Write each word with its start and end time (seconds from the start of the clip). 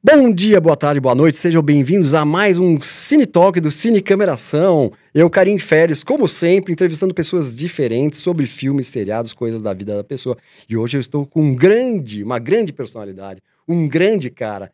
Bom 0.00 0.32
dia, 0.32 0.60
boa 0.60 0.76
tarde, 0.76 1.00
boa 1.00 1.14
noite, 1.14 1.38
sejam 1.38 1.60
bem-vindos 1.60 2.14
a 2.14 2.24
mais 2.24 2.56
um 2.56 2.80
Cine 2.80 3.26
Talk 3.26 3.60
do 3.60 3.68
Cine 3.68 4.00
Cameração. 4.00 4.92
Eu, 5.12 5.28
Karim 5.28 5.58
Férez, 5.58 6.04
como 6.04 6.28
sempre, 6.28 6.72
entrevistando 6.72 7.12
pessoas 7.12 7.52
diferentes 7.52 8.20
sobre 8.20 8.46
filmes, 8.46 8.86
seriados, 8.86 9.34
coisas 9.34 9.60
da 9.60 9.74
vida 9.74 9.96
da 9.96 10.04
pessoa. 10.04 10.38
E 10.68 10.76
hoje 10.76 10.96
eu 10.96 11.00
estou 11.00 11.26
com 11.26 11.42
um 11.42 11.52
grande, 11.52 12.22
uma 12.22 12.38
grande 12.38 12.72
personalidade, 12.72 13.42
um 13.66 13.88
grande 13.88 14.30
cara. 14.30 14.70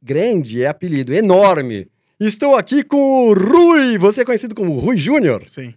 Grande 0.00 0.62
é 0.62 0.68
apelido, 0.68 1.12
enorme. 1.12 1.88
Estou 2.20 2.54
aqui 2.54 2.84
com 2.84 3.28
o 3.28 3.34
Rui, 3.34 3.98
você 3.98 4.20
é 4.20 4.24
conhecido 4.24 4.54
como 4.54 4.78
Rui 4.78 4.96
Júnior. 4.96 5.46
Sim. 5.48 5.74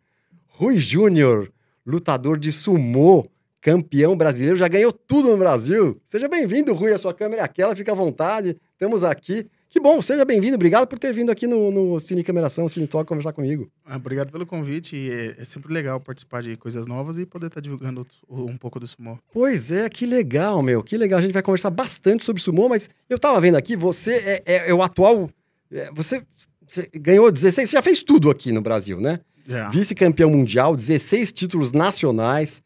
Rui 0.49 0.77
Júnior, 0.77 1.51
lutador 1.83 2.37
de 2.37 2.51
sumô, 2.51 3.25
campeão 3.63 4.15
brasileiro, 4.17 4.57
já 4.57 4.67
ganhou 4.67 4.91
tudo 4.91 5.29
no 5.29 5.37
Brasil. 5.37 5.97
Seja 6.03 6.27
bem-vindo, 6.27 6.73
Rui, 6.73 6.91
a 6.93 6.97
sua 6.97 7.13
câmera 7.13 7.41
é 7.41 7.45
aquela, 7.45 7.73
fica 7.73 7.93
à 7.93 7.95
vontade. 7.95 8.57
Estamos 8.73 9.05
aqui. 9.05 9.47
Que 9.69 9.79
bom, 9.79 10.01
seja 10.01 10.25
bem-vindo. 10.25 10.55
Obrigado 10.55 10.85
por 10.85 10.99
ter 10.99 11.13
vindo 11.13 11.31
aqui 11.31 11.47
no, 11.47 11.71
no 11.71 11.97
Cine 11.99 12.23
Cameração, 12.25 12.67
Cine 12.67 12.85
Talk, 12.87 13.07
conversar 13.07 13.31
comigo. 13.31 13.71
Ah, 13.85 13.95
obrigado 13.95 14.31
pelo 14.31 14.45
convite. 14.45 15.09
É, 15.09 15.41
é 15.41 15.43
sempre 15.45 15.73
legal 15.73 15.97
participar 15.99 16.43
de 16.43 16.57
coisas 16.57 16.85
novas 16.85 17.17
e 17.17 17.25
poder 17.25 17.47
estar 17.47 17.61
divulgando 17.61 18.05
o- 18.27 18.43
um 18.43 18.57
pouco 18.57 18.79
do 18.81 18.85
sumô. 18.85 19.17
Pois 19.33 19.71
é, 19.71 19.89
que 19.89 20.05
legal, 20.05 20.61
meu. 20.61 20.83
Que 20.83 20.97
legal. 20.97 21.17
A 21.19 21.21
gente 21.21 21.31
vai 21.33 21.41
conversar 21.41 21.69
bastante 21.69 22.23
sobre 22.23 22.41
sumô, 22.41 22.67
mas 22.67 22.89
eu 23.09 23.17
tava 23.17 23.39
vendo 23.39 23.55
aqui, 23.55 23.77
você 23.77 24.11
é, 24.15 24.43
é- 24.45 24.69
é 24.69 24.73
o 24.73 24.83
atual. 24.83 25.29
é, 25.71 25.89
você, 25.95 26.21
você 26.67 26.87
ganhou 26.93 27.31
16, 27.31 27.69
você 27.69 27.77
já 27.77 27.81
fez 27.81 28.03
tudo 28.03 28.29
aqui 28.29 28.51
no 28.51 28.61
Brasil, 28.61 28.99
né? 28.99 29.21
Já. 29.47 29.69
Vice-campeão 29.69 30.29
mundial, 30.29 30.75
16 30.75 31.31
títulos 31.31 31.71
nacionais. 31.71 32.61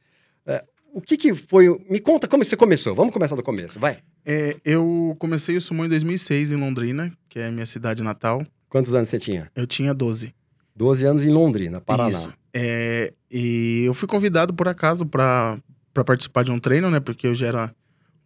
O 0.97 1.01
que 1.01 1.15
que 1.15 1.35
foi. 1.35 1.67
Me 1.87 1.99
conta 1.99 2.27
como 2.27 2.43
você 2.43 2.57
começou. 2.57 2.95
Vamos 2.95 3.13
começar 3.13 3.35
do 3.35 3.43
começo, 3.43 3.79
vai. 3.79 3.99
É, 4.25 4.57
eu 4.65 5.15
comecei 5.19 5.55
o 5.55 5.61
sumô 5.61 5.85
em 5.85 5.89
2006 5.89 6.49
em 6.49 6.55
Londrina, 6.55 7.15
que 7.29 7.37
é 7.37 7.49
a 7.49 7.51
minha 7.51 7.67
cidade 7.67 8.01
natal. 8.01 8.43
Quantos 8.67 8.95
anos 8.95 9.07
você 9.07 9.19
tinha? 9.19 9.51
Eu 9.55 9.67
tinha 9.67 9.93
12. 9.93 10.33
12 10.75 11.05
anos 11.05 11.23
em 11.23 11.29
Londrina, 11.29 11.79
Paraná. 11.79 12.09
Isso. 12.09 12.33
É, 12.51 13.13
e 13.29 13.83
eu 13.85 13.93
fui 13.93 14.07
convidado 14.07 14.55
por 14.55 14.67
acaso 14.67 15.05
para 15.05 15.59
participar 15.93 16.43
de 16.43 16.49
um 16.49 16.57
treino, 16.57 16.89
né? 16.89 16.99
Porque 16.99 17.27
eu 17.27 17.35
já 17.35 17.45
era 17.45 17.75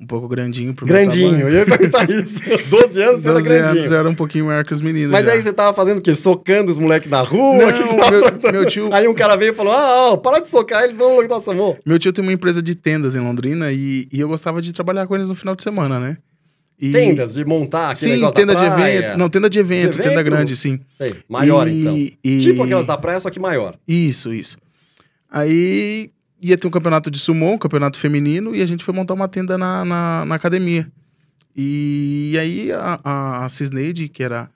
um 0.02 0.06
pouco 0.08 0.28
grandinho 0.28 0.74
pro 0.74 0.86
Grandinho, 0.86 1.48
eu 1.48 1.50
ia 1.54 1.66
perguntar 1.66 2.10
isso. 2.10 2.40
12 2.70 3.02
anos 3.04 3.22
você 3.22 3.28
era 3.30 3.38
12 3.38 3.48
grandinho. 3.48 3.80
anos 3.82 3.92
era 3.92 4.10
um 4.10 4.16
pouquinho 4.16 4.46
maior 4.48 4.66
que 4.66 4.74
os 4.74 4.82
meninos. 4.82 5.12
Mas 5.12 5.26
já. 5.26 5.34
aí 5.34 5.42
você 5.42 5.54
tava 5.54 5.74
fazendo 5.76 6.00
o 6.00 6.02
quê? 6.02 6.16
Socando 6.16 6.72
os 6.72 6.80
moleques 6.80 7.10
na 7.10 7.22
rua? 7.22 7.72
Não, 7.72 8.10
meu- 8.10 8.52
meu 8.52 8.66
tio- 8.66 8.92
Aí 8.92 9.08
um 9.08 9.14
cara 9.14 9.36
veio 9.36 9.52
e 9.52 9.56
falou: 9.56 9.72
Ah, 9.72 10.12
ó, 10.14 10.18
para 10.18 10.40
de 10.40 10.50
socar, 10.50 10.84
eles 10.84 10.98
vão 10.98 11.16
lutar 11.20 11.40
samô. 11.42 11.78
Meu 11.86 12.00
tio 12.00 12.12
tem 12.12 12.24
uma 12.24 12.34
empresa 12.34 12.62
de 12.64 12.74
tendas 12.74 13.16
em 13.16 13.20
Londrina 13.20 13.72
e, 13.72 14.08
e 14.12 14.20
eu 14.20 14.28
gostava 14.28 14.60
de 14.62 14.74
trabalhar 14.74 15.06
com 15.06 15.16
eles 15.16 15.30
no 15.30 15.36
final 15.36 15.56
de 15.56 15.62
semana, 15.62 16.00
né? 16.00 16.18
E- 16.80 16.92
Tendas, 16.92 17.36
de 17.36 17.46
montar 17.46 17.92
aquele 17.92 18.16
Sim, 18.18 18.32
tenda 18.32 18.56
da 18.56 18.60
de 18.60 18.66
evento. 18.82 19.18
Não, 19.20 19.30
tenda 19.30 19.48
de 19.48 19.60
evento, 19.60 19.98
tenda 19.98 20.14
evento? 20.14 20.26
grande, 20.26 20.56
sim. 20.58 20.80
Sei, 20.98 21.14
maior 21.30 21.68
E- 21.68 21.80
então. 21.82 21.96
e- 22.24 22.38
Tipo 22.40 22.64
aquelas 22.64 22.88
da 22.88 22.98
praia, 22.98 23.20
só 23.20 23.30
que 23.30 23.40
maior. 23.40 23.76
Isso, 23.88 24.34
isso. 24.34 24.58
Aí 25.30 26.10
ia 26.42 26.58
ter 26.58 26.68
um 26.68 26.72
campeonato 26.72 27.12
de 27.12 27.20
sumô, 27.20 27.52
um 27.52 27.58
campeonato 27.58 28.00
feminino, 28.00 28.56
e 28.56 28.62
a 28.62 28.66
gente 28.66 28.84
foi 28.84 28.94
montar 28.94 29.14
uma 29.14 29.28
tenda 29.28 29.58
na, 29.58 29.86
na, 29.86 30.26
na 30.26 30.36
academia. 30.36 30.92
E 31.56 32.36
aí 32.40 32.72
a, 32.72 33.44
a, 33.44 33.50
Cisneide, 33.50 34.08
que 34.10 34.24
era 34.24 34.50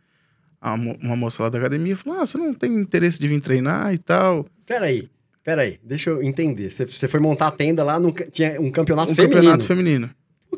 a 0.60 0.74
uma 0.74 1.16
moça 1.16 1.44
lá 1.44 1.50
da 1.50 1.60
academia, 1.60 1.96
falou: 1.96 2.20
Ah, 2.20 2.26
você 2.26 2.38
não 2.38 2.54
tem 2.54 2.74
interesse 2.74 3.20
de 3.20 3.28
vir 3.28 3.42
treinar 3.42 3.94
e 3.94 3.98
tal? 3.98 4.46
Peraí, 4.66 5.10
peraí, 5.44 5.80
deixa 5.84 6.10
eu 6.10 6.24
entender. 6.24 6.72
Você, 6.72 6.88
você 6.88 7.08
foi 7.08 7.20
montar 7.20 7.48
a 7.48 7.52
tenda 7.52 7.84
lá, 7.84 8.00
no, 8.00 8.12
tinha 8.12 8.60
um 8.60 8.72
campeonato 8.72 9.12
Um 9.12 9.16
feminino. 9.16 9.36
campeonato 9.36 9.66
feminino, 9.66 10.10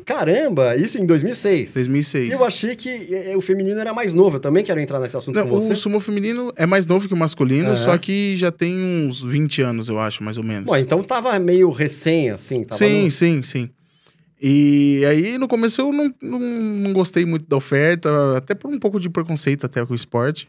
Caramba, 0.08 0.74
isso 0.74 0.96
em 0.96 1.04
2006. 1.04 1.74
2006. 1.74 2.30
Eu 2.32 2.42
achei 2.42 2.74
que 2.74 2.88
eh, 3.14 3.36
o 3.36 3.42
feminino 3.42 3.78
era 3.78 3.92
mais 3.92 4.14
novo. 4.14 4.36
Eu 4.36 4.40
também 4.40 4.64
quero 4.64 4.80
entrar 4.80 4.98
nesse 4.98 5.14
assunto 5.14 5.36
Não, 5.36 5.46
com 5.46 5.60
você. 5.60 5.74
o 5.74 5.76
sumo 5.76 6.00
feminino 6.00 6.50
é 6.56 6.64
mais 6.64 6.86
novo 6.86 7.06
que 7.06 7.12
o 7.12 7.16
masculino, 7.16 7.76
só 7.76 7.96
que 7.98 8.34
já 8.38 8.50
tem 8.50 8.74
uns 8.74 9.22
20 9.22 9.60
anos, 9.60 9.90
eu 9.90 9.98
acho, 9.98 10.24
mais 10.24 10.38
ou 10.38 10.42
menos. 10.44 10.64
Bom, 10.64 10.76
então 10.78 11.02
tava 11.02 11.38
meio 11.38 11.70
recém, 11.70 12.30
assim. 12.30 12.64
Sim, 12.70 13.04
no- 13.04 13.10
sim, 13.10 13.42
sim. 13.42 13.70
E 14.40 15.04
aí, 15.04 15.36
no 15.36 15.46
começo, 15.46 15.80
eu 15.82 15.92
não, 15.92 16.14
não, 16.22 16.38
não 16.38 16.92
gostei 16.94 17.26
muito 17.26 17.46
da 17.46 17.56
oferta, 17.58 18.08
até 18.36 18.54
por 18.54 18.70
um 18.72 18.78
pouco 18.78 18.98
de 18.98 19.10
preconceito 19.10 19.66
até 19.66 19.84
com 19.84 19.92
o 19.92 19.96
esporte. 19.96 20.48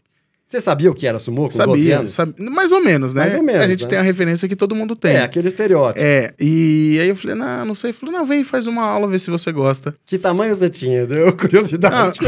Você 0.50 0.60
sabia 0.60 0.90
o 0.90 0.94
que 0.94 1.06
era 1.06 1.20
sumô 1.20 1.42
com 1.42 1.56
12 1.56 1.56
sabia, 1.56 1.98
anos? 2.00 2.10
sabe- 2.10 2.34
mais 2.42 2.72
ou 2.72 2.82
menos, 2.82 3.14
né? 3.14 3.20
Mais 3.20 3.34
ou 3.36 3.42
menos, 3.42 3.64
A 3.64 3.68
gente 3.68 3.84
né? 3.84 3.88
tem 3.90 3.98
a 4.00 4.02
referência 4.02 4.48
que 4.48 4.56
todo 4.56 4.74
mundo 4.74 4.96
tem. 4.96 5.12
É, 5.12 5.22
aquele 5.22 5.46
estereótipo. 5.46 6.04
É, 6.04 6.34
e 6.40 6.98
aí 7.00 7.08
eu 7.08 7.14
falei, 7.14 7.36
não, 7.36 7.64
não 7.66 7.74
sei. 7.76 7.90
Ele 7.90 7.96
falou, 7.96 8.12
não, 8.16 8.26
vem, 8.26 8.42
faz 8.42 8.66
uma 8.66 8.82
aula, 8.82 9.06
vê 9.06 9.16
se 9.16 9.30
você 9.30 9.52
gosta. 9.52 9.94
Que 10.04 10.18
tamanho 10.18 10.52
você 10.52 10.68
tinha? 10.68 11.06
Deu 11.06 11.32
curiosidade. 11.36 12.18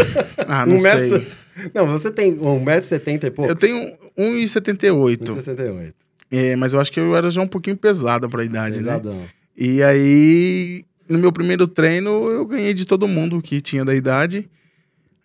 Ah, 0.47 0.65
não 0.65 0.77
Um 0.78 0.81
sei. 0.81 1.10
metro- 1.10 1.27
Não, 1.75 1.87
você 1.88 2.12
tem 2.12 2.37
1,70m 2.37 3.25
e 3.25 3.31
pouco. 3.33 3.50
Eu 3.50 3.56
tenho 3.56 3.77
1,78. 4.16 5.19
1,78m. 5.34 5.93
É, 6.31 6.54
mas 6.54 6.75
eu 6.75 6.81
acho 6.81 6.93
que 6.93 7.00
eu 7.00 7.16
era 7.16 7.28
já 7.28 7.43
um 7.43 7.49
pouquinho 7.49 7.77
pesado 7.77 8.28
pra 8.28 8.44
idade, 8.44 8.77
né? 8.81 8.84
Pesadão. 8.99 9.22
E 9.59 9.83
aí, 9.83 10.84
no 11.09 11.19
meu 11.19 11.33
primeiro 11.33 11.66
treino, 11.66 12.31
eu 12.31 12.47
ganhei 12.47 12.72
de 12.72 12.87
todo 12.87 13.06
mundo 13.09 13.43
que 13.43 13.60
tinha 13.60 13.84
da 13.84 13.94
idade. 13.94 14.49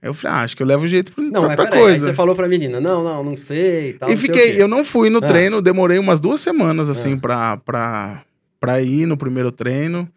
Eu 0.02 0.14
falei, 0.14 0.38
ah, 0.38 0.44
acho 0.44 0.56
que 0.56 0.62
eu 0.64 0.68
levo 0.68 0.88
jeito 0.88 1.12
pra, 1.12 1.24
Não, 1.24 1.46
pra, 1.48 1.56
pra 1.56 1.66
peraí, 1.66 1.80
aí 1.80 1.84
coisa. 1.86 2.08
você 2.08 2.14
falou 2.14 2.36
pra 2.36 2.48
menina, 2.48 2.80
não, 2.80 3.04
não, 3.04 3.24
não 3.24 3.36
sei 3.36 3.90
e 3.90 3.94
tal. 3.94 4.10
e 4.10 4.14
não 4.14 4.22
sei 4.22 4.30
o 4.30 4.34
fiquei, 4.34 4.62
eu 4.62 4.68
não 4.68 4.86
fui 4.86 5.10
no 5.10 5.18
Ah. 5.18 5.28
treino, 5.28 5.62
demorei 5.62 5.98
umas 5.98 6.20
duas 6.20 6.40
semanas, 6.40 6.88
assim, 6.90 7.14
Ah. 7.16 7.20
pra, 7.20 7.58
pra, 7.58 8.24
pra 8.60 8.82
ir 8.82 9.06
no 9.08 9.18
primeiro 9.18 9.52
treino. 9.52 10.08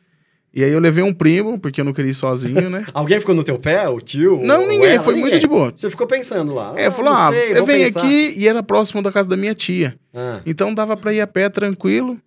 E 0.53 0.65
aí 0.65 0.71
eu 0.73 0.81
levei 0.81 1.03
um 1.05 1.15
primo, 1.15 1.59
porque 1.61 1.81
eu 1.81 1.85
não 1.85 1.93
queria 1.93 2.11
ir 2.11 2.15
sozinho, 2.15 2.69
né? 2.69 2.85
Alguém 2.93 3.21
ficou 3.21 3.35
no 3.35 3.43
teu 3.45 3.57
pé, 3.57 3.89
o 3.89 4.01
tio? 4.01 4.41
não, 4.43 4.67
ninguém, 4.67 4.95
ela? 4.95 5.03
foi 5.03 5.15
muito 5.15 5.39
de 5.39 5.47
boa. 5.47 5.73
Você 5.75 5.89
ficou 5.89 6.07
pensando 6.09 6.53
lá. 6.53 6.75
É, 6.77 6.91
falou, 6.91 7.13
não 7.13 7.19
ah, 7.21 7.33
sei, 7.33 7.53
eu 7.57 7.65
venho 7.65 7.87
pensar. 7.87 8.01
aqui 8.01 8.35
e 8.37 8.49
era 8.49 8.63
próximo 8.63 9.01
da 9.01 9.13
casa 9.13 9.29
da 9.29 9.37
minha 9.37 9.55
tia. 9.55 9.97
Ah, 10.13 10.41
Então 10.45 10.75
dava 10.75 10.97
pra 10.97 11.13
ir 11.15 11.21
a 11.21 11.27
pé 11.27 11.49
tranquilo. 11.49 12.19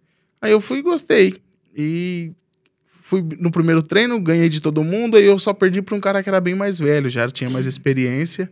Aí 0.42 0.52
eu 0.54 0.62
fui 0.62 0.80
e 0.80 0.82
gostei. 0.82 1.36
E 1.76 2.32
fui 3.04 3.22
no 3.38 3.52
primeiro 3.52 3.84
treino, 3.84 4.18
ganhei 4.22 4.48
de 4.48 4.62
todo 4.62 4.82
mundo, 4.82 5.18
aí 5.18 5.26
eu 5.26 5.38
só 5.38 5.54
perdi 5.54 5.82
pra 5.82 5.94
um 5.94 6.00
cara 6.00 6.24
que 6.24 6.30
era 6.30 6.40
bem 6.40 6.56
mais 6.56 6.80
velho, 6.80 7.10
já 7.10 7.30
tinha 7.30 7.50
mais 7.50 7.66
experiência. 7.66 8.50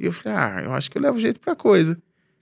E 0.00 0.06
eu 0.06 0.12
falei, 0.12 0.38
ah, 0.38 0.62
eu 0.64 0.72
acho 0.72 0.90
que 0.90 0.96
eu 0.96 1.02
levo 1.02 1.20
jeito 1.20 1.38
pra 1.38 1.54
coisa. 1.54 1.98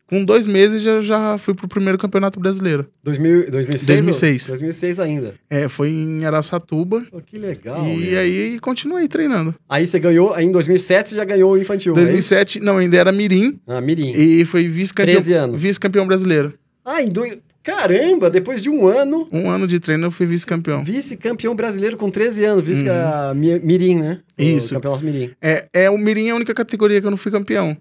Com 0.08 0.24
dois 0.24 0.46
meses 0.46 0.82
já, 0.82 1.00
já 1.00 1.36
fui 1.36 1.52
pro 1.52 1.66
primeiro 1.66 1.98
campeonato 1.98 2.38
brasileiro. 2.38 2.86
2000, 3.02 3.50
2006? 3.50 3.86
2006. 3.86 4.42
ou- 4.42 4.48
2006 4.50 5.00
ainda. 5.00 5.34
É, 5.50 5.66
foi 5.66 5.88
em 5.90 6.24
Araçatuba. 6.24 7.04
Pô, 7.10 7.20
que 7.20 7.36
legal. 7.36 7.84
e 7.84 8.10
meu. 8.10 8.20
aí 8.20 8.58
continuei 8.60 9.08
treinando. 9.08 9.52
Aí 9.68 9.84
você 9.84 9.98
ganhou, 9.98 10.32
aí 10.32 10.46
em 10.46 10.52
2007 10.52 11.08
você 11.10 11.16
já 11.16 11.24
ganhou 11.24 11.54
o 11.54 11.58
infantil. 11.58 11.92
é 11.96 11.96
isso? 11.96 12.04
2007, 12.06 12.60
não, 12.60 12.76
ainda 12.78 12.96
era 12.96 13.10
Mirim. 13.10 13.58
Ah, 13.66 13.80
Mirim. 13.80 14.12
E 14.16 14.44
foi 14.44 14.68
vice-campeão 14.68 15.14
13 15.16 15.32
anos. 15.32 15.60
vice-campeão 15.60 16.06
brasileiro. 16.06 16.54
Ah, 16.84 17.02
em 17.02 17.08
dois... 17.08 17.36
Caramba, 17.66 18.30
depois 18.30 18.62
de 18.62 18.70
um 18.70 18.86
ano, 18.86 19.28
Um 19.32 19.50
ano 19.50 19.66
de 19.66 19.80
treino 19.80 20.06
eu 20.06 20.10
fui 20.12 20.24
vice-campeão. 20.24 20.84
vice-campeão 20.84 21.54
brasileiro 21.56 21.96
com 21.96 22.08
13 22.10 22.44
anos, 22.44 22.62
vice 22.62 22.84
Uhum. 22.84 23.60
Mirim, 23.62 23.96
né? 23.96 24.20
O 24.38 24.42
Isso. 24.42 24.72
campeonato 24.74 25.04
Mirim. 25.04 25.30
É, 25.42 25.66
é, 25.72 25.90
o 25.90 25.98
Mirim 25.98 26.28
é 26.28 26.30
a 26.30 26.36
única 26.36 26.54
categoria 26.54 27.00
que 27.00 27.06
eu 27.06 27.10
não 27.10 27.18
fui 27.18 27.32
campeão. 27.32 27.76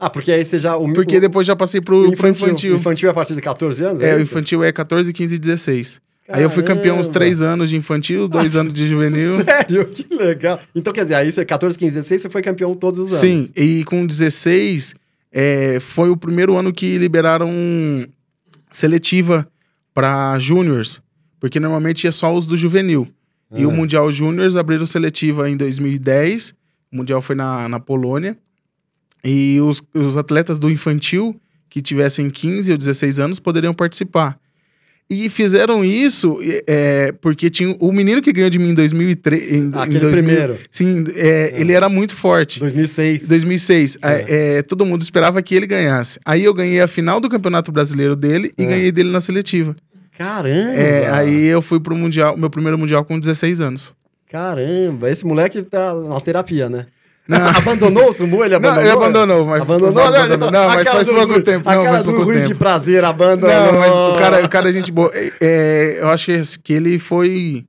Ah, 0.00 0.10
porque 0.10 0.32
aí 0.32 0.44
você 0.44 0.58
já... 0.58 0.76
O, 0.76 0.92
Porque 0.92 1.16
o- 1.18 1.20
depois 1.20 1.46
já 1.46 1.54
passei 1.54 1.78
o 1.78 1.82
pro 1.82 2.02
pro 2.02 2.12
infantil, 2.12 2.46
infantil. 2.48 2.76
infantil 2.76 3.08
é 3.08 3.12
a 3.12 3.14
partir 3.14 3.34
de 3.36 3.40
14 3.40 3.84
anos? 3.84 4.02
É, 4.02 4.14
o 4.16 4.18
isso? 4.20 4.30
infantil 4.32 4.64
é 4.64 4.72
14, 4.72 5.12
15 5.12 5.36
e 5.36 5.38
16. 5.38 6.00
Aí 6.28 6.42
eu 6.42 6.50
fui 6.50 6.62
campeão 6.64 6.96
uns 6.96 7.06
Caramba. 7.06 7.12
3 7.20 7.40
anos 7.42 7.70
de 7.70 7.76
infantil, 7.76 8.26
2 8.28 8.44
Nossa. 8.44 8.60
anos 8.60 8.74
de 8.74 8.88
juvenil. 8.88 9.36
Sério? 9.44 9.86
Que 9.86 10.12
legal. 10.14 10.58
Então, 10.74 10.92
quer 10.92 11.02
dizer, 11.04 11.14
aí 11.14 11.30
você 11.30 11.44
14, 11.44 11.78
15, 11.78 11.94
16, 11.94 12.22
você 12.22 12.28
foi 12.28 12.42
campeão 12.42 12.74
todos 12.74 12.98
os 12.98 13.08
anos. 13.12 13.20
Sim, 13.20 13.48
e 13.54 13.84
com 13.84 14.04
16 14.04 14.94
é, 15.32 15.78
foi 15.80 16.10
o 16.10 16.16
primeiro 16.16 16.56
ano 16.56 16.72
que 16.72 16.98
liberaram 16.98 17.48
seletiva 18.74 19.48
para 19.94 20.36
júniors, 20.40 21.00
porque 21.38 21.60
normalmente 21.60 22.08
é 22.08 22.10
só 22.10 22.34
os 22.34 22.44
do 22.44 22.56
juvenil. 22.56 23.08
E 23.54 23.64
o 23.64 23.70
Mundial 23.70 24.10
Júniors 24.10 24.56
abriram 24.56 24.84
seletiva 24.84 25.48
em 25.48 25.56
2010, 25.56 26.54
o 26.92 26.96
Mundial 26.96 27.22
foi 27.22 27.36
na, 27.36 27.68
na 27.68 27.78
Polônia, 27.78 28.36
e 29.22 29.60
os, 29.60 29.80
os 29.94 30.16
atletas 30.16 30.58
do 30.58 30.68
infantil 30.68 31.40
que 31.68 31.80
tivessem 31.80 32.28
15 32.28 32.72
ou 32.72 32.78
16 32.78 33.20
anos 33.20 33.38
poderiam 33.38 33.72
participar. 33.72 34.36
E 35.08 35.28
fizeram 35.28 35.84
isso 35.84 36.38
é, 36.66 37.12
porque 37.20 37.50
tinha 37.50 37.76
o 37.78 37.92
menino 37.92 38.22
que 38.22 38.32
ganhou 38.32 38.48
de 38.48 38.58
mim 38.58 38.70
em 38.70 38.74
2003. 38.74 39.52
Em, 39.52 39.56
em 39.66 39.72
Aquele 39.74 39.98
2000 40.00 40.10
primeiro, 40.24 40.58
Sim, 40.70 41.04
é, 41.14 41.52
ele 41.60 41.72
era 41.72 41.88
muito 41.90 42.14
forte. 42.16 42.58
2006. 42.58 43.28
2006. 43.28 43.98
É. 44.02 44.08
É, 44.08 44.56
é, 44.58 44.62
todo 44.62 44.84
mundo 44.86 45.02
esperava 45.02 45.42
que 45.42 45.54
ele 45.54 45.66
ganhasse. 45.66 46.18
Aí 46.24 46.42
eu 46.42 46.54
ganhei 46.54 46.80
a 46.80 46.88
final 46.88 47.20
do 47.20 47.28
Campeonato 47.28 47.70
Brasileiro 47.70 48.16
dele 48.16 48.52
e 48.58 48.62
É. 48.62 48.66
ganhei 48.66 48.90
dele 48.90 49.10
na 49.10 49.20
seletiva. 49.20 49.76
Caramba! 50.16 50.72
É, 50.74 51.10
aí 51.10 51.44
eu 51.46 51.60
fui 51.60 51.78
pro 51.80 51.94
Mundial, 51.94 52.36
meu 52.36 52.48
primeiro 52.48 52.78
Mundial 52.78 53.04
com 53.04 53.18
16 53.20 53.60
anos. 53.60 53.92
Caramba, 54.30 55.10
esse 55.10 55.24
moleque 55.26 55.62
tá 55.62 55.94
na 55.94 56.20
terapia, 56.20 56.68
né? 56.68 56.86
Não. 57.26 57.38
abandonou 57.56 58.08
o 58.10 58.12
Sumu? 58.12 58.44
Ele 58.44 58.50
Não, 58.50 58.56
abandonou? 58.58 58.82
ele 58.82 58.90
abandonou, 58.92 59.46
mas. 59.46 59.62
Abandonou? 59.62 59.92
Não, 59.94 60.04
abandonou. 60.04 60.50
Não, 60.50 60.62
A 60.64 60.74
mas 60.74 60.88
faz 60.88 61.08
pouco 61.10 61.32
Rui- 61.32 61.42
tempo. 61.42 61.68
A 61.68 61.74
Não, 61.74 61.82
cara 61.82 61.92
faz 61.94 62.02
do 62.04 62.10
pouco 62.10 62.24
Rui 62.26 62.40
de 62.40 62.48
tempo. 62.48 62.58
prazer 62.58 63.04
abandonou. 63.04 63.72
Não, 63.72 63.78
mas 63.78 63.94
o 63.94 64.14
cara, 64.18 64.44
o 64.44 64.48
cara 64.48 64.68
é 64.68 64.72
gente 64.72 64.92
boa. 64.92 65.10
É, 65.14 65.32
é, 65.40 65.98
eu 66.00 66.08
acho 66.08 66.30
que, 66.62 66.72
ele 66.72 66.98
foi 66.98 67.64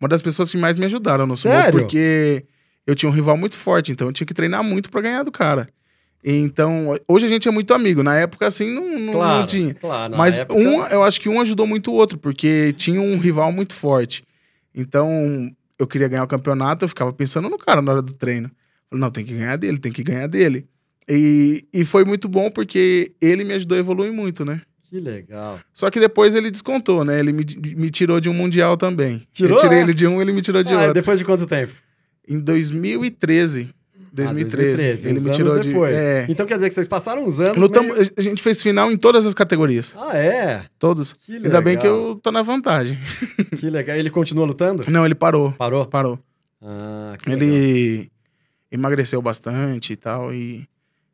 uma 0.00 0.08
das 0.08 0.20
pessoas 0.22 0.50
que 0.50 0.56
mais 0.56 0.78
me 0.78 0.84
ajudaram 0.86 1.26
no 1.26 1.36
sumo. 1.36 1.54
Sério? 1.54 1.78
Porque 1.80 2.44
eu 2.86 2.94
tinha 2.94 3.08
um 3.08 3.12
rival 3.14 3.36
muito 3.36 3.56
forte, 3.56 3.92
então 3.92 4.08
eu 4.08 4.12
tinha 4.12 4.26
que 4.26 4.34
treinar 4.34 4.62
muito 4.64 4.90
pra 4.90 5.00
ganhar 5.00 5.22
do 5.22 5.30
cara. 5.30 5.68
Então, 6.24 6.98
hoje 7.06 7.26
a 7.26 7.28
gente 7.28 7.46
é 7.46 7.50
muito 7.52 7.72
amigo. 7.72 8.02
Na 8.02 8.16
época, 8.16 8.46
assim, 8.48 8.74
não, 8.74 8.98
não, 8.98 9.12
Claro, 9.12 9.38
não 9.38 9.46
tinha. 9.46 9.74
claro. 9.74 10.16
Mas 10.16 10.40
época- 10.40 10.58
um, 10.58 10.84
eu 10.86 11.04
acho 11.04 11.20
que 11.20 11.28
um 11.28 11.40
ajudou 11.40 11.66
muito 11.66 11.92
o 11.92 11.94
outro, 11.94 12.18
porque 12.18 12.72
tinha 12.76 13.00
um 13.00 13.16
rival 13.18 13.52
muito 13.52 13.74
forte. 13.74 14.24
Então, 14.74 15.48
eu 15.78 15.86
queria 15.86 16.08
ganhar 16.08 16.24
o 16.24 16.28
campeonato, 16.28 16.84
eu 16.84 16.88
ficava 16.88 17.12
pensando 17.12 17.48
no 17.48 17.56
cara 17.56 17.80
na 17.80 17.92
hora 17.92 18.02
do 18.02 18.12
treino. 18.12 18.50
Falei, 18.90 19.00
não, 19.00 19.10
tem 19.10 19.24
que 19.24 19.34
ganhar 19.34 19.56
dele, 19.56 19.78
tem 19.78 19.92
que 19.92 20.02
ganhar 20.02 20.26
dele. 20.26 20.66
E, 21.08 21.64
e 21.72 21.84
foi 21.84 22.04
muito 22.04 22.28
bom 22.28 22.50
porque 22.50 23.12
ele 23.20 23.44
me 23.44 23.54
ajudou 23.54 23.76
a 23.76 23.80
evoluir 23.80 24.12
muito, 24.12 24.44
né? 24.44 24.60
Que 24.90 25.00
legal. 25.00 25.58
Só 25.72 25.90
que 25.90 26.00
depois 26.00 26.34
ele 26.34 26.50
descontou, 26.50 27.04
né? 27.04 27.18
Ele 27.20 27.32
me, 27.32 27.44
me 27.76 27.90
tirou 27.90 28.20
de 28.20 28.28
um 28.28 28.34
mundial 28.34 28.76
também. 28.76 29.22
Tirou, 29.32 29.56
Eu 29.58 29.62
tirei 29.62 29.78
é? 29.78 29.82
ele 29.82 29.92
de 29.94 30.06
um, 30.06 30.20
ele 30.20 30.32
me 30.32 30.40
tirou 30.42 30.62
de 30.62 30.72
Ah, 30.72 30.78
outro. 30.78 30.94
depois 30.94 31.18
de 31.18 31.24
quanto 31.24 31.46
tempo? 31.46 31.72
Em 32.26 32.38
2013. 32.38 33.70
2013. 34.10 34.72
Ah, 34.72 34.74
2013, 34.74 35.08
ele 35.08 35.20
me 35.20 35.30
tirou 35.30 35.58
de. 35.60 35.68
depois. 35.68 35.94
É. 35.94 36.26
Então 36.28 36.46
quer 36.46 36.54
dizer 36.54 36.68
que 36.68 36.74
vocês 36.74 36.86
passaram 36.88 37.24
uns 37.26 37.38
anos. 37.38 37.56
Lutamos- 37.58 37.94
meio- 37.98 38.10
A 38.16 38.20
gente 38.22 38.42
fez 38.42 38.62
final 38.62 38.90
em 38.90 38.96
todas 38.96 39.26
as 39.26 39.34
categorias. 39.34 39.94
Ah, 39.96 40.16
é? 40.16 40.62
Todos. 40.78 41.12
Que 41.12 41.36
Ainda 41.36 41.60
bem 41.60 41.76
que 41.76 41.86
legal. 41.86 42.08
eu 42.08 42.14
tô 42.16 42.30
na 42.32 42.40
vantagem. 42.42 42.98
Que 43.58 43.68
legal. 43.70 43.96
Ele 43.96 44.08
continua 44.10 44.46
lutando? 44.46 44.82
Não, 44.90 45.04
ele 45.04 45.14
parou. 45.14 45.52
Parou? 45.52 45.84
Parou. 45.86 46.18
Ah, 46.62 47.16
que 47.22 47.28
legal. 47.30 47.46
Ele 47.48 48.10
emagreceu 48.70 49.20
bastante 49.22 49.92
e 49.92 49.96
tal, 49.96 50.32
e, 50.32 50.68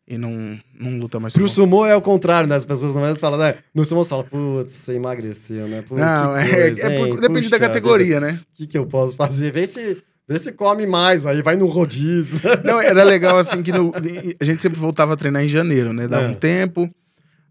e 0.07 0.19
não, 0.19 0.59
não 0.79 0.99
luta 0.99 1.19
mais. 1.21 1.35
Pro 1.35 1.49
sumo. 1.49 1.67
sumô 1.67 1.87
é 1.87 1.95
o 1.97 2.03
contrário, 2.03 2.49
né? 2.49 2.57
As 2.57 2.65
pessoas 2.67 2.95
não 2.95 3.15
falam, 3.17 3.39
né? 3.39 3.57
No 3.75 3.85
sumô 3.85 4.05
você 4.05 4.11
fala, 4.11 4.25
putz, 4.25 4.73
você 4.75 4.93
emagreceu, 4.95 5.67
né? 5.69 5.83
Pô, 5.83 5.97
Não, 5.97 6.37
é, 6.37 6.49
coisa, 6.71 6.87
é 6.87 6.97
por- 6.99 7.07
hein? 7.09 7.17
depende 7.21 7.49
da 7.49 7.59
categoria, 7.59 8.21
né? 8.21 8.39
O 8.53 8.57
que, 8.57 8.67
que 8.67 8.77
eu 8.79 8.87
posso 8.87 9.17
fazer? 9.17 9.53
Vê 9.53 9.67
se, 9.67 10.03
vê 10.29 10.39
se 10.39 10.53
come 10.53 10.87
mais, 10.87 11.25
aí 11.27 11.43
vai 11.43 11.57
no 11.57 11.67
rodízio. 11.67 12.39
Não, 12.65 12.81
era 12.81 13.03
legal 13.05 13.39
assim 13.39 13.63
que 13.63 13.73
no- 13.73 13.93
a 14.41 14.45
gente 14.45 14.61
sempre 14.63 14.79
voltava 14.79 15.15
a 15.15 15.17
treinar 15.17 15.45
em 15.45 15.49
janeiro, 15.49 15.93
né? 15.93 16.07
Dava 16.09 16.25
É. 16.27 16.29
um 16.29 16.35
tempo, 16.35 16.89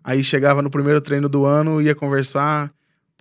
aí 0.03 0.21
chegava 0.23 0.61
no 0.61 0.69
primeiro 0.69 0.99
treino 1.01 1.29
do 1.29 1.45
ano, 1.45 1.81
ia 1.81 1.95
conversar. 1.95 2.71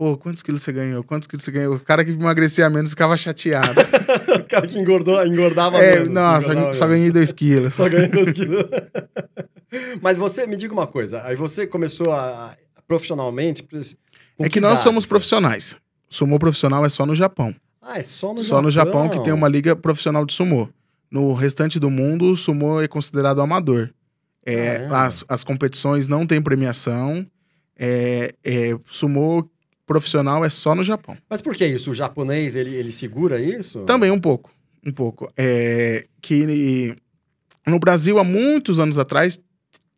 Pô, 0.02 0.16
quantos 0.16 0.43
quilos 0.43 0.62
você 0.62 0.72
ganhou? 0.72 1.04
Quantos 1.04 1.28
quilos 1.28 1.44
você 1.44 1.52
ganhou? 1.52 1.76
O 1.76 1.78
cara 1.78 2.04
que 2.04 2.10
emagrecia 2.10 2.69
menos 2.69 2.90
ficava 2.90 3.16
chateado. 3.16 3.69
o 4.34 4.44
cara 4.46 4.66
que 4.66 4.76
engordou, 4.76 5.25
engordava 5.25 5.78
é, 5.78 6.00
menos. 6.00 6.08
não, 6.08 6.40
só, 6.40 6.50
engordava 6.50 6.75
só 6.75 6.87
menos. 6.87 6.99
ganhei 6.99 7.12
dois 7.12 7.32
quilos. 7.32 7.75
Só 7.78 7.88
ganhei 7.88 8.08
dois 8.08 8.32
quilos. 8.32 8.64
Mas 10.02 10.16
você, 10.16 10.44
me 10.44 10.56
diga 10.56 10.72
uma 10.75 10.88
coisa, 10.88 11.22
aí 11.22 11.37
você 11.37 11.69
começou 11.69 12.10
a, 12.10 12.56
profissionalmente... 12.88 13.62
com 13.62 14.44
É 14.44 14.49
que 14.49 14.58
nós 14.58 14.72
idade, 14.72 14.82
somos 14.82 15.04
cara? 15.04 15.08
profissionais. 15.10 15.76
Sumô 16.08 16.37
profissional 16.37 16.84
é 16.84 16.88
só 16.88 17.06
no 17.06 17.14
Japão. 17.14 17.54
Ah, 17.81 18.00
é 18.00 18.02
só 18.02 18.34
no 18.34 18.40
só 18.40 18.60
no 18.60 18.70
Japão 18.70 19.08
que 19.08 19.22
tem 19.22 19.32
uma 19.32 19.46
liga 19.46 19.76
profissional 19.76 20.26
de 20.26 20.32
sumô. 20.32 20.69
No 21.08 21.32
restante 21.32 21.78
do 21.78 21.88
mundo, 21.88 22.32
o 22.32 22.37
sumô 22.37 22.81
é 22.81 22.88
considerado 22.88 23.40
amador. 23.40 23.90
É, 24.44 24.84
as, 24.90 25.25
as 25.28 25.44
competições 25.44 26.08
não 26.08 26.26
têm 26.26 26.43
premiação. 26.43 27.25
É, 27.78 28.34
é, 28.44 28.76
sumô 28.87 29.49
profissional 29.87 30.44
é 30.44 30.49
só 30.49 30.75
no 30.75 30.84
Japão. 30.84 31.17
Mas 31.29 31.40
por 31.43 31.55
que 31.55 31.67
isso? 31.67 31.90
O 31.90 31.94
japonês, 31.94 32.56
ele, 32.56 32.75
ele 32.75 32.93
segura 32.93 33.40
isso? 33.40 33.81
Também 33.84 34.11
um 34.11 34.20
pouco, 34.20 34.50
um 34.87 34.93
pouco. 34.93 35.32
É, 35.37 36.06
que 36.20 36.94
no 37.67 37.79
Brasil, 37.79 38.19
há 38.19 38.25
muitos 38.25 38.79
anos 38.79 38.99
atrás, 38.99 39.40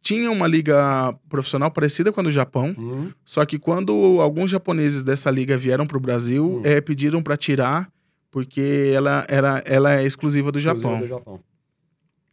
tinha 0.03 0.31
uma 0.31 0.47
liga 0.47 1.15
profissional 1.29 1.71
parecida 1.71 2.13
com 2.13 2.21
a 2.21 2.25
do 2.25 2.31
Japão. 2.31 2.75
Hum, 2.79 3.11
Só 3.25 3.45
que 3.47 3.59
quando 3.59 3.93
alguns 4.21 4.51
japoneses 4.51 5.03
dessa 5.03 5.31
liga 5.31 5.57
vieram 5.57 5.87
para 5.87 5.97
o 5.97 6.01
Brasil, 6.01 6.57
Hum. 6.59 6.63
é, 6.65 6.81
pediram 6.81 7.23
para 7.23 7.37
tirar, 7.37 7.91
porque 8.31 8.91
ela, 8.95 9.25
era, 9.29 9.63
ela 9.67 9.95
é 9.95 10.05
exclusiva 10.05 10.51
do 10.53 10.59
exclusivo 10.59 10.83
Japão. 10.91 11.01
do 11.01 11.09
Japão. 11.09 11.41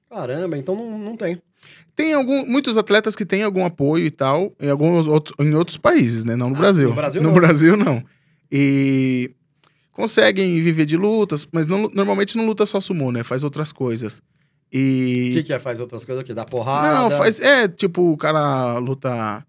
Caramba, 0.09 0.57
então 0.57 0.75
não, 0.75 0.97
não 0.99 1.15
tem. 1.15 1.41
Tem 2.01 2.13
algum, 2.13 2.45
muitos 2.45 2.77
atletas 2.77 3.15
que 3.15 3.25
têm 3.25 3.43
algum 3.43 3.65
apoio 3.65 4.05
e 4.05 4.11
tal, 4.11 4.51
em 4.59 4.69
alguns 4.69 5.07
outros, 5.07 5.35
em 5.39 5.53
outros 5.55 5.77
países, 5.77 6.23
né? 6.23 6.35
Não 6.35 6.49
no 6.49 6.55
Ah, 6.55 6.59
Brasil. 6.59 6.89
no 6.89 6.95
Brasil 6.95 7.21
no 7.21 7.27
não. 7.29 7.35
Brasil, 7.35 7.77
não. 7.77 8.03
E 8.51 9.31
conseguem 9.91 10.61
viver 10.61 10.85
de 10.85 10.97
lutas, 10.97 11.47
mas 11.51 11.67
não- 11.67 11.89
normalmente 11.93 12.37
não 12.37 12.45
luta 12.45 12.65
só 12.65 12.81
sumô, 12.81 13.11
né? 13.11 13.23
Faz 13.23 13.43
outras 13.43 13.71
coisas. 13.71 14.19
O 14.73 14.77
E. 14.77 15.31
que, 15.33 15.43
que 15.43 15.53
é? 15.53 15.59
Faz 15.59 15.79
outras 15.79 16.05
coisas 16.05 16.23
aqui? 16.23 16.33
Dá 16.33 16.45
porrada? 16.45 17.01
Não, 17.01 17.11
faz. 17.11 17.39
É, 17.39 17.67
tipo, 17.67 18.11
o 18.11 18.17
cara 18.17 18.77
luta. 18.77 19.45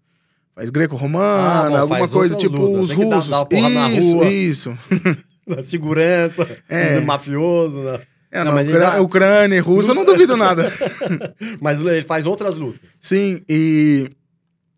Faz 0.55 0.69
Ah, 0.69 0.71
greco-romana, 0.71 1.69
bom, 1.69 1.77
alguma 1.77 2.07
coisa, 2.07 2.35
tipo 2.35 2.61
os 2.79 2.91
que 2.93 3.03
russos. 3.03 3.29
porrada 3.49 3.69
na 3.69 3.91
isso, 3.91 4.23
isso. 4.23 4.77
Segurança, 5.63 6.47
É. 6.69 6.99
mafioso, 7.01 7.79
né? 7.79 7.99
É, 8.33 8.39
Não, 8.39 8.45
não, 8.45 8.53
mas 8.53 8.67
Ucrânia, 8.67 8.89
dá- 8.91 9.01
Ucrânia 9.01 9.55
e 9.55 9.59
Rússia, 9.59 9.91
eu 9.91 9.95
não 9.95 10.05
duvido 10.05 10.35
nada. 10.35 10.71
Mas 11.61 11.79
ele 11.81 12.01
faz 12.01 12.25
outras 12.25 12.57
lutas. 12.57 12.89
Sim, 12.99 13.41
e 13.47 14.09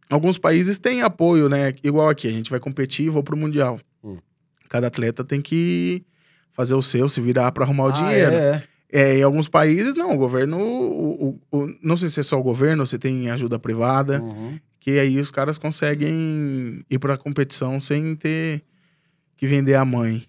alguns 0.10 0.38
países 0.38 0.78
têm 0.78 1.02
apoio, 1.02 1.48
né? 1.48 1.74
Igual 1.81 2.10
aqui, 2.10 2.28
a 2.28 2.31
gente 2.31 2.50
vai 2.52 2.60
competir 2.60 3.06
e 3.06 3.10
vou 3.10 3.24
pro 3.24 3.38
Mundial. 3.38 3.80
Hum. 4.04 4.18
Cada 4.68 4.88
atleta 4.88 5.24
tem 5.24 5.42
que 5.42 6.04
fazer 6.52 6.74
o 6.75 6.81
seu, 6.81 7.07
se 7.07 7.22
virar 7.22 7.50
para 7.54 7.63
arrumar 7.63 7.86
o 7.86 7.88
Ah, 7.88 7.92
dinheiro. 7.92 8.31
É, 8.34 8.36
é. 8.38 8.63
É, 8.92 9.18
em 9.19 9.24
alguns 9.24 9.48
países, 9.48 9.96
não, 9.96 10.12
o 10.13 10.18
governo. 10.18 10.57
o- 10.60 11.40
o- 11.52 11.57
o- 11.60 11.75
não 11.81 11.96
sei 11.98 12.10
se 12.10 12.19
é 12.19 12.24
só 12.24 12.38
o 12.40 12.44
governo 12.44 12.86
se 12.86 12.98
tem 13.00 13.30
ajuda 13.30 13.57
privada, 13.57 14.22
Uhum. 14.22 14.60
que 14.81 15.00
aí 15.00 15.18
os 15.19 15.31
caras 15.31 15.57
conseguem 15.57 16.84
ir 16.90 17.00
pra 17.00 17.18
competição 17.18 17.80
sem 17.80 18.16
ter 18.16 18.63
que 19.38 19.48
vender 19.48 19.75
a 19.75 19.86
mãe. 19.86 20.24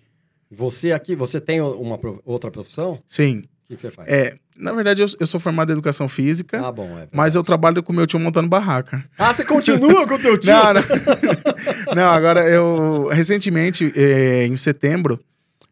Você 0.50 0.92
aqui, 0.92 1.16
você 1.16 1.40
tem 1.40 1.60
uma 1.60 1.98
outra 2.24 2.50
profissão? 2.50 3.00
Sim. 3.06 3.38
O 3.64 3.68
que, 3.68 3.74
que 3.76 3.82
você 3.82 3.90
faz? 3.90 4.08
É, 4.08 4.36
na 4.56 4.72
verdade, 4.72 5.02
eu, 5.02 5.08
eu 5.18 5.26
sou 5.26 5.40
formado 5.40 5.70
em 5.70 5.72
educação 5.72 6.08
física, 6.08 6.64
Ah, 6.64 6.70
bom, 6.70 6.96
é. 6.98 7.08
mas 7.12 7.34
eu 7.34 7.42
trabalho 7.42 7.82
com 7.82 7.92
meu 7.92 8.06
tio 8.06 8.20
montando 8.20 8.48
barraca. 8.48 9.04
Ah, 9.18 9.34
você 9.34 9.44
continua 9.44 10.06
com 10.06 10.14
o 10.14 10.18
teu 10.20 10.38
tio? 10.38 10.52
Não, 10.54 10.74
não. 10.74 10.82
não, 11.96 12.10
agora 12.10 12.48
eu. 12.48 13.08
Recentemente, 13.12 13.92
eh, 13.96 14.46
em 14.46 14.56
setembro, 14.56 15.18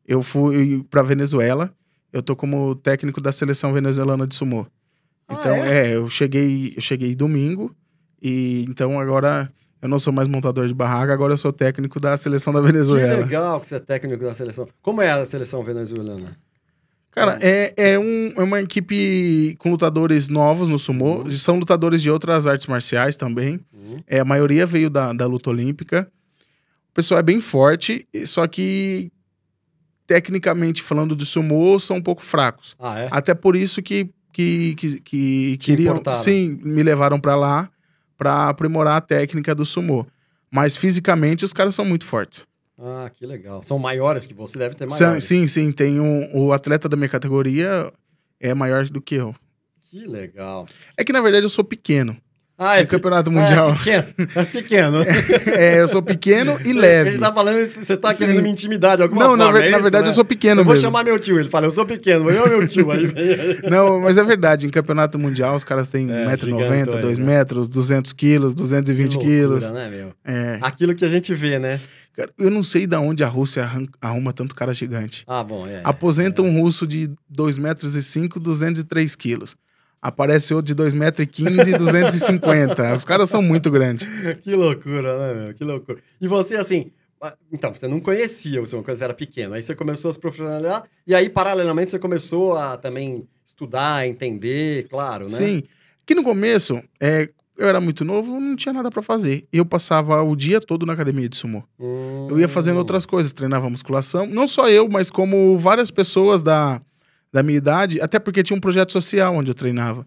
eu 0.06 0.20
fui 0.22 0.84
pra 0.90 1.02
Venezuela. 1.04 1.72
Eu 2.12 2.22
tô 2.22 2.34
como 2.34 2.74
técnico 2.74 3.20
da 3.20 3.30
seleção 3.32 3.72
venezuelana 3.72 4.26
de 4.26 4.34
sumô. 4.34 4.66
Ah, 5.28 5.36
Então, 5.38 5.54
é? 5.54 5.90
é? 5.92 5.94
eu 5.96 6.08
cheguei, 6.10 6.72
eu 6.76 6.82
cheguei 6.82 7.14
domingo. 7.14 7.74
E 8.20 8.64
então 8.68 8.98
agora 9.00 9.52
eu 9.84 9.88
não 9.88 9.98
sou 9.98 10.12
mais 10.12 10.26
montador 10.26 10.66
de 10.66 10.72
barraca, 10.74 11.12
agora 11.12 11.34
eu 11.34 11.36
sou 11.36 11.52
técnico 11.52 12.00
da 12.00 12.16
seleção 12.16 12.52
da 12.52 12.60
Que 12.60 12.66
Venezuela. 12.66 13.18
legal 13.24 13.60
que 13.60 13.66
você 13.66 13.74
é 13.76 13.78
técnico 13.80 14.24
da 14.24 14.32
seleção. 14.34 14.66
Como 14.80 15.02
é 15.02 15.10
a 15.10 15.24
seleção 15.26 15.62
venezuelana? 15.62 16.36
Cara, 17.10 17.38
é, 17.42 17.72
é, 17.76 17.98
um- 17.98 18.32
é 18.36 18.42
uma 18.42 18.60
equipe 18.62 19.54
com 19.60 19.70
lutadores 19.70 20.28
novos 20.28 20.68
no 20.68 20.78
sumô. 20.78 21.18
Uhum. 21.18 21.30
São 21.30 21.58
lutadores 21.58 22.02
de 22.02 22.10
outras 22.10 22.46
artes 22.46 22.66
marciais 22.66 23.14
também. 23.14 23.60
Hum, 23.72 23.96
É, 24.08 24.18
a 24.20 24.24
maioria 24.24 24.66
veio 24.66 24.88
da, 24.90 25.12
da 25.12 25.26
luta 25.26 25.50
olímpica. 25.50 26.10
O 26.90 26.94
pessoal 26.94 27.20
é 27.20 27.22
bem 27.22 27.40
forte, 27.40 28.08
só 28.24 28.46
que 28.48 29.12
tecnicamente 30.06 30.82
falando 30.82 31.14
de 31.14 31.24
sumô, 31.24 31.78
são 31.78 31.96
um 31.96 32.02
pouco 32.02 32.22
fracos. 32.22 32.74
Ah, 32.78 32.98
é? 33.00 33.08
Até 33.10 33.34
por 33.34 33.54
isso 33.56 33.82
que, 33.82 34.10
que, 34.32 34.74
que, 34.76 35.00
que 35.00 35.56
queriam, 35.58 35.92
importaram. 35.94 36.18
sim, 36.20 36.58
me 36.62 36.82
levaram 36.82 37.20
pra 37.20 37.34
lá 37.36 37.70
pra 38.16 38.48
aprimorar 38.48 38.96
a 38.96 39.00
técnica 39.00 39.54
do 39.54 39.64
sumô. 39.64 40.06
Mas 40.50 40.76
fisicamente 40.76 41.44
os 41.44 41.52
caras 41.52 41.74
são 41.74 41.84
muito 41.84 42.06
fortes. 42.06 42.44
Ah, 42.78 43.10
que 43.12 43.24
legal. 43.24 43.62
São 43.62 43.78
maiores 43.78 44.26
que 44.26 44.34
você, 44.34 44.58
deve 44.58 44.74
ter 44.74 44.88
maiores. 44.88 45.24
sim, 45.24 45.46
sim, 45.46 45.70
tem 45.72 46.00
um, 46.00 46.36
o 46.36 46.52
atleta 46.52 46.88
da 46.88 46.96
minha 46.96 47.08
categoria 47.08 47.92
é 48.40 48.52
maior 48.52 48.88
do 48.88 49.00
que 49.00 49.14
eu. 49.14 49.34
Que 49.90 50.06
legal. 50.06 50.66
É 50.96 51.04
que 51.04 51.12
na 51.12 51.20
verdade 51.20 51.44
eu 51.44 51.50
sou 51.50 51.64
pequeno. 51.64 52.16
Ah, 52.56 52.78
é 52.78 52.82
no 52.82 52.86
campeonato 52.86 53.30
pe- 53.30 53.36
mundial. 53.36 53.70
É 53.70 53.74
pequeno. 53.74 54.06
É 54.36 54.44
pequeno. 54.44 54.98
É, 55.58 55.80
eu 55.80 55.88
sou 55.88 56.02
pequeno 56.02 56.56
e 56.64 56.72
leve. 56.72 57.10
Ele 57.10 57.18
tá 57.18 57.32
falando, 57.32 57.64
você 57.66 57.96
tá 57.96 58.12
Sim. 58.12 58.18
querendo 58.18 58.42
me 58.42 58.50
intimidar 58.50 58.96
de 58.96 59.02
alguma 59.02 59.24
Não, 59.24 59.36
na, 59.36 59.44
forma. 59.46 59.58
ver- 59.60 59.66
é 59.66 59.70
na 59.70 59.76
isso, 59.76 59.82
verdade 59.82 60.04
né? 60.04 60.10
eu 60.10 60.14
sou 60.14 60.24
pequeno 60.24 60.60
Eu 60.60 60.64
vou 60.64 60.74
mesmo. 60.74 60.86
chamar 60.86 61.04
meu 61.04 61.18
tio. 61.18 61.38
Ele 61.38 61.48
fala, 61.48 61.66
eu 61.66 61.70
sou 61.70 61.84
pequeno. 61.84 62.30
Eu, 62.30 62.48
meu 62.48 62.66
tio. 62.68 62.90
Aí, 62.92 63.12
Não, 63.68 64.00
mas 64.00 64.16
é 64.18 64.24
verdade. 64.24 64.66
Em 64.66 64.70
campeonato 64.70 65.18
mundial, 65.18 65.54
os 65.56 65.64
caras 65.64 65.88
têm 65.88 66.10
É, 66.12 66.26
1,90m, 66.26 66.38
gigantões, 66.38 67.00
2 67.02 67.18
né? 67.18 67.24
metros, 67.24 67.68
200 67.68 68.12
quilos, 68.12 68.54
220 68.54 69.18
Que 69.18 69.24
quilos. 69.24 69.64
loucura, 69.64 69.88
né, 69.90 69.96
meu? 69.96 70.12
É. 70.24 70.58
Aquilo 70.62 70.94
que 70.94 71.04
a 71.04 71.08
gente 71.08 71.34
vê, 71.34 71.58
né? 71.58 71.80
Cara, 72.16 72.30
eu 72.38 72.48
não 72.50 72.62
sei 72.62 72.86
de 72.86 72.94
onde 72.94 73.24
a 73.24 73.28
Rússia 73.28 73.68
arruma 74.00 74.32
tanto 74.32 74.54
cara 74.54 74.72
gigante. 74.72 75.24
Ah, 75.26 75.42
bom, 75.42 75.66
é. 75.66 75.80
Aposenta 75.82 76.42
um 76.42 76.60
russo 76.60 76.86
de 76.86 77.10
2 77.28 77.58
metros 77.58 77.96
e 77.96 78.02
5, 78.04 78.38
203 78.38 79.16
quilos. 79.16 79.56
Aparece 80.06 80.52
outro 80.52 80.66
de 80.66 80.74
2 80.74 80.92
metros 80.92 81.24
e 81.24 81.26
15 81.26 81.70
e 81.70 81.78
250. 81.78 82.94
Os 82.94 83.04
caras 83.04 83.30
são 83.30 83.40
muito 83.40 83.70
grandes. 83.70 84.06
Que 84.42 84.54
loucura, 84.54 85.46
né? 85.46 85.54
Que 85.54 85.64
loucura. 85.64 85.98
E 86.20 86.28
você, 86.28 86.56
assim... 86.56 86.90
ah, 87.22 87.34
Então, 87.50 87.72
você 87.74 87.88
não 87.88 87.98
conhecia 88.00 88.60
o 88.60 88.66
seu 88.66 88.82
quando 88.82 88.98
você 88.98 89.04
era 89.04 89.14
pequeno. 89.14 89.54
Aí 89.54 89.62
você 89.62 89.74
começou 89.74 90.10
a 90.10 90.12
se 90.12 90.18
profissionalizar. 90.20 90.84
E 91.06 91.14
aí, 91.14 91.30
paralelamente, 91.30 91.90
você 91.90 91.98
começou 91.98 92.54
a 92.54 92.76
também 92.76 93.26
estudar, 93.46 94.06
entender, 94.06 94.88
claro, 94.90 95.24
né? 95.24 95.30
Sim. 95.30 95.62
Que 96.04 96.14
no 96.14 96.22
começo, 96.22 96.82
é, 97.00 97.30
eu 97.56 97.66
era 97.66 97.80
muito 97.80 98.04
novo, 98.04 98.38
não 98.38 98.56
tinha 98.56 98.74
nada 98.74 98.90
pra 98.90 99.00
fazer. 99.00 99.46
Eu 99.50 99.64
passava 99.64 100.22
o 100.22 100.36
dia 100.36 100.60
todo 100.60 100.84
na 100.84 100.92
academia 100.92 101.28
de 101.30 101.36
sumô. 101.36 101.62
Hum. 101.80 102.26
Eu 102.28 102.38
ia 102.38 102.48
fazendo 102.48 102.76
outras 102.76 103.06
coisas, 103.06 103.32
treinava 103.32 103.70
musculação. 103.70 104.26
Não 104.26 104.46
só 104.46 104.68
eu, 104.68 104.86
mas 104.86 105.08
como 105.10 105.56
várias 105.56 105.90
pessoas 105.90 106.42
da, 106.42 106.82
da 107.34 107.42
minha 107.42 107.58
idade, 107.58 108.00
até 108.00 108.20
porque 108.20 108.44
tinha 108.44 108.56
um 108.56 108.60
projeto 108.60 108.92
social 108.92 109.34
onde 109.34 109.50
eu 109.50 109.54
treinava. 109.54 110.06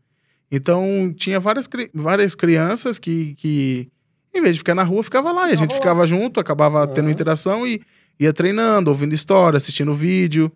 Então, 0.50 1.14
tinha 1.14 1.42
várias, 1.42 1.68
várias 1.94 2.34
crianças 2.36 2.98
que, 2.98 3.36
que, 3.36 3.90
em 4.34 4.42
vez 4.42 4.56
de 4.56 4.60
ficar 4.60 4.74
na 4.74 4.84
rua, 4.84 5.04
ficava 5.04 5.30
lá. 5.34 5.50
E 5.50 5.54
a 5.54 5.58
gente 5.58 5.74
ficava 5.76 6.08
junto, 6.08 6.40
acabava 6.40 6.88
tendo 6.88 7.04
Aham. 7.08 7.12
interação 7.12 7.68
e 7.68 7.82
ia 8.18 8.32
treinando, 8.32 8.90
ouvindo 8.90 9.14
história, 9.14 9.58
assistindo 9.58 9.94
vídeo. 9.94 10.50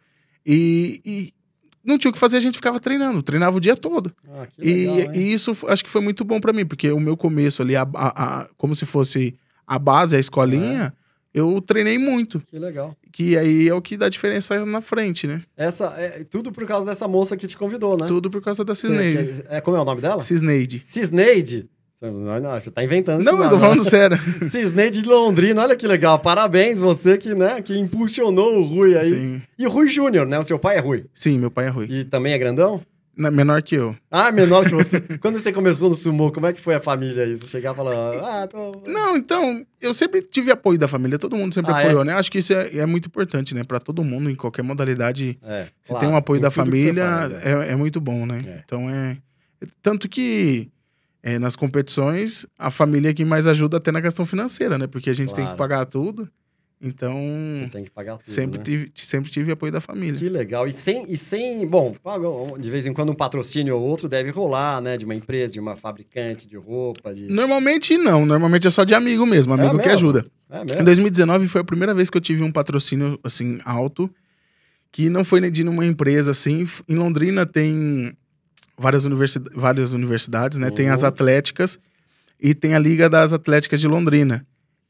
E, 0.45 1.01
e 1.05 1.33
não 1.83 1.97
tinha 1.97 2.09
o 2.09 2.13
que 2.13 2.17
fazer, 2.19 2.37
a 2.37 2.39
gente 2.39 2.55
ficava 2.55 2.79
treinando. 2.79 3.21
Treinava 3.21 3.57
o 3.57 3.59
dia 3.59 3.75
todo. 3.75 4.13
Ah, 4.29 4.47
E, 4.57 4.71
legal, 5.01 5.13
e 5.15 5.33
isso 5.33 5.51
acho 5.67 5.83
que 5.83 5.89
foi 5.89 5.99
muito 6.01 6.23
bom 6.23 6.39
pra 6.39 6.53
mim, 6.53 6.65
porque 6.65 6.89
o 6.89 6.99
meu 7.01 7.17
começo 7.17 7.61
ali, 7.61 7.75
a, 7.75 7.81
a- 7.93 8.41
a- 8.43 8.47
como 8.57 8.73
se 8.73 8.85
fosse 8.85 9.35
a 9.67 9.77
base, 9.77 10.15
a 10.15 10.19
escolinha, 10.19 10.93
eu 11.33 11.61
treinei 11.61 11.97
muito. 11.97 12.41
Que 12.47 12.59
legal. 12.59 12.95
Que 13.11 13.38
aí 13.38 13.67
é 13.67 13.73
o 13.73 13.81
que 13.81 13.97
dá 13.97 14.09
diferença 14.09 14.65
na 14.65 14.81
frente, 14.81 15.27
né? 15.27 15.41
Essa, 15.55 15.93
é 15.97 16.23
tudo 16.23 16.51
por 16.51 16.65
causa 16.65 16.85
dessa 16.85 17.07
moça 17.07 17.38
que 17.38 17.47
te 17.47 17.57
convidou, 17.57 17.97
né? 17.97 18.05
Tudo 18.07 18.29
por 18.29 18.41
causa 18.41 18.63
da 18.63 18.75
Cisneide. 18.75 19.43
É, 19.50 19.61
como 19.61 19.77
é 19.77 19.81
o 19.81 19.85
nome 19.85 20.01
dela? 20.01 20.21
Cisneide. 20.21 20.81
Cisneide. 20.83 21.69
Não, 22.01 22.39
não, 22.39 22.59
você 22.59 22.71
tá 22.71 22.83
inventando 22.83 23.23
Não, 23.23 23.33
isso 23.33 23.43
eu 23.43 23.50
tô 23.50 23.55
não, 23.55 23.61
falando 23.61 23.83
sério. 23.83 24.17
Cisneide 24.50 25.03
de 25.03 25.07
Londrina, 25.07 25.61
olha 25.61 25.75
que 25.75 25.85
legal. 25.85 26.17
Parabéns, 26.17 26.79
você 26.79 27.15
que, 27.15 27.35
né, 27.35 27.61
que 27.61 27.77
impulsionou 27.77 28.57
o 28.57 28.63
Rui 28.63 28.97
aí. 28.97 29.09
Sim. 29.09 29.41
E 29.57 29.67
o 29.67 29.69
Rui 29.69 29.88
Júnior, 29.88 30.25
né? 30.25 30.39
O 30.39 30.43
seu 30.43 30.57
pai 30.57 30.77
é 30.77 30.79
Rui. 30.79 31.05
Sim, 31.13 31.38
meu 31.38 31.51
pai 31.51 31.67
é 31.67 31.69
Rui. 31.69 31.85
E 31.88 32.03
também 32.03 32.33
é 32.33 32.39
grandão? 32.39 32.81
Menor 33.15 33.62
que 33.62 33.75
eu. 33.75 33.96
Ah, 34.10 34.32
menor 34.32 34.63
que 34.65 34.72
você. 34.74 35.00
Quando 35.20 35.38
você 35.38 35.51
começou 35.51 35.89
no 35.89 35.96
sumo, 35.96 36.32
como 36.32 36.46
é 36.48 36.53
que 36.53 36.62
foi 36.62 36.75
a 36.75 36.80
família 36.80 37.24
aí? 37.24 37.36
Você 37.36 37.46
chegava 37.48 37.75
e 37.82 37.86
falava, 37.86 38.44
ah, 38.44 38.48
tô... 38.48 38.72
Não, 38.88 39.18
então, 39.18 39.63
eu 39.82 39.94
sempre 39.94 40.22
tive 40.22 40.50
apoio 40.51 40.80
da 40.80 40.88
família, 40.88 41.20
todo 41.20 41.36
mundo 41.36 41.53
sempre 41.53 41.72
Ah, 41.74 41.80
apoiou, 41.80 42.03
né? 42.06 42.13
Acho 42.13 42.32
que 42.32 42.39
isso 42.39 42.53
é, 42.53 42.77
é 42.77 42.86
muito 42.86 43.08
importante, 43.08 43.53
né? 43.53 43.63
Pra 43.63 43.80
todo 43.80 44.03
mundo, 44.03 44.30
em 44.30 44.36
qualquer 44.36 44.63
modalidade, 44.63 45.38
É, 45.44 45.65
se 45.82 45.89
claro, 45.89 46.00
tem 46.06 46.10
um 46.13 46.15
apoio 46.15 46.39
da 46.41 46.50
família, 46.50 47.06
faz, 47.06 47.34
é. 47.34 47.51
é, 47.51 47.72
é 47.74 47.75
muito 47.75 48.00
bom, 48.00 48.25
né? 48.25 48.38
É. 48.46 48.62
Então 48.65 48.89
é. 48.89 49.18
Tanto 49.84 50.08
que 50.10 50.70
é, 51.22 51.38
nas 51.38 51.56
competições, 51.56 52.48
a 52.58 52.72
família 52.72 53.10
é 53.10 53.13
que 53.13 53.24
mais 53.25 53.46
ajuda 53.46 53.77
até 53.77 53.91
na 53.91 54.01
questão 54.01 54.25
financeira, 54.25 54.77
né? 54.77 54.88
Porque 54.88 55.10
a 55.10 55.13
gente 55.13 55.30
tem 55.36 55.44
Claro. 55.44 55.51
que 55.51 55.58
pagar 55.58 55.86
tudo. 55.86 56.27
Então, 56.83 57.13
Você 57.63 57.69
tem 57.71 57.83
que 57.83 57.91
pagar 57.91 58.17
tudo, 58.17 58.31
sempre, 58.31 58.57
né? 58.57 58.63
tive, 58.63 58.91
sempre 58.95 59.29
tive 59.29 59.51
apoio 59.51 59.71
da 59.71 59.79
família. 59.79 60.17
Que 60.19 60.27
legal. 60.27 60.67
E 60.67 60.73
sem, 60.73 61.05
e 61.07 61.15
sem, 61.17 61.65
bom, 61.67 61.95
de 62.59 62.69
vez 62.71 62.88
em 62.88 62.93
quando 62.93 63.11
um 63.11 63.15
patrocínio 63.15 63.75
ou 63.77 63.81
outro 63.83 64.09
deve 64.09 64.31
rolar, 64.31 64.81
né? 64.81 64.97
De 64.97 65.05
uma 65.05 65.13
empresa, 65.13 65.53
de 65.53 65.59
uma 65.59 65.75
fabricante 65.75 66.47
de 66.47 66.57
roupa, 66.57 67.13
de... 67.13 67.27
Normalmente 67.27 67.97
não, 67.97 68.25
normalmente 68.25 68.65
é 68.67 68.71
só 68.71 68.83
de 68.83 68.95
amigo 68.95 69.25
mesmo, 69.27 69.53
amigo 69.53 69.71
que 69.71 69.77
mesmo? 69.77 69.91
ajuda. 69.93 70.25
É 70.50 70.57
Em 70.57 70.65
mesmo? 70.65 70.83
2019 70.85 71.47
foi 71.47 71.61
a 71.61 71.63
primeira 71.63 71.93
vez 71.93 72.09
que 72.09 72.17
eu 72.17 72.21
tive 72.21 72.41
um 72.41 72.51
patrocínio 72.51 73.19
assim 73.23 73.59
alto, 73.63 74.09
que 74.91 75.07
não 75.09 75.23
foi 75.23 75.50
de 75.51 75.63
nenhuma 75.63 75.85
empresa 75.85 76.31
assim. 76.31 76.67
Em 76.89 76.95
Londrina 76.95 77.45
tem 77.45 78.11
várias, 78.77 79.05
universi 79.05 79.39
várias 79.53 79.93
universidades, 79.93 80.57
né? 80.57 80.71
Tem 80.71 80.89
as 80.89 81.03
Uhum. 81.03 81.07
atléticas 81.09 81.77
e 82.41 82.55
tem 82.55 82.73
a 82.73 82.79
Liga 82.79 83.07
das 83.07 83.31
Atléticas 83.31 83.79
de 83.79 83.88
Londrina. 83.88 84.43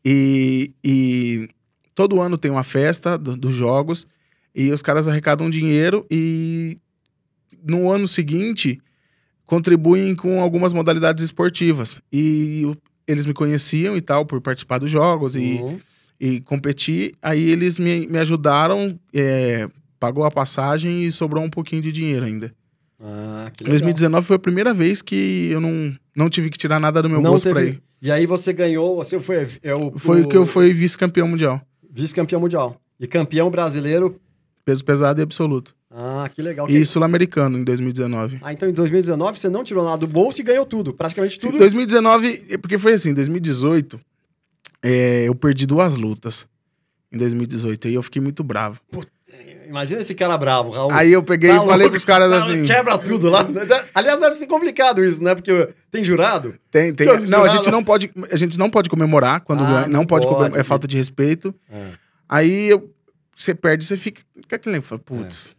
E, 0.04 0.72
e 0.84 1.48
todo 1.96 2.22
ano 2.22 2.38
tem 2.38 2.50
uma 2.52 2.64
festa 2.64 3.18
do- 3.18 3.36
dos 3.38 3.56
jogos 3.56 4.08
e 4.56 4.72
os 4.72 4.82
caras 4.82 5.08
arrecadam 5.08 5.50
dinheiro 5.50 6.06
e 6.10 6.78
no 7.64 7.90
ano 7.92 8.08
seguinte 8.08 8.80
contribuem 9.46 10.16
com 10.16 10.42
algumas 10.42 10.74
modalidades 10.74 11.24
esportivas. 11.24 12.00
E 12.12 12.64
o- 12.66 12.78
eles 13.08 13.26
me 13.26 13.34
conheciam 13.34 13.96
e 13.98 14.02
tal 14.02 14.26
por 14.26 14.40
participar 14.42 14.78
dos 14.78 14.90
jogos 14.90 15.36
e 15.36 15.60
Uhum. 15.62 15.80
e 16.20 16.40
competir. 16.42 17.14
Aí 17.22 17.50
eles 17.50 17.78
me, 17.78 18.08
me 18.08 18.18
ajudaram, 18.20 18.98
é, 19.14 19.68
pagou 20.00 20.24
a 20.24 20.32
passagem 20.32 21.04
e 21.06 21.12
sobrou 21.12 21.44
um 21.44 21.50
pouquinho 21.50 21.82
de 21.82 21.92
dinheiro 21.92 22.26
ainda. 22.26 22.54
Ah, 23.00 23.52
que 23.56 23.64
Em 23.64 23.68
legal. 23.68 23.80
2019 23.80 24.28
foi 24.28 24.36
a 24.36 24.40
primeira 24.40 24.74
vez 24.74 25.02
que 25.02 25.50
eu 25.52 25.60
não, 25.60 25.94
não 26.16 26.30
tive 26.30 26.50
que 26.52 26.58
tirar 26.58 26.80
nada 26.80 27.02
do 27.02 27.10
meu 27.10 27.20
Não 27.22 27.32
bolso 27.32 27.50
pra 27.50 27.60
teve- 27.60 27.72
ir. 27.74 27.82
E 28.04 28.12
aí 28.12 28.26
você 28.26 28.54
ganhou, 28.54 28.96
você 28.96 29.20
foi, 29.20 29.48
é 29.62 29.74
o, 29.76 29.92
Foi 29.98 30.22
o 30.22 30.28
que 30.28 30.38
eu 30.38 30.46
fui 30.46 30.72
vice-campeão 30.74 31.28
mundial. 31.28 31.62
Vice-campeão 31.92 32.40
mundial. 32.40 32.80
E 33.00 33.08
campeão 33.08 33.50
brasileiro. 33.50 34.20
Peso 34.64 34.86
pesado 34.86 35.20
e 35.20 35.24
absoluto. 35.24 35.76
Ah, 35.90 36.30
que 36.34 36.42
legal. 36.42 36.70
E 36.70 36.86
sul-americano 36.86 37.58
em 37.58 37.64
2019. 37.64 38.40
Ah, 38.42 38.54
então 38.54 38.70
em 38.70 38.74
2019 38.74 39.40
você 39.40 39.50
não 39.50 39.64
tirou 39.64 39.84
nada 39.84 39.98
do 39.98 40.08
bolso 40.08 40.40
e 40.40 40.44
ganhou 40.44 40.66
tudo. 40.66 40.94
Praticamente 40.94 41.34
Sim, 41.34 41.40
tudo. 41.50 41.58
2019, 41.58 42.58
porque 42.60 42.78
foi 42.78 42.94
assim, 42.94 43.14
2018, 43.14 44.00
é, 44.82 45.28
eu 45.28 45.36
perdi 45.36 45.66
duas 45.66 45.98
lutas 45.98 46.46
em 47.12 47.18
2018. 47.18 47.88
Aí 47.88 47.94
eu 47.96 48.04
fiquei 48.04 48.22
muito 48.22 48.44
bravo. 48.44 48.80
Imagina 49.72 50.02
esse 50.02 50.14
cara 50.14 50.38
bravo, 50.38 50.70
Raul. 50.70 50.92
Aí 50.92 51.14
eu 51.14 51.24
peguei 51.24 51.50
Tá 51.50 51.56
e 51.56 51.60
falei 51.60 51.76
louco? 51.78 51.92
pros 51.92 52.04
caras 52.06 52.30
Tá, 52.30 52.38
assim. 52.40 52.64
Quebra 52.66 52.98
tudo 52.98 53.30
lá. 53.30 53.48
Aliás, 53.96 54.20
deve 54.20 54.36
ser 54.36 54.46
complicado 54.48 55.04
isso, 55.04 55.24
né? 55.24 55.34
Porque 55.34 55.70
tem 55.90 56.04
jurado. 56.04 56.56
Tem, 56.70 56.94
tem. 56.94 57.08
Que 57.08 57.14
Não, 57.14 57.16
a 57.16 57.48
jurados- 57.48 57.52
gente 57.54 57.72
não 57.72 57.84
pode, 57.84 58.12
a 58.32 58.36
gente 58.36 58.60
não 58.60 58.70
pode 58.70 58.90
comemorar 58.90 59.40
quando 59.42 59.64
Ah, 59.64 59.68
ganha, 59.68 59.82
não, 59.88 60.00
não 60.02 60.06
pode, 60.06 60.26
pode, 60.28 60.36
comemorar, 60.36 60.60
é 60.60 60.62
que- 60.64 60.68
falta 60.68 60.88
de 60.88 60.98
respeito. 60.98 61.56
É. 61.72 61.86
Aí 62.28 62.70
eu- 62.70 62.94
você 63.36 63.56
perde, 63.56 63.86
você 63.86 63.96
fica, 63.98 64.22
fica 64.36 64.58
aquele 64.58 64.74
negócio, 64.74 64.90
fala, 64.90 65.02
putz, 65.24 65.56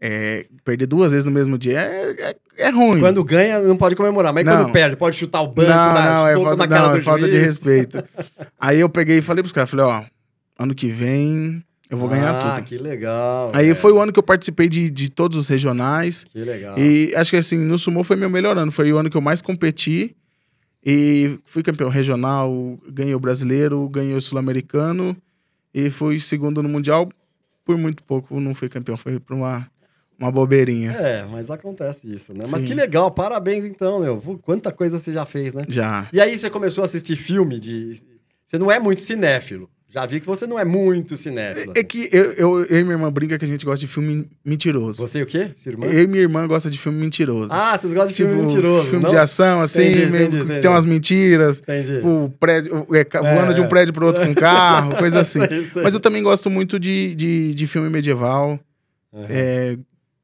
é, 0.00 0.46
perder 0.64 0.86
duas 0.86 1.12
vezes 1.12 1.24
no 1.24 1.30
mesmo 1.30 1.56
dia 1.58 1.80
é, 1.80 2.10
é, 2.18 2.36
é 2.66 2.70
ruim. 2.70 3.00
Quando 3.00 3.22
ganha, 3.24 3.60
não 3.60 3.76
pode 3.76 3.96
comemorar. 3.96 4.32
Mas 4.32 4.44
Não. 4.44 4.56
quando 4.64 4.72
perde, 4.72 4.96
pode 4.96 5.16
chutar 5.16 5.40
o 5.42 5.48
banco, 5.48 5.68
não, 5.70 5.94
dar 5.94 6.16
não, 6.18 6.28
é 6.28 6.34
falta, 6.34 6.56
na 6.56 6.68
cara 6.68 6.88
não, 6.88 6.96
é 6.96 7.00
falta 7.00 7.28
de 7.28 7.38
respeito. 7.38 8.02
Aí 8.58 8.80
eu 8.80 8.88
peguei 8.88 9.18
e 9.18 9.22
falei 9.22 9.42
pros 9.42 9.52
caras, 9.52 9.70
falei, 9.70 9.86
ó, 9.86 10.04
ano 10.58 10.74
que 10.74 10.88
vem 10.88 11.62
eu 11.90 11.96
vou 11.96 12.08
ganhar 12.08 12.34
ah, 12.34 12.56
tudo. 12.56 12.66
que 12.66 12.76
legal. 12.76 13.50
Aí 13.54 13.66
velho. 13.66 13.76
foi 13.76 13.92
o 13.92 14.00
ano 14.00 14.12
que 14.12 14.18
eu 14.18 14.22
participei 14.22 14.68
de, 14.68 14.90
de 14.90 15.10
todos 15.10 15.38
os 15.38 15.48
regionais. 15.48 16.24
Que 16.24 16.40
legal. 16.40 16.78
E 16.78 17.14
acho 17.16 17.30
que 17.30 17.36
assim, 17.36 17.56
no 17.56 17.78
Sumo 17.78 18.04
foi 18.04 18.16
meu 18.16 18.28
melhor 18.28 18.58
ano. 18.58 18.70
Foi 18.70 18.92
o 18.92 18.98
ano 18.98 19.08
que 19.08 19.16
eu 19.16 19.22
mais 19.22 19.40
competi. 19.40 20.14
E 20.84 21.38
fui 21.44 21.62
campeão 21.62 21.88
regional, 21.88 22.78
ganhei 22.88 23.14
o 23.14 23.20
brasileiro, 23.20 23.88
ganhei 23.88 24.14
o 24.14 24.20
sul-americano. 24.20 25.16
E 25.72 25.88
fui 25.90 26.20
segundo 26.20 26.62
no 26.62 26.68
Mundial. 26.68 27.08
Por 27.64 27.78
muito 27.78 28.02
pouco 28.02 28.38
não 28.38 28.54
fui 28.54 28.68
campeão, 28.68 28.96
foi 28.96 29.18
por 29.18 29.34
uma, 29.34 29.66
uma 30.18 30.30
bobeirinha. 30.30 30.92
É, 30.92 31.24
mas 31.24 31.50
acontece 31.50 32.10
isso, 32.12 32.32
né? 32.34 32.44
Mas 32.48 32.60
Sim. 32.60 32.66
que 32.66 32.74
legal, 32.74 33.10
parabéns 33.10 33.64
então, 33.64 34.00
meu. 34.00 34.20
Quanta 34.42 34.72
coisa 34.72 34.98
você 34.98 35.12
já 35.12 35.24
fez, 35.24 35.54
né? 35.54 35.64
Já. 35.68 36.08
E 36.12 36.20
aí 36.20 36.38
você 36.38 36.50
começou 36.50 36.82
a 36.82 36.84
assistir 36.86 37.16
filme 37.16 37.58
de. 37.58 38.02
Você 38.44 38.58
não 38.58 38.70
é 38.70 38.78
muito 38.78 39.02
cinéfilo. 39.02 39.70
Já 39.90 40.04
vi 40.04 40.20
que 40.20 40.26
você 40.26 40.46
não 40.46 40.58
é 40.58 40.66
muito 40.66 41.16
cinéfilo. 41.16 41.72
É 41.74 41.82
que 41.82 42.10
eu, 42.12 42.32
eu, 42.32 42.64
eu 42.66 42.78
e 42.80 42.82
minha 42.82 42.94
irmã 42.94 43.10
brinca 43.10 43.38
que 43.38 43.44
a 43.46 43.48
gente 43.48 43.64
gosta 43.64 43.80
de 43.80 43.86
filme 43.86 44.28
mentiroso. 44.44 45.00
Você 45.00 45.20
e 45.20 45.22
o 45.22 45.26
quê? 45.26 45.50
Sua 45.54 45.72
irmã? 45.72 45.86
Eu 45.86 46.02
e 46.02 46.06
minha 46.06 46.22
irmã 46.22 46.46
gosta 46.46 46.70
de 46.70 46.76
filme 46.78 47.00
mentiroso. 47.00 47.48
Ah, 47.50 47.78
vocês 47.78 47.94
gostam 47.94 48.08
de 48.08 48.14
filme 48.14 48.32
Tipo, 48.34 48.44
mentiroso, 48.44 48.88
Filme 48.90 49.04
não? 49.04 49.10
de 49.10 49.16
ação, 49.16 49.62
assim, 49.62 49.84
Entendi, 49.86 50.06
meio 50.06 50.22
entendi, 50.24 50.36
que 50.36 50.42
entendi. 50.44 50.60
tem 50.60 50.70
umas 50.70 50.84
mentiras. 50.84 51.60
Entendi. 51.60 51.94
Tipo, 51.96 52.34
prédio, 52.38 52.86
é, 52.94 53.18
voando 53.18 53.52
É, 53.52 53.54
de 53.54 53.60
um 53.62 53.64
é. 53.64 53.68
prédio 53.68 53.94
pro 53.94 54.06
outro 54.06 54.26
com 54.26 54.34
carro, 54.36 54.94
coisa 54.96 55.20
assim. 55.20 55.40
Sei, 55.46 55.64
sei. 55.64 55.82
Mas 55.82 55.94
eu 55.94 56.00
também 56.00 56.22
gosto 56.22 56.50
muito 56.50 56.78
de, 56.78 57.14
de, 57.14 57.54
de 57.54 57.66
filme 57.66 57.88
medieval. 57.88 58.60
Aham. 59.14 59.26
É, 59.30 59.78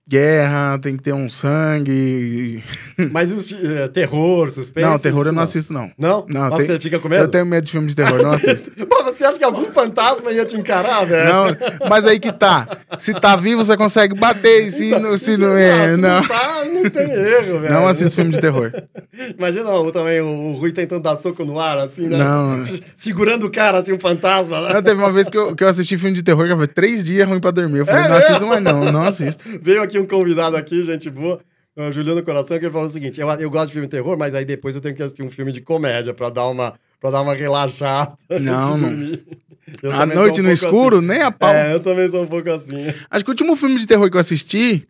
guerra, 0.07 0.79
tem 0.79 0.97
que 0.97 1.03
ter 1.03 1.15
um 1.15 1.31
sangue. 1.31 2.63
Mas 3.11 3.33
os 3.33 3.51
eh, 3.53 3.89
terror, 3.89 4.51
suspense. 4.51 4.87
não, 4.89 4.99
terror 4.99 5.27
eu 5.27 5.33
não 5.33 5.43
assisto, 5.43 5.73
não. 5.73 5.91
Não? 5.99 6.27
Não, 6.29 6.51
Mas 6.51 6.59
tem- 6.59 6.67
você 6.67 6.81
fica 6.81 6.99
com 6.99 7.09
medo? 7.09 7.23
Eu 7.25 7.29
tenho 7.29 7.47
medo 7.47 7.65
de 7.65 7.73
filme 7.73 7.89
de 7.89 7.97
terror, 7.97 8.23
não 8.23 8.33
assisto. 8.33 8.71
Pô, 8.87 9.03
você 9.05 9.25
acha 9.25 9.39
que 9.39 9.45
algum 9.45 9.65
fantasma 9.73 10.31
ia 10.31 10.45
te 10.45 10.57
encarar, 10.57 11.05
velho? 11.07 11.33
Não, 11.33 11.47
mas 11.89 12.07
aí 12.07 12.19
que 12.21 12.31
tá. 12.33 12.69
Se 12.99 13.15
tá 13.15 13.35
vivo, 13.35 13.65
você 13.65 13.77
consegue 13.77 14.15
bater. 14.15 14.71
Se, 14.71 14.89
Então, 14.89 15.01
não, 15.01 15.17
se 15.19 15.33
isso 15.33 15.41
não 15.41 15.57
é, 15.57 15.95
se 15.95 16.01
não. 16.01 16.23
tá, 16.27 16.65
não 16.85 16.91
tem 16.91 17.11
erro, 17.11 17.61
velho. 17.61 17.75
Não 17.75 17.89
assisto 17.89 18.15
filme 18.15 18.31
de 18.31 18.41
terror. 18.41 18.73
Imagina 19.37 19.71
o, 19.71 19.91
também 19.91 20.21
o, 20.21 20.53
Rui 20.53 20.73
tentando 20.73 21.03
dar 21.03 21.17
soco 21.17 21.45
no 21.45 21.59
ar, 21.59 21.79
assim, 21.79 22.07
né? 22.07 22.19
Não. 22.19 22.65
Segurando 22.95 23.47
o 23.47 23.51
cara, 23.51 23.79
assim, 23.79 23.93
um 23.93 23.99
fantasma 23.99 24.59
lá. 24.59 24.75
Não, 24.75 24.83
teve 24.83 25.01
uma 25.01 25.13
vez 25.13 25.29
que 25.29 25.37
eu, 25.37 25.55
que 25.55 25.65
eu 25.65 25.69
assisti 25.69 25.97
filme 25.99 26.15
de 26.15 26.23
terror, 26.23 26.47
que 26.47 26.55
foi 26.55 26.67
três 26.67 27.05
dias 27.05 27.29
ruim 27.29 27.41
pra 27.41 27.51
dormir. 27.51 27.79
Eu 27.79 27.87
falei, 27.87 28.05
É 28.05 28.09
não 28.09 28.17
assisto 28.17 28.47
mais 28.47 28.63
não, 28.63 28.93
não 28.93 29.03
assisto. 29.03 29.45
Veio 29.61 29.83
aqui 29.83 29.99
um 29.99 30.07
convidado 30.07 30.57
aqui, 30.57 30.85
gente 30.85 31.11
boa, 31.11 31.41
o 31.77 31.91
Juliano 31.91 32.23
Coração, 32.23 32.59
que 32.59 32.65
ele 32.65 32.73
falou 32.73 32.87
o 32.87 32.91
seguinte: 32.91 33.21
eu, 33.21 33.29
eu 33.29 33.51
gosto 33.51 33.67
de 33.67 33.73
filme 33.73 33.89
de 33.89 33.91
terror, 33.91 34.17
mas 34.17 34.35
aí 34.35 34.45
depois 34.45 34.75
eu 34.75 34.81
tenho 34.81 34.95
que 34.95 35.03
assistir 35.03 35.23
um 35.23 35.31
filme 35.31 35.53
de 35.53 35.61
comédia 35.61 36.15
pra 36.15 36.31
dar 36.31 36.47
uma, 36.47 36.75
pra 37.01 37.11
dar 37.11 37.21
uma 37.21 37.35
relaxada 37.35 38.17
Não, 38.41 38.79
não. 38.79 39.93
À 39.93 40.07
sou 40.07 40.15
noite 40.15 40.41
um 40.41 40.45
no 40.45 40.53
escuro, 40.53 40.99
assim. 40.99 41.07
nem 41.07 41.23
a 41.23 41.33
pau. 41.33 41.53
É, 41.53 41.75
eu 41.75 41.81
também 41.81 42.09
sou 42.09 42.23
um 42.23 42.27
pouco 42.27 42.51
assim. 42.51 42.77
Acho 43.11 43.25
que 43.25 43.31
o 43.31 43.33
último 43.33 43.57
filme 43.57 43.79
de 43.79 43.87
terror 43.87 44.11
que 44.11 44.17
eu 44.17 44.21
assisti 44.21 44.87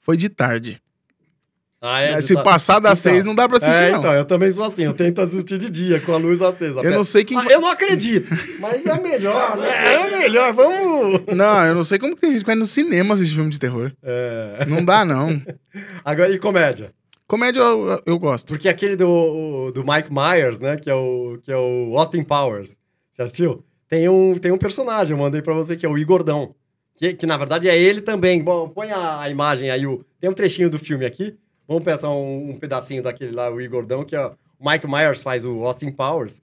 foi 0.00 0.16
de 0.16 0.28
tarde. 0.28 0.80
Ah, 1.80 2.00
é? 2.00 2.20
Se 2.20 2.34
tá- 2.34 2.42
passar 2.42 2.80
das 2.80 2.98
Então, 2.98 3.12
seis, 3.12 3.24
não 3.24 3.34
dá 3.36 3.48
pra 3.48 3.58
assistir, 3.58 3.82
é, 3.82 3.90
não. 3.92 3.98
então, 4.00 4.12
eu 4.14 4.24
também 4.24 4.50
sou 4.50 4.64
assim, 4.64 4.82
eu 4.84 4.92
tento 4.92 5.20
assistir 5.20 5.58
de 5.58 5.70
dia, 5.70 6.00
com 6.00 6.12
a 6.12 6.16
luz 6.16 6.42
acesa. 6.42 6.80
Eu 6.80 6.90
não 6.90 7.04
sei 7.04 7.24
quem. 7.24 7.38
Ah, 7.38 7.44
eu 7.48 7.60
não 7.60 7.68
acredito, 7.68 8.28
mas 8.58 8.84
é 8.84 9.00
melhor, 9.00 9.56
né? 9.56 9.68
É 9.94 10.10
melhor, 10.18 10.52
vamos... 10.52 11.20
Não, 11.36 11.64
eu 11.66 11.74
não 11.76 11.84
sei 11.84 11.98
como 11.98 12.16
que 12.16 12.20
tem 12.20 12.32
gente 12.32 12.40
que 12.40 12.46
vai 12.46 12.56
no 12.56 12.66
cinema 12.66 13.14
assistir 13.14 13.36
filme 13.36 13.50
de 13.50 13.60
terror. 13.60 13.92
É. 14.02 14.66
Não 14.66 14.84
dá, 14.84 15.04
não. 15.04 15.40
Agora, 16.04 16.30
e 16.32 16.38
comédia? 16.38 16.92
Comédia 17.28 17.60
eu, 17.60 18.02
eu 18.06 18.18
gosto. 18.18 18.48
Porque 18.48 18.68
aquele 18.68 18.96
do, 18.96 19.70
do 19.70 19.84
Mike 19.84 20.08
Myers, 20.12 20.58
né, 20.58 20.76
que 20.76 20.90
é, 20.90 20.94
o, 20.94 21.38
que 21.42 21.52
é 21.52 21.56
o 21.56 21.96
Austin 21.96 22.22
Powers, 22.22 22.76
você 23.12 23.22
assistiu? 23.22 23.64
Tem 23.88 24.08
um, 24.08 24.36
tem 24.36 24.50
um 24.50 24.58
personagem, 24.58 25.14
eu 25.16 25.22
mandei 25.22 25.42
pra 25.42 25.54
você, 25.54 25.76
que 25.76 25.86
é 25.86 25.88
o 25.88 25.96
Igordão. 25.96 26.54
Que, 26.96 27.14
que 27.14 27.26
na 27.26 27.36
verdade 27.36 27.68
é 27.68 27.78
ele 27.78 28.00
também. 28.00 28.42
Bom, 28.42 28.68
põe 28.68 28.90
a, 28.90 29.20
a 29.20 29.30
imagem 29.30 29.70
aí, 29.70 29.86
o, 29.86 30.04
tem 30.20 30.28
um 30.28 30.32
trechinho 30.34 30.68
do 30.68 30.78
filme 30.78 31.06
aqui. 31.06 31.36
Vamos 31.68 31.84
pensar 31.84 32.08
um, 32.10 32.50
um 32.50 32.58
pedacinho 32.58 33.02
daquele 33.02 33.30
lá, 33.32 33.50
o 33.52 33.60
Igordão, 33.60 34.02
que 34.02 34.16
é 34.16 34.26
o 34.26 34.34
Mike 34.58 34.86
Myers 34.88 35.22
faz 35.22 35.44
o 35.44 35.62
Austin 35.64 35.92
Powers, 35.92 36.40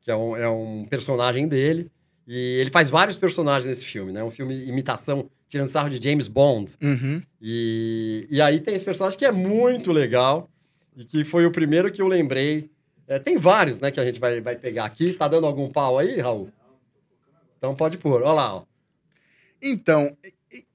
que 0.00 0.10
é 0.10 0.16
um, 0.16 0.36
é 0.36 0.48
um 0.48 0.86
personagem 0.88 1.46
dele. 1.48 1.90
E 2.26 2.58
ele 2.60 2.70
faz 2.70 2.88
vários 2.90 3.16
personagens 3.16 3.66
nesse 3.66 3.84
filme, 3.84 4.12
né? 4.12 4.22
Um 4.22 4.30
filme 4.30 4.54
imitação, 4.68 5.28
tirando 5.48 5.68
sarro 5.68 5.90
de 5.90 6.02
James 6.02 6.28
Bond. 6.28 6.74
Uhum. 6.80 7.20
E, 7.40 8.26
e 8.30 8.40
aí 8.40 8.60
tem 8.60 8.74
esse 8.74 8.84
personagem 8.84 9.18
que 9.18 9.24
é 9.24 9.32
muito 9.32 9.90
legal 9.90 10.48
e 10.96 11.04
que 11.04 11.24
foi 11.24 11.44
o 11.46 11.50
primeiro 11.50 11.90
que 11.90 12.00
eu 12.00 12.06
lembrei. 12.06 12.70
É, 13.06 13.18
tem 13.18 13.38
vários, 13.38 13.80
né, 13.80 13.90
que 13.90 13.98
a 13.98 14.04
gente 14.04 14.20
vai, 14.20 14.40
vai 14.42 14.54
pegar 14.56 14.84
aqui. 14.84 15.14
Tá 15.14 15.26
dando 15.26 15.46
algum 15.46 15.68
pau 15.70 15.98
aí, 15.98 16.20
Raul? 16.20 16.50
Então 17.56 17.74
pode 17.74 17.96
pôr. 17.98 18.22
Olha 18.22 18.32
lá, 18.32 18.56
ó. 18.56 18.62
Então, 19.60 20.14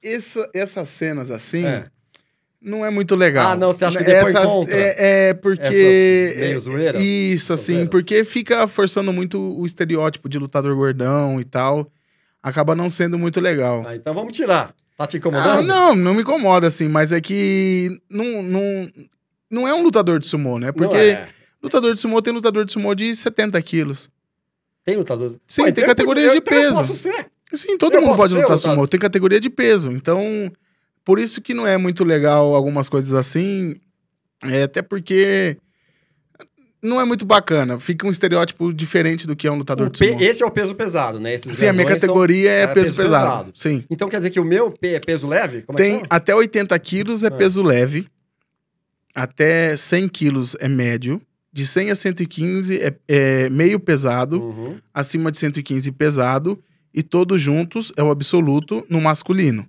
essa- 0.02 0.50
essas 0.52 0.88
cenas 0.88 1.30
assim 1.30 1.64
É. 1.64 1.90
não 2.64 2.84
é 2.84 2.90
muito 2.90 3.14
legal. 3.14 3.52
Ah, 3.52 3.56
não, 3.56 3.70
você 3.72 3.84
acha 3.84 3.98
que 3.98 4.04
depois 4.04 4.34
Essas- 4.34 4.50
contra? 4.50 4.74
É, 4.76 5.28
é 5.28 5.34
porque. 5.34 5.62
Essas 5.62 6.40
meio 6.40 6.60
zoeiras? 6.60 7.02
Isso, 7.02 7.52
assim, 7.52 7.72
zoeiras? 7.74 7.88
porque 7.90 8.24
fica 8.24 8.66
forçando 8.66 9.12
muito 9.12 9.38
o 9.38 9.66
estereótipo 9.66 10.28
de 10.28 10.38
lutador 10.38 10.74
gordão 10.74 11.40
e 11.40 11.44
tal. 11.44 11.90
Acaba 12.42 12.74
não 12.74 12.90
sendo 12.90 13.18
muito 13.18 13.40
legal. 13.40 13.84
Ah, 13.86 13.94
então 13.96 14.12
vamos 14.14 14.36
tirar. 14.36 14.74
Tá 14.96 15.06
te 15.06 15.16
Ah, 15.16 15.18
incomodando? 15.18 15.66
não, 15.66 15.94
não 15.94 16.14
me 16.14 16.22
incomoda, 16.22 16.66
assim, 16.66 16.88
mas 16.88 17.10
é 17.12 17.20
que 17.20 17.90
não, 18.08 18.42
não, 18.42 18.88
não 19.50 19.68
é 19.68 19.74
um 19.74 19.82
lutador 19.82 20.18
de 20.20 20.26
sumô, 20.26 20.58
né? 20.58 20.70
Porque 20.72 20.96
é. 20.96 21.26
lutador 21.62 21.94
de 21.94 22.00
sumô 22.00 22.22
tem 22.22 22.32
lutador 22.32 22.64
de 22.64 22.72
sumô 22.72 22.94
de 22.94 23.14
70 23.16 23.60
quilos. 23.62 24.08
Tem 24.84 24.96
lutador. 24.96 25.36
Sim, 25.48 25.62
Pô, 25.62 25.64
tem 25.64 25.70
então 25.72 25.84
eu 25.84 25.88
categorias 25.88 26.32
de 26.32 26.38
então 26.38 26.54
eu 26.56 26.62
peso. 26.62 26.76
posso 26.76 26.94
ser. 26.94 27.26
Sim, 27.54 27.78
todo 27.78 27.94
Eu 27.94 28.02
mundo 28.02 28.16
pode 28.16 28.34
lutar 28.34 28.50
lutador. 28.50 28.72
sumô, 28.74 28.86
tem 28.86 29.00
categoria 29.00 29.40
de 29.40 29.48
peso. 29.50 29.90
Então, 29.90 30.20
por 31.04 31.18
isso 31.18 31.40
que 31.42 31.52
não 31.54 31.66
é 31.66 31.76
muito 31.76 32.04
legal 32.04 32.54
algumas 32.54 32.88
coisas 32.88 33.12
assim, 33.12 33.76
é, 34.42 34.62
até 34.64 34.80
porque 34.82 35.56
não 36.82 37.00
é 37.00 37.04
muito 37.04 37.24
bacana. 37.24 37.80
Fica 37.80 38.06
um 38.06 38.10
estereótipo 38.10 38.72
diferente 38.72 39.26
do 39.26 39.34
que 39.34 39.46
é 39.46 39.50
um 39.52 39.56
lutador 39.56 39.88
de 39.90 39.98
sumô. 39.98 40.20
Esse 40.20 40.42
é 40.42 40.46
o 40.46 40.50
peso 40.50 40.74
pesado, 40.74 41.18
né? 41.18 41.34
Esses 41.34 41.56
Sim, 41.56 41.66
a 41.66 41.72
minha 41.72 41.84
grandões 41.84 42.00
são- 42.00 42.08
categoria 42.08 42.50
é, 42.50 42.62
é 42.62 42.66
peso, 42.66 42.86
peso 42.88 42.96
pesado. 42.96 43.30
pesado. 43.30 43.52
Sim. 43.54 43.84
Então 43.88 44.08
quer 44.08 44.18
dizer 44.18 44.30
que 44.30 44.40
o 44.40 44.44
meu 44.44 44.74
é 44.82 45.00
peso 45.00 45.26
leve? 45.26 45.62
Como 45.62 45.78
é 45.78 45.82
Tem 45.82 45.94
chama? 45.94 46.06
até 46.10 46.34
80 46.34 46.78
quilos 46.78 47.22
é 47.24 47.28
Ah. 47.28 47.30
peso 47.30 47.62
leve, 47.62 48.06
até 49.14 49.76
100 49.76 50.08
quilos 50.08 50.56
é 50.60 50.68
médio, 50.68 51.20
de 51.52 51.66
100 51.66 51.90
a 51.90 51.94
115 51.94 52.76
é, 52.80 52.94
é 53.06 53.48
meio 53.48 53.78
pesado, 53.78 54.42
Uhum. 54.42 54.76
acima 54.92 55.30
de 55.30 55.38
115 55.38 55.90
pesado, 55.92 56.58
e 56.92 57.02
todos 57.02 57.40
juntos 57.40 57.92
é 57.96 58.02
o 58.02 58.10
absoluto 58.10 58.84
no 58.90 59.00
masculino. 59.00 59.66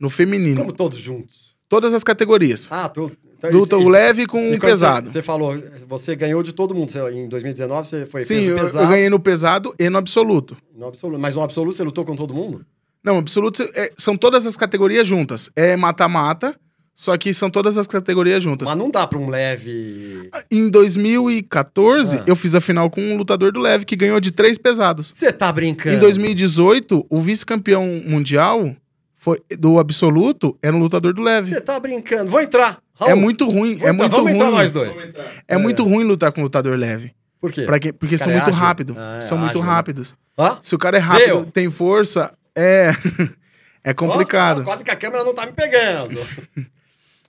No 0.00 0.08
feminino, 0.10 0.56
Como 0.60 0.72
todos 0.72 0.98
juntos. 0.98 1.50
todas 1.68 1.92
as 1.94 2.02
categorias. 2.02 2.66
Ah, 2.70 2.88
tu. 2.88 3.12
Então, 3.38 3.50
Luta 3.52 3.76
isso- 3.76 3.86
o 3.86 3.88
leve 3.88 4.26
com 4.26 4.48
o 4.48 4.50
quando 4.52 4.60
pesado. 4.60 5.06
Você, 5.06 5.12
você 5.14 5.22
falou, 5.22 5.54
você 5.88 6.14
ganhou 6.16 6.42
de 6.42 6.52
todo 6.52 6.74
mundo. 6.74 6.90
Você- 6.90 7.10
em 7.10 7.26
2019 7.28 7.88
você 7.88 8.04
foi 8.06 8.22
Sim, 8.22 8.40
eu, 8.42 8.56
eu 8.58 8.64
pesado. 8.64 8.88
ganhei 8.88 9.08
no 9.08 9.18
pesado 9.20 9.74
e 9.78 9.88
no 9.88 9.96
absoluto. 9.98 10.56
No 10.76 10.86
absoluto. 10.88 11.18
Mas 11.20 11.34
no 11.34 11.42
absoluto 11.42 11.74
você 11.76 11.82
lutou 11.82 12.04
com 12.04 12.14
todo 12.16 12.34
mundo? 12.34 12.64
Não, 13.02 13.16
absoluto 13.18 13.62
é- 13.74 13.92
são 13.96 14.14
todas 14.16 14.44
as 14.46 14.56
categorias 14.56 15.06
juntas. 15.06 15.50
É 15.56 15.74
mata-mata, 15.74 16.54
só 16.94 17.16
que 17.16 17.32
são 17.32 17.48
todas 17.48 17.78
as 17.78 17.86
categorias 17.86 18.42
juntas. 18.42 18.68
Mas 18.68 18.76
não 18.76 18.90
dá 18.90 19.06
pra 19.06 19.18
um 19.18 19.30
leve. 19.30 20.28
Em 20.50 20.68
2014, 20.68 22.18
Ah. 22.18 22.24
eu 22.26 22.36
fiz 22.36 22.54
a 22.54 22.60
final 22.60 22.90
com 22.90 23.00
um 23.00 23.16
lutador 23.16 23.52
do 23.52 23.60
leve 23.60 23.84
que 23.86 23.96
ganhou 23.96 24.20
de 24.20 24.32
três 24.32 24.58
pesados. 24.58 25.10
Você 25.14 25.32
tá 25.32 25.50
brincando? 25.50 25.96
Em 25.96 25.98
2018, 25.98 27.06
o 27.08 27.20
vice-campeão 27.20 28.02
mundial 28.06 28.74
foi 29.20 29.38
do 29.58 29.78
absoluto 29.78 30.56
era 30.62 30.74
um 30.74 30.78
lutador 30.80 31.12
do 31.12 31.20
leve. 31.20 31.50
Você 31.50 31.60
tá 31.60 31.78
brincando. 31.78 32.30
Vou 32.30 32.40
entrar. 32.40 32.78
Raul, 32.94 33.12
É 33.12 33.14
muito 33.14 33.46
ruim, 33.46 33.76
vou 33.76 33.86
é 33.86 33.90
entrar. 33.90 33.92
muito 33.92 34.10
Vamos 34.16 34.32
entrar 34.32 34.50
nós 34.50 34.62
ruim. 34.62 34.72
dois. 34.72 35.14
É 35.46 35.56
muito 35.58 35.84
ruim 35.84 36.04
lutar 36.04 36.32
com 36.32 36.42
lutador 36.42 36.76
leve. 36.76 37.12
Por 37.38 37.52
quê? 37.52 37.66
Quem- 37.80 37.92
porque 37.92 38.16
são 38.18 38.30
é 38.30 38.34
muito 38.36 38.48
ágil? 38.48 38.58
rápidos. 38.60 38.96
Ah, 38.98 39.18
é 39.18 39.22
são 39.22 39.36
muito 39.38 39.50
ágil, 39.58 39.60
né? 39.62 39.66
rápidos. 39.68 40.14
Hã? 40.38 40.58
Se 40.62 40.74
o 40.74 40.78
cara 40.78 40.96
é 40.96 41.00
rápido, 41.00 41.26
Deu. 41.26 41.44
tem 41.46 41.70
força, 41.70 42.32
é 42.56 42.90
é 43.84 43.92
complicado. 43.94 44.62
Ó, 44.62 44.64
quase 44.64 44.82
que 44.82 44.90
a 44.90 44.96
câmera 44.96 45.22
não 45.22 45.34
tá 45.34 45.44
me 45.46 45.52
pegando. 45.52 46.18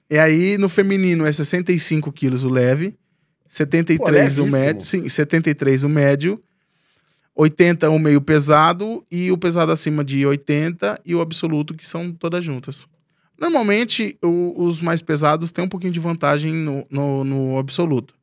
E 0.10 0.20
aí, 0.20 0.58
no 0.58 0.68
feminino, 0.68 1.26
é 1.26 1.32
65 1.32 2.12
quilos 2.12 2.44
o 2.44 2.50
leve, 2.50 2.94
73 3.48 4.36
Pô, 4.38 4.44
o 4.44 4.48
médio, 4.48 4.86
sim, 4.86 5.08
73 5.08 5.84
o 5.86 5.90
médio, 5.90 6.42
80 7.36 7.90
o 7.90 7.98
meio 8.00 8.22
pesado 8.22 9.06
e 9.10 9.32
o 9.32 9.38
pesado 9.38 9.72
acima 9.72 10.04
de 10.04 10.26
80 10.26 11.00
e 11.06 11.16
o 11.16 11.22
absoluto, 11.22 11.74
que 11.74 11.88
são 11.88 12.12
todas 12.12 12.44
juntas. 12.44 12.86
Normalmente, 13.40 14.18
o- 14.22 14.54
os 14.66 14.80
mais 14.82 15.02
pesados 15.02 15.52
têm 15.52 15.64
um 15.64 15.68
pouquinho 15.70 15.94
de 15.94 16.00
vantagem 16.00 16.54
no, 16.54 16.86
no, 16.90 17.24
no 17.24 17.58
absoluto. 17.58 18.14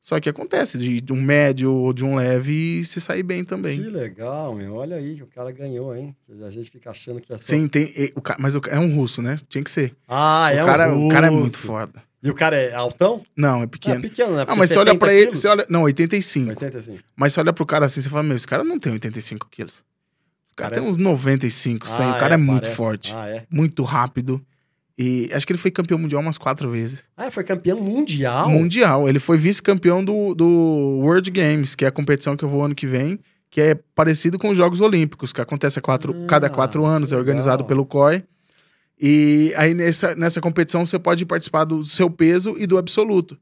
Só 0.00 0.20
que 0.20 0.28
acontece 0.28 0.76
de, 0.78 1.00
de 1.00 1.12
um 1.14 1.20
médio 1.20 1.72
ou 1.72 1.90
de 1.92 2.04
um 2.04 2.14
leve 2.16 2.84
se 2.84 3.00
sair 3.00 3.22
bem 3.22 3.42
também. 3.42 3.82
que 3.82 3.88
legal, 3.88 4.54
meu. 4.54 4.74
Olha 4.74 4.96
aí, 4.96 5.20
o 5.22 5.26
cara 5.26 5.50
ganhou, 5.50 5.96
hein? 5.96 6.14
A 6.46 6.50
gente 6.50 6.70
fica 6.70 6.90
achando 6.90 7.20
que 7.22 7.32
é 7.32 7.38
só... 7.38 7.44
Sim, 7.46 7.66
tem. 7.66 7.84
e- 7.96 8.12
o 8.14 8.20
mas 8.38 8.54
o 8.54 8.60
é 8.68 8.78
um 8.78 8.94
russo, 8.94 9.22
né? 9.22 9.36
Tinha 9.48 9.64
que 9.64 9.70
ser. 9.70 9.96
Ah, 10.06 10.50
é 10.52 10.62
o, 10.62 10.66
cara, 10.66 10.94
um 10.94 11.06
o 11.06 11.10
cara 11.10 11.26
é 11.28 11.30
russo. 11.30 11.40
muito 11.40 11.58
foda. 11.58 12.02
E 12.24 12.30
o 12.30 12.34
cara 12.34 12.56
é 12.56 12.74
altão? 12.74 13.22
Não, 13.36 13.60
é 13.60 13.64
É 13.64 13.66
pequeno. 13.66 14.00
pequeno, 14.00 14.34
né? 14.36 14.44
Ah, 14.48 14.56
mas 14.56 14.70
você 14.70 14.78
olha 14.78 14.92
70 14.92 14.98
pra 15.04 15.12
ele, 15.14 15.26
quilos? 15.26 15.38
você 15.40 15.48
olha. 15.48 15.66
Não, 15.68 15.82
85. 15.82 16.48
85. 16.50 16.98
Mas 17.14 17.32
você 17.34 17.40
olha 17.40 17.52
pro 17.52 17.66
cara 17.66 17.84
assim, 17.84 18.00
você 18.00 18.08
fala, 18.08 18.22
meu, 18.22 18.34
esse 18.34 18.46
cara 18.48 18.64
não 18.64 18.78
tem 18.78 18.92
85 18.94 19.46
quilos. 19.50 19.74
O 20.50 20.56
cara 20.56 20.70
Parece- 20.70 20.86
tem 20.86 20.90
uns 20.90 20.96
95, 20.96 21.86
100. 21.86 22.06
Ah, 22.06 22.16
o 22.16 22.18
cara 22.18 22.34
é, 22.34 22.36
muito 22.38 22.62
parece. 22.62 22.76
forte, 22.76 23.12
Ah, 23.14 23.28
é? 23.28 23.44
muito 23.50 23.82
rápido. 23.82 24.40
E 24.96 25.28
acho 25.32 25.44
que 25.44 25.52
ele 25.52 25.58
foi 25.58 25.70
campeão 25.72 25.98
mundial 25.98 26.22
umas 26.22 26.38
quatro 26.38 26.70
vezes. 26.70 27.04
Ah, 27.16 27.30
foi 27.30 27.42
campeão 27.44 27.78
mundial? 27.80 28.48
Mundial. 28.48 29.08
Ele 29.08 29.18
foi 29.18 29.36
vice-campeão 29.36 30.04
do, 30.04 30.34
do 30.34 30.46
World 31.02 31.30
Games, 31.32 31.74
que 31.74 31.84
é 31.84 31.88
a 31.88 31.92
competição 31.92 32.36
que 32.36 32.44
eu 32.44 32.48
vou 32.48 32.64
ano 32.64 32.74
que 32.76 32.86
vem, 32.86 33.18
que 33.50 33.60
é 33.60 33.74
parecido 33.94 34.38
com 34.38 34.48
os 34.50 34.56
Jogos 34.56 34.80
Olímpicos, 34.80 35.32
que 35.32 35.40
acontece 35.40 35.78
a 35.78 35.82
quatro, 35.82 36.14
Ah, 36.24 36.26
cada 36.28 36.48
quatro 36.48 36.84
anos, 36.86 37.10
é 37.12 37.16
legal. 37.16 37.20
organizado 37.26 37.64
pelo 37.64 37.84
COI. 37.84 38.22
E 39.00 39.52
aí 39.56 39.74
nessa, 39.74 40.14
nessa 40.14 40.40
competição 40.40 40.84
você 40.86 40.98
pode 40.98 41.24
participar 41.26 41.64
do 41.64 41.82
seu 41.84 42.08
peso 42.10 42.54
e 42.58 42.66
do 42.66 42.78
absoluto. 42.78 43.36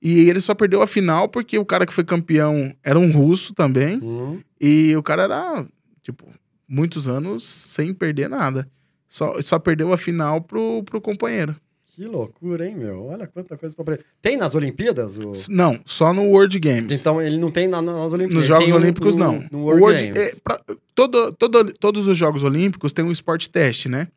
E 0.00 0.28
ele 0.28 0.40
só 0.40 0.54
perdeu 0.54 0.82
a 0.82 0.86
final 0.86 1.28
porque 1.28 1.58
o 1.58 1.64
cara 1.64 1.86
que 1.86 1.92
foi 1.92 2.04
campeão 2.04 2.74
era 2.82 2.98
um 2.98 3.10
russo 3.10 3.54
também. 3.54 3.98
Hum, 4.02 4.40
E 4.60 4.94
o 4.96 5.02
cara 5.02 5.24
era, 5.24 5.66
tipo, 6.02 6.26
muitos 6.68 7.08
anos 7.08 7.42
sem 7.44 7.92
perder 7.94 8.28
nada. 8.28 8.68
Só, 9.08 9.40
só 9.40 9.58
perdeu 9.58 9.92
a 9.92 9.96
final 9.96 10.40
pro, 10.40 10.82
pro 10.84 11.00
companheiro. 11.00 11.56
que 11.94 12.04
loucura, 12.04 12.68
hein, 12.68 12.74
meu? 12.76 13.04
Olha 13.04 13.26
quanta 13.26 13.56
coisa. 13.56 13.74
Tem 14.20 14.36
nas 14.36 14.54
Olimpíadas? 14.54 15.16
O... 15.18 15.32
Não, 15.48 15.80
só 15.86 16.12
no 16.12 16.24
World 16.24 16.58
Games. 16.58 17.00
Então 17.00 17.22
ele 17.22 17.38
não 17.38 17.50
tem 17.50 17.66
na- 17.66 17.80
nas 17.80 18.12
Olimpíadas. 18.12 18.34
Nos 18.34 18.46
Jogos 18.46 18.64
tem 18.66 18.74
Olímpicos, 18.74 19.16
no- 19.16 19.24
não. 19.24 19.44
No 19.50 19.58
World, 19.64 19.80
World- 19.82 20.04
Games. 20.12 20.18
é, 20.18 20.40
pra- 20.44 20.60
todo, 20.94 21.32
todo- 21.32 21.72
todos 21.72 22.06
os 22.06 22.16
Jogos 22.18 22.42
Olímpicos 22.42 22.92
têm 22.92 23.04
um 23.04 23.12
esporte 23.12 23.48
teste, 23.48 23.88
né? 23.88 24.08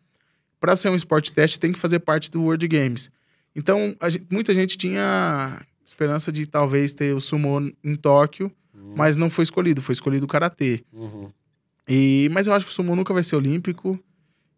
Para 0.59 0.75
ser 0.75 0.89
um 0.89 0.95
esporte 0.95 1.31
teste, 1.31 1.59
tem 1.59 1.71
que 1.71 1.79
fazer 1.79 1.99
parte 1.99 2.29
do 2.29 2.41
World 2.43 2.67
Games. 2.67 3.09
Então, 3.55 3.95
a 3.99 4.09
gen- 4.09 4.25
muita 4.31 4.53
gente 4.53 4.77
tinha 4.77 5.61
esperança 5.85 6.31
de 6.31 6.45
talvez 6.45 6.93
ter 6.93 7.13
o 7.15 7.19
sumo 7.21 7.71
em 7.83 7.95
Tóquio, 7.95 8.51
Hum, 8.75 8.93
mas 8.95 9.17
não 9.17 9.29
foi 9.29 9.43
escolhido, 9.43 9.81
foi 9.81 9.93
escolhido 9.93 10.25
o 10.25 10.27
karatê. 10.29 10.83
uhum. 10.93 11.29
E, 11.87 12.29
mas 12.31 12.45
eu 12.47 12.53
acho 12.53 12.65
que 12.65 12.71
o 12.71 12.75
sumo 12.75 12.95
nunca 12.95 13.13
vai 13.13 13.23
ser 13.23 13.35
olímpico. 13.35 13.99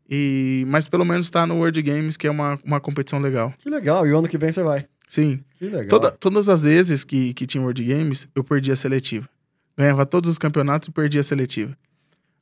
E, 0.10 0.66
mas 0.68 0.88
pelo 0.90 1.06
menos 1.06 1.28
está 1.28 1.48
no 1.48 1.56
World 1.56 1.82
Games, 1.82 2.18
que 2.18 2.28
é 2.28 2.32
uma, 2.32 2.60
uma 2.66 2.80
competição 2.82 3.20
legal. 3.20 3.54
Que 3.58 3.70
legal. 3.70 4.06
E 4.06 4.12
o 4.12 4.18
ano 4.18 4.28
que 4.28 4.38
vem 4.38 4.52
você 4.52 4.62
vai. 4.62 4.86
Sim. 5.08 5.42
Que 5.58 5.66
legal. 5.66 5.88
Toda- 5.88 6.12
todas 6.12 6.50
as 6.50 6.64
vezes 6.64 7.04
que, 7.06 7.34
que 7.34 7.46
tinha 7.46 7.62
World 7.64 7.82
Games, 7.84 8.28
eu 8.36 8.44
perdia 8.44 8.74
a 8.74 8.76
seletiva. 8.76 9.30
Ganhava 9.78 10.06
todos 10.06 10.30
os 10.30 10.38
campeonatos 10.38 10.90
e 10.90 10.92
perdia 10.92 11.22
a 11.22 11.24
seletiva. 11.24 11.78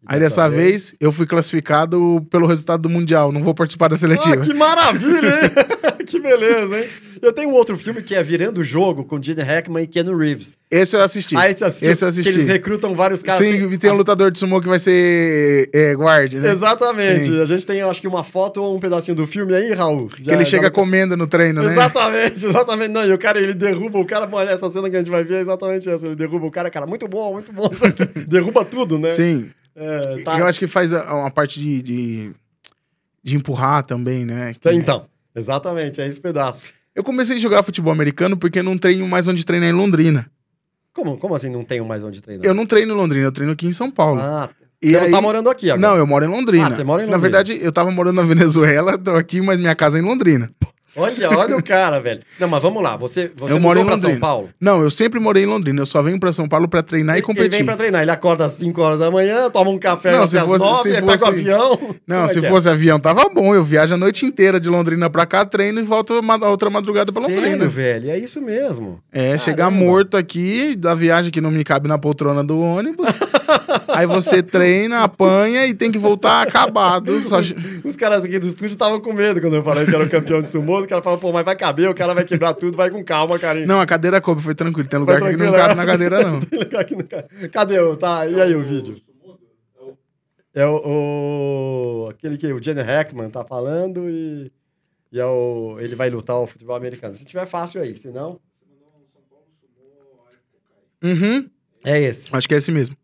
Aí 0.05 0.19
dessa 0.19 0.47
vez, 0.47 0.95
eu 0.99 1.11
fui 1.11 1.25
classificado 1.27 2.25
pelo 2.31 2.47
resultado 2.47 2.81
do 2.81 2.89
Mundial. 2.89 3.31
Não 3.31 3.43
vou 3.43 3.53
participar 3.53 3.89
da 3.89 3.95
Ah, 3.95 3.97
seletiva. 3.97 4.37
que 4.37 4.53
maravilha, 4.53 5.27
hein? 5.43 5.51
que 6.07 6.19
beleza, 6.19 6.79
hein? 6.79 6.87
Eu 7.21 7.33
tenho 7.33 7.49
um 7.49 7.53
outro 7.53 7.77
filme 7.77 8.01
que 8.01 8.15
é 8.15 8.23
Virando 8.23 8.61
o 8.61 8.63
Jogo, 8.63 9.03
com 9.03 9.21
Gene 9.21 9.41
Hackman 9.41 9.83
e 9.83 9.87
Keanu 9.87 10.15
Reeves. 10.17 10.53
Esse 10.71 10.95
eu 10.95 11.01
assisti. 11.01 11.35
Aí 11.35 11.53
você 11.53 11.65
assistiu? 11.65 11.91
Esse 11.91 12.03
eu 12.05 12.07
assisti. 12.07 12.29
Eles 12.31 12.45
recrutam 12.45 12.95
vários 12.95 13.21
caras. 13.21 13.41
Sim, 13.45 13.67
Tem- 13.67 13.77
tem, 13.77 13.91
um 13.91 13.95
lutador 13.95 14.31
de 14.31 14.39
sumo 14.39 14.61
que 14.61 14.69
vai 14.69 14.79
ser 14.79 15.69
é, 15.73 15.93
guard, 15.93 16.33
né? 16.35 16.49
Exatamente. 16.49 17.25
Sim. 17.25 17.41
A 17.41 17.45
gente 17.45 17.67
tem, 17.67 17.81
acho 17.81 17.99
que, 17.99 18.07
uma 18.07 18.23
foto 18.23 18.61
ou 18.61 18.77
um 18.77 18.79
pedacinho 18.79 19.15
do 19.15 19.27
filme 19.27 19.53
aí, 19.53 19.73
Raul. 19.73 20.07
que 20.07 20.31
ele 20.31 20.45
chega 20.45 20.71
comendo 20.71 21.17
no 21.17 21.27
treino, 21.27 21.61
né? 21.61 21.73
Exatamente, 21.73 22.45
exatamente. 22.47 22.89
Não, 22.89 23.05
e 23.05 23.11
o 23.11 23.17
cara, 23.17 23.37
ele 23.39 23.53
derruba 23.53 23.99
o 23.99 24.05
cara. 24.05 24.29
Essa 24.49 24.69
cena 24.69 24.89
que 24.89 24.95
a 24.95 24.99
gente 24.99 25.11
vai 25.11 25.25
ver 25.25 25.35
é 25.35 25.41
exatamente 25.41 25.89
essa. 25.89 26.05
Ele 26.05 26.15
derruba 26.15 26.45
o 26.45 26.51
cara, 26.51 26.69
cara, 26.69 26.87
muito 26.87 27.05
bom, 27.07 27.33
muito 27.33 27.51
bom. 27.51 27.69
Derruba 28.27 28.63
tudo, 28.63 28.97
né? 28.97 29.09
Sim. 29.09 29.49
É, 29.79 30.21
tá. 30.23 30.37
Eu 30.39 30.45
acho 30.45 30.59
que 30.59 30.67
faz 30.67 30.91
uma 30.93 31.31
parte 31.31 31.59
de, 31.59 31.81
de, 31.81 32.31
de 33.23 33.35
empurrar 33.35 33.83
também, 33.83 34.25
né? 34.25 34.53
Que- 34.59 34.71
Então, 34.71 35.05
exatamente, 35.35 36.01
é 36.01 36.07
esse 36.07 36.19
pedaço. 36.19 36.63
Eu 36.93 37.03
comecei 37.03 37.37
a 37.37 37.39
jogar 37.39 37.63
futebol 37.63 37.93
americano 37.93 38.35
porque 38.37 38.61
não 38.61 38.77
treino 38.77 39.07
mais 39.07 39.27
onde 39.27 39.45
treinar 39.45 39.69
em 39.69 39.73
Londrina. 39.73 40.29
Como, 40.93 41.17
como 41.17 41.33
assim 41.35 41.49
não 41.49 41.63
tenho 41.63 41.85
mais 41.85 42.03
onde 42.03 42.21
treinar? 42.21 42.45
Eu 42.45 42.53
não 42.53 42.65
treino 42.65 42.93
em 42.93 42.97
Londrina, 42.97 43.25
eu 43.25 43.31
treino 43.31 43.53
aqui 43.53 43.67
em 43.67 43.71
São 43.73 43.89
Paulo. 43.89 44.19
Ah, 44.19 44.49
E 44.81 44.89
você 44.91 44.97
aí... 44.97 45.03
não 45.05 45.11
tá 45.11 45.21
morando 45.21 45.49
aqui 45.49 45.71
agora. 45.71 45.87
Não, 45.89 45.97
eu 45.97 46.05
moro 46.05 46.25
em 46.25 46.27
Londrina. 46.27 46.67
Ah, 46.67 46.71
você 46.71 46.83
mora 46.83 47.03
em 47.03 47.05
Na 47.05 47.15
Londrina. 47.15 47.37
verdade, 47.37 47.63
eu 47.63 47.71
tava 47.71 47.89
morando 47.91 48.15
na 48.17 48.23
Venezuela, 48.27 48.97
tô 48.97 49.15
aqui, 49.15 49.39
mas 49.39 49.59
minha 49.59 49.75
casa 49.75 49.97
é 49.97 50.01
em 50.01 50.03
Londrina. 50.03 50.51
Olha, 50.95 51.29
olha 51.37 51.55
o 51.57 51.63
cara, 51.63 51.99
velho. 51.99 52.21
Não, 52.39 52.47
mas 52.47 52.61
vamos 52.61 52.81
lá. 52.83 52.97
Você, 52.97 53.31
você 53.37 53.53
Eu 53.53 53.59
moro 53.59 53.79
em 53.79 53.85
pra 53.85 53.93
São 53.97 54.09
Londrina. 54.09 54.19
Paulo? 54.19 54.49
Não, 54.59 54.81
eu 54.81 54.89
sempre 54.89 55.19
morei 55.19 55.43
em 55.43 55.45
Londrina. 55.45 55.81
Eu 55.81 55.85
só 55.85 56.01
venho 56.01 56.19
pra 56.19 56.31
São 56.31 56.47
Paulo 56.47 56.67
pra 56.67 56.81
treinar 56.83 57.15
e 57.15 57.19
Ele 57.19 57.25
competir. 57.25 57.49
vem 57.51 57.65
pra 57.65 57.77
treinar. 57.77 58.01
Ele 58.01 58.11
acorda 58.11 58.45
às 58.45 58.53
5 58.53 58.81
horas 58.81 58.99
da 58.99 59.09
manhã, 59.11 59.49
toma 59.49 59.69
um 59.69 59.77
café 59.79 60.11
Não, 60.11 60.25
se 60.27 60.39
fosse- 60.39 60.63
9, 60.65 60.81
se 60.83 60.89
aí 60.89 60.93
pega 60.95 61.07
o 61.07 61.11
fosse- 61.17 61.25
avião. 61.25 61.79
Não, 62.07 62.23
é 62.23 62.27
se 62.27 62.39
é? 62.39 62.49
fosse 62.49 62.69
avião, 62.69 62.99
tava 62.99 63.29
bom. 63.29 63.53
Eu 63.55 63.63
viajo 63.63 63.93
a 63.93 63.97
noite 63.97 64.25
inteira 64.25 64.59
de 64.59 64.69
Londrina 64.69 65.09
pra 65.09 65.25
cá, 65.25 65.45
treino 65.45 65.79
e 65.79 65.83
volto 65.83 66.19
uma, 66.19 66.35
outra 66.47 66.69
madrugada 66.69 67.11
pra 67.11 67.21
Londrina. 67.21 67.41
Sério, 67.47 67.69
velho? 67.69 68.09
É 68.11 68.17
isso 68.17 68.41
mesmo. 68.41 68.99
É, 69.11 69.37
chegar 69.37 69.65
Caramba. 69.69 69.85
morto 69.85 70.17
aqui, 70.17 70.75
da 70.75 70.93
viagem 70.95 71.31
que 71.31 71.39
não 71.41 71.51
me 71.51 71.63
cabe 71.63 71.87
na 71.87 71.97
poltrona 71.97 72.43
do 72.43 72.59
ônibus. 72.59 73.07
aí 73.99 74.05
você 74.07 74.41
treina, 74.43 75.03
apanha 75.03 75.65
e 75.67 75.73
tem 75.73 75.91
que 75.91 75.97
voltar 75.99 76.41
acabado. 76.47 77.19
Só... 77.21 77.39
Os 77.83 77.95
caras 77.95 78.23
aqui 78.23 78.37
do 78.39 78.47
estúdio 78.47 78.73
estavam 78.73 78.99
com 78.99 79.13
medo 79.13 79.39
quando 79.41 79.55
eu 79.55 79.63
falei 79.63 79.85
que 79.85 79.93
era 79.95 80.03
o 80.03 80.09
campeão 80.09 80.41
de 80.41 80.49
sumô. 80.49 80.81
O 80.81 80.87
cara 80.87 81.01
falou, 81.01 81.19
pô, 81.19 81.31
mas 81.31 81.45
vai 81.45 81.55
caber, 81.55 81.89
o 81.89 81.93
cara 81.93 82.13
vai 82.13 82.23
quebrar 82.25 82.53
tudo, 82.53 82.75
vai 82.77 82.89
com 82.89 83.03
calma, 83.03 83.37
carinho. 83.39 83.67
Não, 83.67 83.79
a 83.79 83.85
cadeira 83.85 84.19
coube, 84.21 84.41
foi 84.41 84.55
tranquilo. 84.55 84.87
Tem 84.87 84.99
lugar 84.99 85.19
que 85.19 85.35
não 85.37 85.51
cabe 85.51 85.71
é? 85.71 85.75
na 85.75 85.85
cadeira, 85.85 86.23
não. 86.23 86.39
Tem 86.45 86.59
lugar 86.59 86.83
que 86.85 86.95
não 86.95 87.03
cabe. 87.05 87.49
Cadê 87.49 87.79
o. 87.79 87.95
Tá, 87.97 88.25
e 88.27 88.39
aí 88.41 88.55
o 88.55 88.63
vídeo? 88.63 88.95
É 90.53 90.65
o, 90.65 90.81
o- 92.05 92.09
aquele 92.09 92.37
que 92.37 92.51
o 92.51 92.61
Jenny 92.61 92.81
Hackman 92.81 93.29
tá 93.29 93.45
falando 93.45 94.09
e, 94.09 94.51
e 95.11 95.19
é 95.19 95.25
o, 95.25 95.77
ele 95.79 95.95
vai 95.95 96.09
lutar 96.09 96.37
o 96.37 96.47
futebol 96.47 96.75
americano. 96.75 97.13
Se 97.15 97.23
tiver 97.23 97.45
fácil 97.45 97.81
aí, 97.81 97.95
se 97.95 98.09
não. 98.09 98.39
Uhum, 101.03 101.49
É 101.85 101.99
esse. 102.01 102.35
acho 102.35 102.47
que 102.47 102.53
é 102.53 102.57
esse 102.57 102.71
mesmo. 102.71 102.95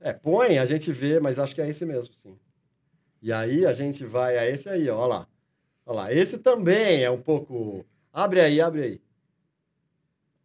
É, 0.00 0.12
põe, 0.12 0.58
a 0.58 0.64
gente 0.64 0.90
vê, 0.92 1.20
mas 1.20 1.38
acho 1.38 1.54
que 1.54 1.60
é 1.60 1.68
esse 1.68 1.84
mesmo, 1.84 2.14
sim. 2.14 2.36
E 3.22 3.32
aí 3.32 3.66
a 3.66 3.72
gente 3.72 4.04
vai 4.04 4.38
a 4.38 4.48
esse 4.48 4.68
aí, 4.68 4.88
ó, 4.88 5.06
lá. 5.06 5.26
Ó 5.84 5.92
lá. 5.92 6.12
Esse 6.12 6.38
também 6.38 7.02
é 7.02 7.10
um 7.10 7.20
pouco. 7.20 7.84
Abre 8.12 8.40
aí, 8.40 8.60
abre 8.60 8.82
aí. 8.82 9.00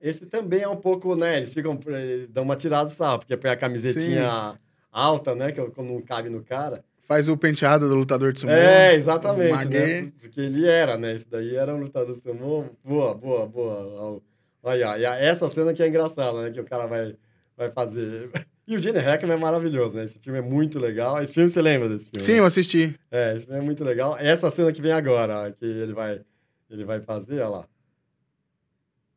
Esse 0.02 0.26
também 0.26 0.62
é 0.62 0.68
um 0.68 0.76
pouco, 0.76 1.16
né? 1.16 1.38
Eles 1.38 1.54
ficam. 1.54 1.80
Eles 1.88 2.28
dão 2.28 2.44
uma 2.44 2.56
tirada 2.56 2.90
de 2.90 2.96
sarro, 2.96 3.20
porque 3.20 3.38
põe 3.38 3.50
a 3.50 3.56
camisetinha 3.56 4.60
alta, 4.92 5.34
né? 5.34 5.52
Que 5.52 5.62
quando 5.72 5.90
não 5.90 6.02
cabe 6.02 6.30
no 6.30 6.44
cara. 6.44 6.84
Faz 7.08 7.30
o 7.30 7.38
penteado 7.38 7.88
do 7.88 7.96
lutador 7.96 8.34
de 8.34 8.40
sumô. 8.40 8.52
É, 8.52 8.96
exatamente, 8.96 9.68
né? 9.68 10.12
Porque 10.20 10.42
ele 10.42 10.68
era, 10.68 10.98
né? 10.98 11.16
Esse 11.16 11.30
daí 11.30 11.56
era 11.56 11.74
um 11.74 11.80
lutador 11.80 12.14
de 12.14 12.22
sumô. 12.22 12.66
Boa, 12.84 13.14
boa, 13.14 13.48
boa. 13.48 14.22
Olha, 14.62 14.98
e 14.98 15.06
essa 15.06 15.50
cena 15.50 15.74
que 15.74 15.82
é 15.82 15.88
engraçada, 15.88 16.42
né? 16.42 16.52
Que 16.52 16.60
o 16.60 16.66
cara 16.66 16.88
vai, 16.88 17.16
vai 17.56 17.72
fazer. 17.72 18.30
E 18.68 18.76
o 18.76 18.82
Gene 18.82 18.98
Hackman 19.00 19.36
é 19.36 19.40
maravilhoso, 19.40 19.94
né? 19.94 20.06
Esse 20.06 20.18
filme 20.18 20.40
é 20.40 20.42
muito 20.42 20.80
legal. 20.80 21.22
Esse 21.22 21.34
filme, 21.34 21.48
você 21.50 21.62
lembra 21.62 21.88
desse 21.88 22.10
filme? 22.10 22.20
Sim, 22.26 22.34
né? 22.34 22.40
eu 22.40 22.46
assisti. 22.46 22.96
É, 23.12 23.36
esse 23.36 23.46
filme 23.46 23.60
é 23.62 23.64
muito 23.64 23.84
legal. 23.84 24.18
Essa 24.20 24.50
cena 24.50 24.72
que 24.74 24.82
vem 24.82 24.92
agora, 24.92 25.52
que 25.52 25.64
ele 25.66 25.94
vai, 25.94 26.22
ele 26.70 26.84
vai 26.84 27.00
fazer, 27.00 27.42
olha 27.42 27.48
lá. 27.50 27.66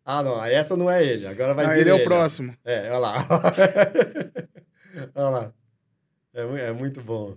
Ah, 0.04 0.22
não, 0.22 0.44
essa 0.44 0.76
não 0.76 0.90
é 0.90 1.04
ele. 1.04 1.26
Agora 1.26 1.54
vai 1.54 1.64
Ah, 1.66 1.68
vir 1.74 1.80
ele 1.80 1.90
é 1.90 1.94
o 1.94 2.04
próximo. 2.04 2.54
É, 2.64 2.88
olha 2.90 2.98
lá. 2.98 3.26
olha 5.14 5.28
lá. 5.28 5.52
É, 6.34 6.68
é 6.68 6.72
muito 6.72 7.00
bom. 7.02 7.36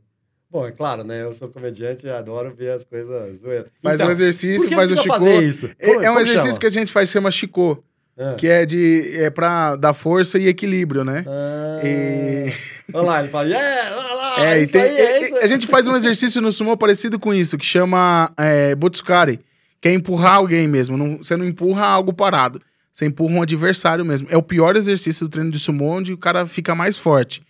Bom, 0.50 0.67
é 0.67 0.71
claro, 0.71 1.04
né? 1.04 1.21
Eu 1.24 1.34
sou 1.34 1.47
comediante 1.50 2.06
e 2.06 2.10
adoro 2.10 2.54
ver 2.54 2.71
as 2.71 2.84
coisas 2.84 3.39
zoeiras. 3.39 3.71
Faz 3.82 3.95
Então, 3.95 4.08
um 4.08 4.12
exercício, 4.12 4.67
que 4.67 4.76
faz 4.76 4.91
o 4.91 5.02
fazer 5.04 5.43
isso? 5.43 5.69
É, 5.80 5.88
Como- 5.93 6.02
é 6.06 6.12
um 6.12 6.19
exercício 6.19 6.47
chama? 6.50 6.60
que 6.60 6.65
a 6.65 6.69
gente 6.69 6.91
faz, 6.91 7.10
chama 7.10 7.32
Chico, 7.32 7.82
Ah. 8.17 8.36
que 8.38 8.45
é 8.47 8.65
de 8.65 9.15
é 9.17 9.30
pra 9.30 9.76
dar 9.76 9.93
força 9.93 10.38
e 10.38 10.47
equilíbrio, 10.47 11.04
né? 11.04 11.24
Ah, 11.28 11.80
E- 11.84 12.54
Olha 12.93 13.06
lá, 13.08 13.19
ele 13.21 13.30
fala, 13.30 13.47
yeah, 13.47 13.95
olha 13.97 14.13
lá, 14.13 14.45
É, 14.54 14.62
isso 14.62 14.74
tem- 14.74 14.82
aí, 14.82 14.97
é 14.97 15.30
é- 15.39 15.43
a 15.43 15.47
gente 15.47 15.65
faz 15.65 15.88
um 15.88 15.95
exercício 15.95 16.41
no 16.41 16.52
sumo 16.52 16.76
parecido 16.76 17.17
com 17.17 17.34
isso, 17.34 17.58
que 17.58 17.65
chama 17.65 18.30
é, 18.38 18.76
Butsukkari, 18.76 19.39
que 19.80 19.88
é 19.88 19.93
empurrar 19.93 20.36
alguém 20.36 20.67
mesmo. 20.67 20.97
Não- 20.97 21.17
você 21.19 21.38
não 21.38 21.45
empurra 21.45 21.86
algo 21.86 22.12
parado, 22.13 22.62
você 22.91 23.06
empurra 23.06 23.34
um 23.34 23.41
adversário 23.41 24.04
mesmo. 24.04 24.28
É 24.30 24.36
o 24.36 24.43
pior 24.43 24.76
exercício 24.76 25.26
do 25.26 25.30
treino 25.32 25.50
de 25.50 25.58
sumo, 25.58 25.86
onde 25.86 26.12
o 26.12 26.17
cara 26.17 26.45
fica 26.45 26.76
mais 26.76 26.97
forte. 26.97 27.41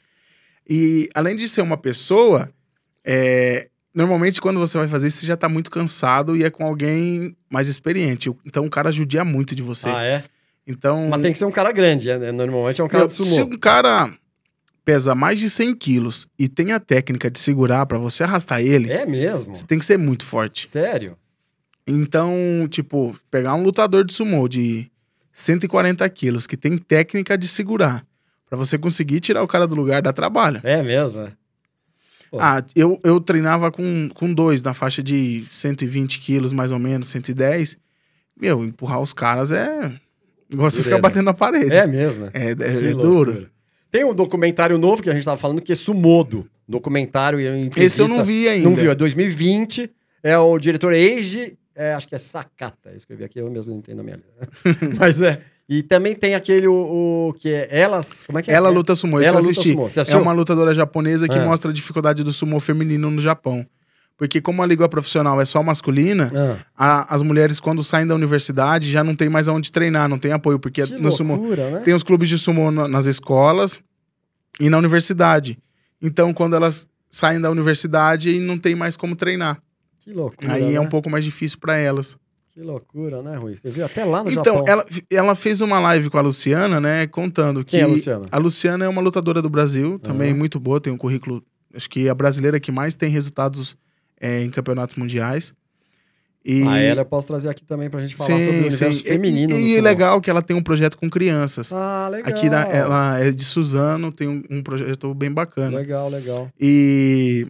E 0.70 1.10
além 1.16 1.36
de 1.36 1.50
ser 1.50 1.62
uma 1.62 1.76
pessoa, 1.78 2.48
é, 3.04 3.68
normalmente 3.94 4.40
quando 4.40 4.60
você 4.60 4.78
vai 4.78 4.88
fazer 4.88 5.08
isso, 5.08 5.18
você 5.22 5.26
já 5.26 5.36
tá 5.36 5.50
muito 5.50 5.72
cansado 5.72 6.38
e 6.38 6.44
é 6.44 6.50
com 6.52 6.64
alguém 6.66 7.36
mais 7.50 7.68
experiente. 7.68 8.32
Então 8.46 8.64
o 8.66 8.70
cara 8.70 8.92
judia 8.92 9.26
muito 9.26 9.56
de 9.56 9.64
você. 9.64 9.90
Ah, 9.90 10.04
é? 10.04 10.24
Então, 10.72 11.08
Mas 11.10 11.22
tem 11.22 11.32
que 11.34 11.38
ser 11.40 11.46
um 11.46 11.52
cara 11.52 11.72
grande, 11.72 12.08
né? 12.18 12.32
Normalmente 12.32 12.82
é 12.82 12.84
um 12.84 12.88
cara 12.88 13.08
de 13.08 13.14
se 13.14 13.24
sumô. 13.24 13.44
um 13.44 13.58
cara 13.60 14.12
pesa 14.84 15.14
mais 15.14 15.40
de 15.40 15.50
100 15.50 15.76
quilos 15.76 16.28
e 16.40 16.48
tem 16.48 16.72
a 16.72 16.80
técnica 16.80 17.30
de 17.30 17.38
segurar 17.40 17.86
pra 17.86 17.98
você 18.00 18.24
arrastar 18.24 18.62
ele, 18.62 18.92
É 18.92 19.06
mesmo? 19.06 19.56
você 19.56 19.64
tem 19.66 19.78
que 19.78 19.86
ser 19.86 19.98
muito 19.98 20.26
forte. 20.26 20.68
Sério? 20.70 21.16
Então, 21.86 22.68
tipo, 22.70 23.16
pegar 23.30 23.56
um 23.56 23.64
lutador 23.64 24.06
de 24.06 24.14
sumô 24.14 24.48
de 24.48 24.90
140 25.34 26.08
quilos 26.10 26.48
que 26.48 26.58
tem 26.58 26.78
técnica 26.78 27.38
de 27.38 27.48
segurar 27.48 28.06
pra 28.48 28.58
você 28.58 28.78
conseguir 28.78 29.20
tirar 29.20 29.44
o 29.44 29.48
cara 29.48 29.66
do 29.68 29.76
lugar 29.76 30.02
dá 30.02 30.12
trabalho. 30.14 30.60
É 30.64 30.82
mesmo, 30.82 31.22
é? 31.22 31.32
Pô. 32.30 32.40
Ah, 32.40 32.64
eu, 32.76 33.00
eu 33.04 33.20
treinava 33.20 33.72
com, 33.72 34.10
com 34.14 34.34
dois 34.34 34.64
na 34.64 34.74
faixa 34.74 35.04
de 35.04 35.44
120 35.52 36.20
quilos, 36.20 36.54
mais 36.54 36.72
ou 36.72 36.80
menos, 36.80 37.10
110. 37.10 37.78
Meu, 38.40 38.64
empurrar 38.64 39.02
os 39.02 39.14
caras 39.14 39.52
é. 39.52 39.94
Igual 40.52 40.70
você 40.70 40.84
ficar 40.84 41.00
batendo 41.00 41.26
na 41.26 41.34
parede. 41.34 41.76
É 41.78 41.88
mesmo, 41.88 42.26
é? 42.26 42.30
É, 42.34 42.50
é, 42.50 42.90
é 42.90 42.94
loucura. 42.94 43.32
duro. 43.34 43.50
Tem 43.90 44.04
um 44.04 44.14
documentário 44.14 44.78
novo 44.78 45.02
que 45.02 45.10
a 45.10 45.14
gente 45.14 45.24
tava 45.26 45.38
falando 45.38 45.62
que 45.62 45.72
é 45.72 45.76
Sumodo. 45.76 46.48
Documentário 46.68 47.40
e. 47.40 47.70
Esse 47.78 48.02
eu 48.02 48.08
não 48.08 48.24
vi 48.24 48.48
ainda. 48.48 48.68
Não 48.70 48.76
viu, 48.76 48.92
é 48.92 48.96
2020. 48.96 49.90
É 50.24 50.38
o 50.38 50.58
diretor 50.60 50.94
Eiji, 50.94 51.58
é, 51.76 51.94
acho 51.94 52.08
que 52.08 52.16
é 52.16 52.20
Sakata. 52.20 52.90
Eu 52.92 52.98
escrevi 52.98 53.24
aqui, 53.24 53.40
eu 53.40 53.50
mesmo 53.50 53.72
não 53.72 53.80
entendo 53.80 54.00
a 54.02 54.04
minha. 54.04 54.20
Mas 55.00 55.22
é. 55.22 55.42
E 55.68 55.82
também 55.82 56.14
tem 56.14 56.36
aquele, 56.36 56.68
o, 56.68 57.30
o 57.30 57.34
que 57.34 57.50
é 57.50 57.68
Elas. 57.72 58.24
Como 58.24 58.38
é 58.38 58.42
que 58.42 58.52
é? 58.52 58.54
Ela 58.54 58.70
luta 58.70 58.94
sumô, 58.94 59.20
Ela 59.20 59.28
eu 59.28 59.34
luta 59.40 59.52
assisti. 59.52 59.72
sumô. 59.72 59.90
Você 59.90 60.12
É 60.12 60.18
uma 60.18 60.34
lutadora 60.34 60.74
japonesa 60.74 61.28
que 61.28 61.38
Ah. 61.38 61.46
mostra 61.46 61.72
a 61.72 61.74
dificuldade 61.74 62.24
do 62.24 62.32
sumô 62.34 62.60
feminino 62.60 63.10
no 63.10 63.22
Japão. 63.22 63.66
Porque 64.22 64.40
como 64.40 64.62
a 64.62 64.68
liga 64.68 64.88
profissional 64.88 65.42
é 65.42 65.46
só 65.46 65.64
masculina, 65.64 66.32
Ah, 66.78 67.00
a- 67.10 67.16
as 67.16 67.24
mulheres 67.24 67.60
quando 67.60 67.84
saem 67.84 68.06
da 68.06 68.14
universidade 68.14 68.92
já 68.92 69.04
não 69.04 69.16
tem 69.16 69.28
mais 69.28 69.48
aonde 69.48 69.72
treinar, 69.72 70.08
não 70.08 70.20
tem 70.20 70.32
apoio, 70.32 70.60
porque 70.60 70.86
que 70.86 70.94
no 70.94 71.10
loucura, 71.10 71.72
né? 71.72 71.80
tem 71.80 71.96
os 71.96 72.04
clubes 72.04 72.30
de 72.30 72.38
sumô 72.38 72.70
na- 72.70 72.88
nas 72.88 73.08
escolas 73.08 73.82
e 74.60 74.70
na 74.70 74.78
universidade. 74.78 75.58
Então 76.00 76.32
quando 76.36 76.56
elas 76.56 76.88
saem 77.10 77.42
da 77.42 77.50
universidade 77.50 78.40
não 78.40 78.60
tem 78.60 78.76
mais 78.76 78.96
como 78.96 79.16
treinar. 79.16 79.60
Que 80.04 80.14
loucura, 80.14 80.54
Aí 80.54 80.66
né? 80.70 80.74
é 80.76 80.80
um 80.80 80.88
pouco 80.88 81.10
mais 81.10 81.26
difícil 81.26 81.58
para 81.58 81.76
elas. 81.78 82.16
Que 82.54 82.62
loucura, 82.62 83.24
né, 83.24 83.36
Rui? 83.38 83.56
Você 83.56 83.72
viu 83.72 83.84
até 83.84 84.06
lá 84.06 84.24
no 84.24 84.30
Então, 84.30 84.58
Japão. 84.58 84.66
ela, 84.68 84.86
ela 85.10 85.34
fez 85.34 85.62
uma 85.62 85.80
live 85.80 86.12
com 86.12 86.20
a 86.20 86.22
Luciana, 86.22 86.80
né, 86.80 87.08
contando 87.08 87.66
que 87.66 87.72
Quem 87.72 87.80
é 87.80 87.84
a 87.86 87.88
Luciana? 87.88 88.26
A 88.32 88.38
Luciana 88.38 88.86
é 88.86 88.88
uma 88.88 89.02
lutadora 89.02 89.42
do 89.42 89.50
Brasil, 89.50 89.98
também 89.98 90.30
Aham. 90.30 90.38
muito 90.38 90.60
boa, 90.60 90.80
tem 90.80 90.94
um 90.94 90.98
currículo, 90.98 91.44
acho 91.74 91.90
que 91.90 92.06
é 92.06 92.12
a 92.12 92.14
brasileira 92.14 92.60
que 92.60 92.72
mais 92.72 92.94
tem 92.94 93.10
resultados 93.10 93.76
é, 94.22 94.42
em 94.44 94.50
campeonatos 94.50 94.96
mundiais. 94.96 95.54
E, 96.44 96.64
Ah, 96.68 96.78
ela 96.80 97.02
eu 97.02 97.06
posso 97.06 97.28
trazer 97.28 97.50
aqui 97.50 97.64
também 97.64 97.88
pra 97.90 98.00
gente 98.02 98.16
falar 98.16 98.30
sobre 98.32 98.46
o 98.48 98.50
universo 98.62 98.86
E- 98.86 99.04
feminino. 99.04 99.56
E, 99.60 99.76
e, 99.76 99.82
legal 99.82 100.20
que 100.22 100.30
ela 100.30 100.42
tem 100.42 100.56
um 100.56 100.64
projeto 100.64 100.98
com 100.98 101.08
crianças. 101.10 101.72
Ah, 101.72 102.08
legal. 102.10 102.32
Aqui 102.34 102.50
na- 102.50 102.64
ela 102.64 103.20
é 103.20 103.30
de 103.32 103.44
Suzano, 103.44 104.12
tem 104.12 104.28
um, 104.28 104.42
um 104.50 104.64
projeto 104.64 105.14
bem 105.14 105.32
bacana. 105.32 105.78
Legal, 105.78 106.10
legal. 106.10 106.50
E, 106.60 107.46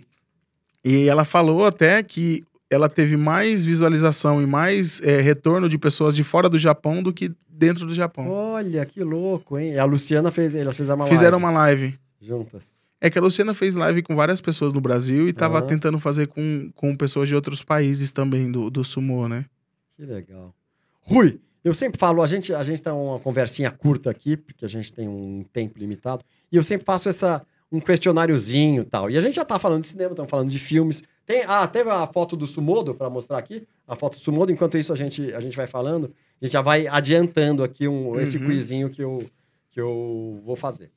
e 0.83 1.07
ela 1.07 1.23
falou 1.23 1.63
até 1.65 2.03
que 2.03 2.43
ela 2.69 2.89
teve 2.89 3.15
mais 3.15 3.63
visualização 3.63 4.41
e 4.41 4.45
mais 4.45 5.01
é, 5.03 5.21
retorno 5.21 5.69
de 5.69 5.77
pessoas 5.77 6.13
de 6.15 6.23
fora 6.23 6.49
do 6.49 6.57
Japão 6.57 7.01
do 7.01 7.13
que 7.13 7.31
dentro 7.49 7.85
do 7.85 7.93
Japão. 7.93 8.27
Olha, 8.29 8.85
que 8.85 9.01
louco, 9.03 9.57
hein? 9.57 9.77
A 9.77 9.85
Luciana 9.85 10.31
fez, 10.31 10.53
elas 10.53 10.75
fizeram 10.75 10.97
uma 10.99 11.05
Fizeram 11.05 11.37
live 11.39 11.45
uma 11.45 11.51
live. 11.61 11.99
juntas. 12.21 12.63
É 13.03 13.09
que 13.09 13.17
a 13.17 13.21
Luciana 13.21 13.53
fez 13.55 13.75
live 13.75 14.03
com 14.03 14.15
várias 14.15 14.39
pessoas 14.39 14.73
no 14.73 14.79
Brasil 14.79 15.27
e 15.27 15.33
tava 15.33 15.59
tentando 15.63 15.99
fazer 15.99 16.27
com, 16.27 16.71
com 16.75 16.95
pessoas 16.95 17.27
de 17.27 17.33
outros 17.33 17.63
países 17.63 18.11
também 18.11 18.51
do, 18.51 18.69
do 18.69 18.83
sumô, 18.85 19.27
né? 19.27 19.45
Que 19.95 20.05
legal. 20.05 20.53
Rui, 21.01 21.39
eu 21.63 21.73
sempre 21.73 21.99
falo, 21.99 22.21
a 22.21 22.27
gente, 22.27 22.53
a 22.53 22.63
gente 22.63 22.81
tá 22.81 22.93
uma 22.93 23.19
conversinha 23.19 23.71
curta 23.71 24.11
aqui, 24.11 24.37
porque 24.37 24.63
a 24.63 24.67
gente 24.67 24.93
tem 24.93 25.07
um 25.07 25.43
tempo 25.51 25.79
limitado, 25.79 26.23
e 26.51 26.55
eu 26.55 26.63
sempre 26.63 26.85
faço 26.85 27.09
essa 27.09 27.43
um 27.71 27.79
questionáriozinho 27.79 28.81
e 28.81 28.85
tal. 28.85 29.09
E 29.09 29.17
a 29.17 29.21
gente 29.21 29.35
já 29.35 29.45
tá 29.45 29.57
falando 29.57 29.81
de 29.81 29.87
cinema, 29.87 30.11
estamos 30.11 30.29
falando 30.29 30.49
de 30.49 30.59
filmes. 30.59 31.01
Tem, 31.25 31.43
ah, 31.47 31.65
teve 31.65 31.89
a 31.89 32.05
foto 32.05 32.35
do 32.35 32.45
Sumodo 32.45 32.93
para 32.93 33.09
mostrar 33.09 33.37
aqui, 33.37 33.65
a 33.87 33.95
foto 33.95 34.17
do 34.17 34.23
Sumodo, 34.23 34.51
enquanto 34.51 34.77
isso 34.77 34.91
a 34.91 34.95
gente, 34.95 35.33
a 35.33 35.39
gente 35.39 35.55
vai 35.55 35.67
falando, 35.67 36.13
a 36.41 36.45
gente 36.45 36.51
já 36.51 36.61
vai 36.61 36.85
adiantando 36.87 37.63
aqui 37.63 37.87
um, 37.87 38.19
esse 38.19 38.37
Uhum. 38.37 38.47
quizinho 38.47 38.89
que 38.89 39.01
eu, 39.01 39.25
que 39.71 39.79
eu 39.79 40.41
vou 40.43 40.55
fazer. 40.57 40.91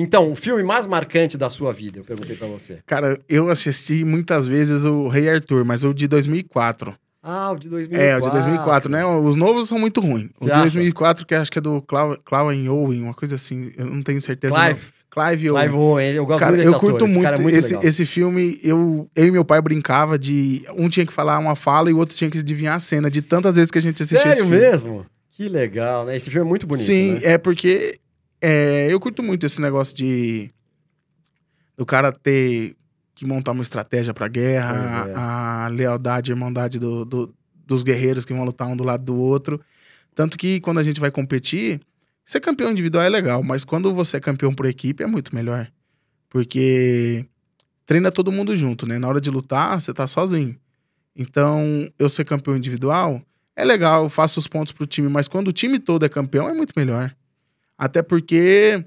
Então, 0.00 0.30
o 0.30 0.36
filme 0.36 0.62
mais 0.62 0.86
marcante 0.86 1.36
da 1.36 1.50
sua 1.50 1.72
vida, 1.72 1.98
eu 1.98 2.04
perguntei 2.04 2.36
para 2.36 2.46
você. 2.46 2.78
Cara, 2.86 3.18
eu 3.28 3.50
assisti 3.50 4.04
muitas 4.04 4.46
vezes 4.46 4.84
o 4.84 5.08
Rei 5.08 5.28
Arthur, 5.28 5.64
mas 5.64 5.82
o 5.82 5.92
de 5.92 6.06
2004. 6.06 6.94
Ah, 7.20 7.50
o 7.50 7.58
de 7.58 7.68
2004. 7.68 8.08
É, 8.08 8.16
o 8.16 8.20
de 8.20 8.30
2004, 8.30 8.90
né? 8.90 9.04
Os 9.04 9.34
novos 9.34 9.68
são 9.68 9.76
muito 9.76 10.00
ruins. 10.00 10.30
O 10.40 10.44
de 10.44 10.52
acha? 10.52 10.62
2004, 10.62 11.26
que 11.26 11.34
acho 11.34 11.50
que 11.50 11.58
é 11.58 11.60
do 11.60 11.82
Clauan 11.82 12.70
Owen, 12.70 13.02
uma 13.02 13.12
coisa 13.12 13.34
assim, 13.34 13.72
eu 13.76 13.86
não 13.86 14.00
tenho 14.00 14.22
certeza. 14.22 14.56
não. 14.56 14.64
Clive. 14.64 14.80
Clive 15.10 15.50
Owen. 15.50 15.62
Clive 15.62 15.76
Owen, 15.76 16.12
eu 16.12 16.26
gosto 16.26 16.38
Cara, 16.38 16.52
muito 16.52 16.66
eu 16.68 16.78
curto 16.78 17.04
esse 17.04 17.14
muito, 17.14 17.26
é 17.26 17.38
muito 17.38 17.56
esse, 17.56 17.74
esse 17.84 18.06
filme. 18.06 18.60
Eu, 18.62 19.10
eu 19.16 19.26
e 19.26 19.30
meu 19.32 19.44
pai 19.44 19.60
brincava 19.60 20.16
de. 20.16 20.64
Um 20.76 20.88
tinha 20.88 21.04
que 21.04 21.12
falar 21.12 21.38
uma 21.38 21.56
fala 21.56 21.90
e 21.90 21.92
o 21.92 21.98
outro 21.98 22.14
tinha 22.14 22.30
que 22.30 22.38
adivinhar 22.38 22.76
a 22.76 22.80
cena, 22.80 23.10
de 23.10 23.20
tantas 23.20 23.56
vezes 23.56 23.70
que 23.70 23.78
a 23.78 23.82
gente 23.82 24.00
assistia 24.00 24.18
esse 24.18 24.38
Sério 24.38 24.44
filme. 24.44 24.60
mesmo? 24.60 25.06
Que 25.32 25.48
legal, 25.48 26.04
né? 26.04 26.16
Esse 26.16 26.30
filme 26.30 26.46
é 26.46 26.48
muito 26.48 26.66
bonito, 26.66 26.84
Sim, 26.86 27.14
né? 27.14 27.20
é 27.24 27.38
porque 27.38 27.98
é, 28.40 28.86
eu 28.90 28.98
curto 29.00 29.22
muito 29.22 29.44
esse 29.46 29.60
negócio 29.60 29.96
de. 29.96 30.50
do 31.76 31.84
cara 31.86 32.12
ter 32.12 32.76
que 33.14 33.26
montar 33.26 33.52
uma 33.52 33.62
estratégia 33.62 34.14
pra 34.14 34.28
guerra, 34.28 35.08
é. 35.08 35.12
a 35.16 35.68
lealdade, 35.72 36.30
a 36.30 36.34
irmandade 36.34 36.78
do, 36.78 37.04
do- 37.04 37.34
dos 37.66 37.82
guerreiros 37.82 38.24
que 38.24 38.32
vão 38.32 38.44
lutar 38.44 38.68
um 38.68 38.76
do 38.76 38.84
lado 38.84 39.04
do 39.04 39.16
outro. 39.16 39.60
Tanto 40.14 40.38
que 40.38 40.60
quando 40.60 40.78
a 40.78 40.82
gente 40.82 41.00
vai 41.00 41.10
competir, 41.10 41.80
ser 42.24 42.40
campeão 42.40 42.70
individual 42.70 43.04
é 43.04 43.08
legal, 43.08 43.42
mas 43.42 43.64
quando 43.64 43.92
você 43.92 44.16
é 44.16 44.20
campeão 44.20 44.54
por 44.54 44.66
equipe 44.66 45.02
é 45.02 45.06
muito 45.06 45.34
melhor. 45.34 45.70
Porque 46.28 47.26
treina 47.86 48.10
todo 48.12 48.30
mundo 48.32 48.56
junto, 48.56 48.86
né? 48.86 48.98
Na 48.98 49.08
hora 49.08 49.20
de 49.20 49.30
lutar, 49.30 49.80
você 49.80 49.92
tá 49.92 50.06
sozinho. 50.06 50.56
Então, 51.16 51.88
eu 51.98 52.08
ser 52.08 52.24
campeão 52.24 52.56
individual 52.56 53.20
é 53.56 53.64
legal, 53.64 54.04
eu 54.04 54.08
faço 54.08 54.38
os 54.38 54.46
pontos 54.46 54.72
pro 54.72 54.86
time, 54.86 55.08
mas 55.08 55.26
quando 55.26 55.48
o 55.48 55.52
time 55.52 55.78
todo 55.80 56.04
é 56.06 56.08
campeão, 56.08 56.48
é 56.48 56.54
muito 56.54 56.72
melhor. 56.76 57.14
Até 57.78 58.02
porque, 58.02 58.84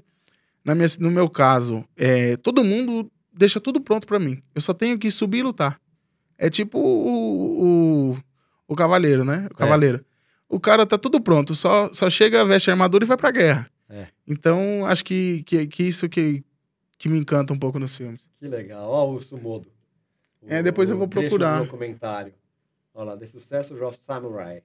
na 0.64 0.74
minha- 0.74 0.86
no 1.00 1.10
meu 1.10 1.28
caso, 1.28 1.82
é, 1.96 2.36
todo 2.36 2.62
mundo 2.62 3.10
deixa 3.32 3.58
tudo 3.58 3.80
pronto 3.80 4.06
pra 4.06 4.18
mim. 4.18 4.42
Eu 4.54 4.60
só 4.60 4.74
tenho 4.74 4.98
que 4.98 5.10
subir 5.10 5.38
e 5.38 5.42
lutar. 5.42 5.80
É 6.36 6.50
tipo 6.50 6.78
o, 6.78 8.10
o, 8.12 8.18
o 8.68 8.76
cavaleiro, 8.76 9.24
né? 9.24 9.48
O 9.50 9.54
cavaleiro. 9.54 10.04
O 10.48 10.60
cara 10.60 10.84
tá 10.84 10.98
tudo 10.98 11.20
pronto, 11.20 11.54
só, 11.54 11.90
só 11.94 12.10
chega, 12.10 12.44
veste 12.44 12.68
a 12.70 12.74
armadura 12.74 13.04
e 13.04 13.06
vai 13.08 13.16
pra 13.16 13.30
guerra. 13.30 13.66
É. 13.88 14.08
Então, 14.28 14.84
acho 14.86 15.04
que, 15.04 15.42
que, 15.44 15.66
que 15.66 15.82
isso 15.84 16.08
que, 16.08 16.44
que 16.98 17.08
me 17.08 17.18
encanta 17.18 17.52
um 17.54 17.58
pouco 17.58 17.78
nos 17.78 17.96
filmes. 17.96 18.20
Que 18.38 18.46
legal. 18.48 18.88
Ó 18.90 19.10
o 19.12 19.18
Sumodo. 19.20 19.68
É, 20.46 20.62
depois 20.62 20.90
eu 20.90 20.96
vou 20.96 21.06
o 21.06 21.08
procurar. 21.08 21.58
do 21.60 21.64
documentário. 21.64 22.34
Olha 22.94 23.12
lá, 23.12 23.16
The 23.16 23.26
Successors 23.26 23.80
of 23.80 23.96
Samurai. 24.04 24.62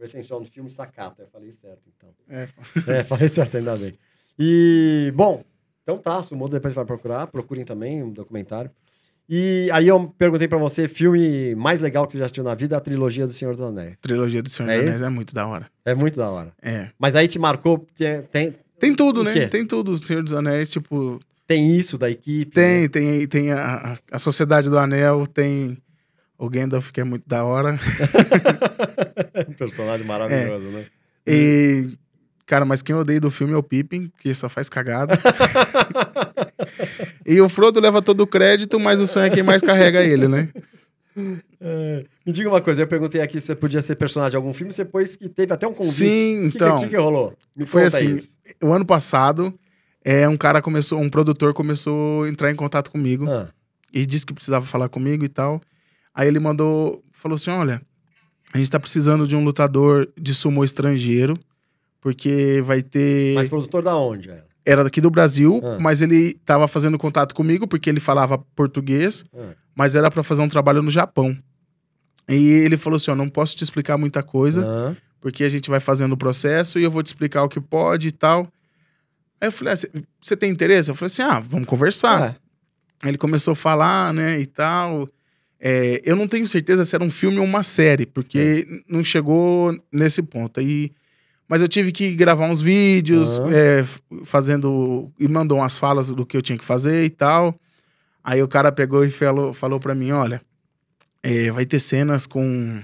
Recensião 0.00 0.40
do 0.42 0.48
filme 0.48 0.70
Sakata. 0.70 1.22
Eu 1.22 1.28
falei 1.28 1.50
certo, 1.52 1.82
então. 1.96 2.10
É. 2.28 2.48
É, 3.00 3.04
falei 3.04 3.28
certo, 3.28 3.56
ainda 3.56 3.76
bem. 3.76 3.98
E, 4.38 5.12
bom, 5.16 5.42
então 5.82 5.98
tá, 5.98 6.22
Sumodo 6.22 6.52
depois 6.52 6.72
vai 6.74 6.84
procurar. 6.84 7.26
Procurem 7.26 7.64
também 7.64 8.02
um 8.02 8.10
documentário. 8.10 8.70
E 9.28 9.68
aí 9.72 9.86
eu 9.88 10.08
perguntei 10.16 10.48
pra 10.48 10.56
você, 10.56 10.88
filme 10.88 11.54
mais 11.54 11.82
legal 11.82 12.06
que 12.06 12.12
você 12.12 12.18
já 12.18 12.24
assistiu 12.24 12.42
na 12.44 12.54
vida, 12.54 12.76
a 12.76 12.80
trilogia 12.80 13.26
do 13.26 13.32
Senhor 13.32 13.54
dos 13.54 13.64
Anéis. 13.66 13.96
Trilogia 14.00 14.42
do 14.42 14.48
Senhor 14.48 14.70
É 14.70 14.76
dos 14.78 14.86
Anéis 14.86 15.02
é 15.02 15.08
muito 15.10 15.34
da 15.34 15.46
hora. 15.46 15.70
É 15.84 15.94
muito 15.94 16.16
da 16.16 16.30
hora. 16.30 16.52
É. 16.62 16.88
Mas 16.98 17.14
aí 17.14 17.28
te 17.28 17.38
marcou, 17.38 17.86
tem, 17.94 18.22
tem, 18.22 18.54
Tem 18.78 18.94
tudo, 18.94 19.20
O 19.20 19.24
né? 19.24 19.32
quê? 19.34 19.46
Tem 19.48 19.66
tudo. 19.66 19.90
O 19.92 19.98
Senhor 19.98 20.22
dos 20.22 20.32
Anéis, 20.32 20.70
tipo, 20.70 21.20
tem 21.46 21.76
isso 21.76 21.98
da 21.98 22.08
equipe. 22.08 22.52
Tem, 22.52 22.82
né? 22.82 22.88
tem, 22.88 23.26
tem 23.26 23.52
a- 23.52 23.98
a 24.10 24.18
Sociedade 24.18 24.70
do 24.70 24.78
Anel, 24.78 25.26
tem 25.26 25.76
o 26.38 26.48
Gandalf, 26.48 26.90
que 26.92 27.00
é 27.00 27.04
muito 27.04 27.28
da 27.28 27.44
hora. 27.44 27.78
um 29.48 29.52
personagem 29.54 30.06
maravilhoso, 30.06 30.68
né? 30.68 30.86
E, 31.26 31.98
cara, 32.46 32.64
mas 32.64 32.80
quem 32.80 32.94
eu 32.94 33.00
odeio 33.00 33.20
do 33.20 33.30
filme 33.30 33.52
é 33.52 33.56
o 33.56 33.62
Pippin, 33.62 34.10
que 34.20 34.32
só 34.32 34.48
faz 34.48 34.68
cagada. 34.68 35.18
e 37.26 37.40
o 37.40 37.48
Frodo 37.48 37.80
leva 37.80 38.00
todo 38.00 38.20
o 38.20 38.26
crédito, 38.26 38.78
mas 38.78 39.00
o 39.00 39.06
Sam 39.06 39.24
é 39.24 39.30
quem 39.30 39.42
mais 39.42 39.60
carrega 39.60 40.02
ele, 40.02 40.28
né? 40.28 40.48
É, 41.60 42.04
me 42.24 42.32
diga 42.32 42.48
uma 42.48 42.60
coisa, 42.60 42.82
eu 42.82 42.86
perguntei 42.86 43.20
aqui 43.20 43.40
se 43.40 43.48
você 43.48 43.56
podia 43.56 43.82
ser 43.82 43.96
personagem 43.96 44.30
de 44.30 44.36
algum 44.36 44.52
filme, 44.52 44.72
você 44.72 44.84
pôs 44.84 45.16
que 45.16 45.28
teve 45.28 45.52
até 45.52 45.66
um 45.66 45.74
convite. 45.74 45.94
Sim, 45.94 46.46
O 46.46 46.50
que, 46.50 46.56
então. 46.56 46.78
que, 46.78 46.88
que, 46.90 46.96
rolou? 46.96 47.34
Me 47.56 47.66
Foi 47.66 47.84
assim, 47.84 48.14
isso. 48.14 48.30
O 48.62 48.72
ano 48.72 48.86
passado, 48.86 49.52
é, 50.04 50.28
um 50.28 50.36
cara 50.36 50.62
começou, 50.62 51.00
um 51.00 51.10
produtor 51.10 51.52
começou 51.52 52.22
a 52.22 52.28
entrar 52.28 52.52
em 52.52 52.54
contato 52.54 52.90
comigo. 52.92 53.28
Ah, 53.28 53.48
e 53.92 54.04
disse 54.06 54.26
que 54.26 54.34
precisava 54.34 54.64
falar 54.66 54.88
comigo 54.88 55.24
e 55.24 55.28
tal. 55.28 55.60
Aí 56.18 56.26
ele 56.26 56.40
mandou, 56.40 57.00
falou 57.12 57.36
assim: 57.36 57.50
olha, 57.50 57.80
a 58.52 58.58
gente 58.58 58.68
tá 58.70 58.80
precisando 58.80 59.24
de 59.28 59.36
um 59.36 59.44
lutador 59.44 60.08
de 60.20 60.34
sumô 60.34 60.64
estrangeiro, 60.64 61.38
porque 62.00 62.60
vai 62.66 62.82
ter. 62.82 63.34
mas 63.36 63.48
produtor 63.48 63.82
da 63.84 63.96
onde? 63.96 64.28
Era? 64.30 64.46
Era 64.66 64.84
daqui 64.84 65.00
do 65.00 65.10
Brasil, 65.10 65.60
Ah. 65.64 65.78
mas 65.80 66.02
ele 66.02 66.34
tava 66.44 66.66
fazendo 66.66 66.98
contato 66.98 67.34
comigo 67.34 67.66
porque 67.68 67.88
ele 67.88 68.00
falava 68.00 68.36
português, 68.56 69.24
Ah, 69.32 69.54
mas 69.76 69.94
era 69.94 70.10
pra 70.10 70.22
fazer 70.24 70.42
um 70.42 70.48
trabalho 70.48 70.82
no 70.82 70.90
Japão. 70.90 71.36
E 72.28 72.48
ele 72.50 72.76
falou 72.76 72.96
assim: 72.96 73.10
ó, 73.12 73.14
não 73.14 73.28
posso 73.28 73.56
te 73.56 73.62
explicar 73.62 73.96
muita 73.96 74.20
coisa, 74.22 74.66
ah, 74.66 74.96
porque 75.20 75.44
a 75.44 75.48
gente 75.48 75.70
vai 75.70 75.78
fazendo 75.80 76.12
o 76.12 76.16
processo 76.16 76.78
e 76.80 76.82
eu 76.82 76.90
vou 76.90 77.02
te 77.02 77.06
explicar 77.06 77.44
o 77.44 77.48
que 77.48 77.60
pode 77.60 78.08
e 78.08 78.12
tal. 78.12 78.48
Aí 79.40 79.46
eu 79.48 79.52
falei: 79.52 79.74
ah, 79.74 80.00
você 80.20 80.36
tem 80.36 80.50
interesse? 80.50 80.90
Eu 80.90 80.96
falei 80.96 81.06
assim: 81.12 81.22
ah, 81.22 81.38
vamos 81.38 81.68
conversar. 81.68 82.22
é. 82.30 82.36
Aí 83.04 83.10
ele 83.12 83.18
começou 83.18 83.52
a 83.52 83.56
falar, 83.56 84.12
né, 84.12 84.40
e 84.40 84.46
tal. 84.46 85.08
É, 85.60 86.00
eu 86.04 86.14
não 86.14 86.28
tenho 86.28 86.46
certeza 86.46 86.84
se 86.84 86.94
era 86.94 87.02
um 87.02 87.10
filme 87.10 87.38
ou 87.38 87.44
uma 87.44 87.62
série, 87.62 88.06
porque 88.06 88.64
não 88.88 89.02
chegou 89.02 89.76
nesse 89.90 90.22
ponto. 90.22 90.60
Aí, 90.60 90.92
mas 91.48 91.60
eu 91.60 91.68
tive 91.68 91.90
que 91.90 92.14
gravar 92.14 92.46
uns 92.48 92.60
vídeos, 92.60 93.38
Aham. 93.38 93.50
é, 93.52 93.84
fazendo. 94.24 95.10
E 95.18 95.26
mandou 95.26 95.58
umas 95.58 95.76
falas 95.76 96.10
do 96.10 96.24
que 96.24 96.36
eu 96.36 96.42
tinha 96.42 96.58
que 96.58 96.64
fazer 96.64 97.04
e 97.04 97.10
tal. 97.10 97.58
Aí 98.22 98.42
o 98.42 98.48
cara 98.48 98.70
pegou 98.70 99.04
e 99.04 99.10
falou, 99.10 99.52
falou 99.52 99.80
pra 99.80 99.94
mim: 99.94 100.12
olha, 100.12 100.40
é, 101.22 101.50
vai 101.50 101.66
ter 101.66 101.80
cenas 101.80 102.26
com 102.26 102.80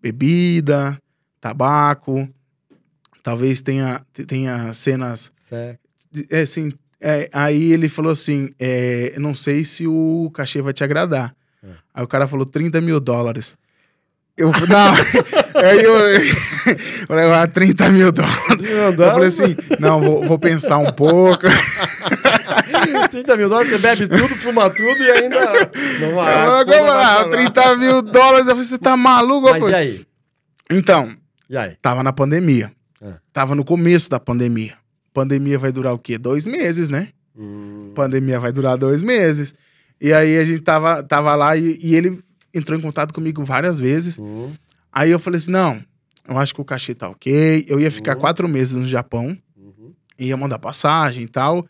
bebida, 0.00 0.98
tabaco, 1.40 2.28
talvez 3.22 3.60
tenha, 3.60 4.04
tenha 4.26 4.72
cenas 4.72 5.30
certo. 5.36 5.80
é, 6.30 6.40
assim, 6.40 6.72
é, 7.00 7.28
aí 7.32 7.72
ele 7.72 7.88
falou 7.88 8.12
assim: 8.12 8.54
é, 8.58 9.14
não 9.18 9.34
sei 9.34 9.64
se 9.64 9.86
o 9.86 10.30
cachê 10.32 10.62
vai 10.62 10.72
te 10.72 10.82
agradar. 10.82 11.34
É. 11.62 11.70
Aí 11.94 12.04
o 12.04 12.08
cara 12.08 12.26
falou 12.26 12.44
30 12.44 12.80
mil 12.80 13.00
dólares. 13.00 13.56
Eu 14.36 14.50
não, 14.50 14.94
aí 15.62 15.84
eu, 15.84 15.94
eu 17.02 17.06
falei, 17.06 17.30
ah, 17.32 17.46
30 17.46 17.88
mil 17.90 18.10
dólares. 18.10 18.64
Eu 18.64 18.96
falei 18.96 19.28
assim: 19.28 19.56
não, 19.78 20.00
vou, 20.00 20.24
vou 20.24 20.38
pensar 20.38 20.78
um 20.78 20.90
pouco. 20.90 21.44
30 23.10 23.36
mil 23.36 23.48
dólares, 23.48 23.70
você 23.70 23.78
bebe 23.78 24.08
tudo, 24.08 24.28
fuma 24.36 24.70
tudo 24.70 25.02
e 25.02 25.10
ainda. 25.10 25.38
Não 26.00 26.14
vai. 26.14 26.46
Eu 26.46 26.66
vai 26.66 26.78
ah, 26.78 26.86
falar. 26.86 27.28
30 27.28 27.76
mil 27.76 28.02
dólares. 28.02 28.46
Eu 28.46 28.54
falei, 28.54 28.68
você 28.68 28.78
tá 28.78 28.96
maluco? 28.96 29.50
Mas 29.50 29.60
pô?" 29.60 29.68
e 29.68 29.74
aí? 29.74 30.06
Então, 30.70 31.14
E 31.48 31.56
aí? 31.56 31.76
tava 31.82 32.02
na 32.02 32.12
pandemia. 32.12 32.72
É. 33.02 33.12
Tava 33.32 33.54
no 33.54 33.64
começo 33.64 34.08
da 34.08 34.18
pandemia. 34.18 34.74
Pandemia 35.12 35.58
vai 35.58 35.70
durar 35.70 35.92
o 35.92 35.98
quê? 35.98 36.16
Dois 36.16 36.46
meses, 36.46 36.88
né? 36.88 37.08
Hum, 37.36 37.92
pandemia 37.94 38.40
vai 38.40 38.52
durar 38.52 38.78
dois 38.78 39.02
meses. 39.02 39.54
E 40.02 40.12
aí 40.12 40.36
a 40.38 40.44
gente 40.44 40.60
tava, 40.60 41.02
tava 41.02 41.34
lá 41.36 41.56
e, 41.56 41.78
e 41.80 41.94
ele 41.94 42.18
entrou 42.52 42.76
em 42.78 42.82
contato 42.82 43.14
comigo 43.14 43.44
várias 43.44 43.78
vezes. 43.78 44.18
hum, 44.18 44.52
Aí 44.92 45.10
eu 45.10 45.18
falei 45.18 45.38
assim: 45.38 45.52
não, 45.52 45.82
eu 46.28 46.36
acho 46.38 46.54
que 46.54 46.60
o 46.60 46.64
cachê 46.64 46.94
tá 46.94 47.08
ok. 47.08 47.64
Eu 47.68 47.78
ia 47.80 47.90
ficar 47.90 48.14
Uhum. 48.14 48.20
quatro 48.20 48.48
meses 48.48 48.74
no 48.74 48.86
Japão, 48.86 49.38
uhum. 49.56 49.92
ia 50.18 50.36
mandar 50.36 50.58
passagem 50.58 51.22
e 51.24 51.28
tal. 51.28 51.64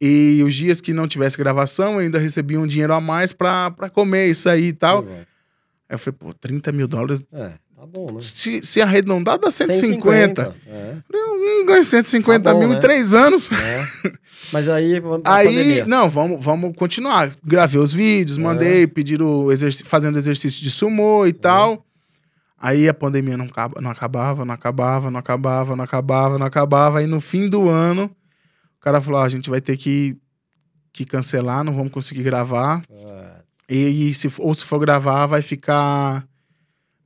E 0.00 0.42
os 0.44 0.54
dias 0.54 0.80
que 0.80 0.92
não 0.92 1.08
tivesse 1.08 1.36
gravação, 1.38 1.94
eu 1.94 1.98
ainda 2.00 2.18
recebia 2.18 2.60
um 2.60 2.66
dinheiro 2.66 2.92
a 2.92 3.00
mais 3.00 3.32
pra, 3.32 3.70
pra 3.70 3.88
comer 3.88 4.28
isso 4.28 4.48
aí 4.48 4.66
e 4.68 4.72
tal. 4.72 5.02
Vai. 5.04 5.14
Aí 5.20 5.26
eu 5.94 5.98
falei, 5.98 6.16
pô, 6.18 6.32
30 6.34 6.70
mil 6.72 6.86
dólares. 6.86 7.22
É, 7.32 7.52
tá 7.78 7.86
bom, 7.86 8.12
né? 8.12 8.18
Se, 8.22 8.62
se 8.64 8.80
arredondar, 8.80 9.38
dá 9.38 9.50
150. 9.50 10.56
É, 10.66 10.94
Eu 11.12 11.38
não 11.38 11.66
ganho 11.66 11.84
150 11.84 12.42
Tá 12.42 12.52
bom, 12.52 12.60
mil 12.60 12.68
né? 12.68 12.76
em 12.76 12.80
três 12.80 13.14
anos. 13.14 13.50
é. 13.52 13.84
Mas 14.52 14.66
aí, 14.68 14.94
a 15.24 15.34
Aí, 15.34 15.46
pandemia. 15.48 15.86
não, 15.86 16.08
vamos, 16.08 16.42
vamos 16.42 16.74
continuar. 16.76 17.30
Gravei 17.44 17.80
os 17.80 17.92
vídeos, 17.92 18.38
É. 18.38 18.40
mandei, 18.40 18.86
pediram 18.86 19.50
exerc... 19.52 19.82
fazendo 19.84 20.16
exercício 20.16 20.62
de 20.62 20.70
sumô 20.70 21.26
e 21.26 21.32
tal. 21.32 21.84
Aí 22.60 22.88
a 22.88 22.94
pandemia 22.94 23.36
não, 23.36 23.44
acaba, 23.44 23.80
não 23.80 23.90
acabava, 23.90 24.44
não 24.44 24.54
acabava, 24.54 25.10
não 25.10 25.20
acabava, 25.20 25.76
não 25.76 25.84
acabava, 25.84 26.38
não 26.38 26.46
acabava. 26.46 26.98
Aí 26.98 27.06
no 27.06 27.20
fim 27.20 27.48
do 27.48 27.68
ano, 27.68 28.10
o 28.76 28.80
cara 28.80 29.00
falou: 29.00 29.20
"Ó, 29.20 29.24
a 29.24 29.28
gente 29.28 29.48
vai 29.48 29.60
ter 29.60 29.76
que, 29.76 30.16
que 30.92 31.04
cancelar, 31.04 31.62
não 31.62 31.74
vamos 31.76 31.92
conseguir 31.92 32.22
gravar. 32.24 32.82
É, 32.90 33.74
E, 33.74 34.12
se, 34.14 34.28
ou 34.38 34.52
se 34.54 34.64
for 34.64 34.78
gravar, 34.80 35.26
vai 35.26 35.42
ficar. 35.42 36.26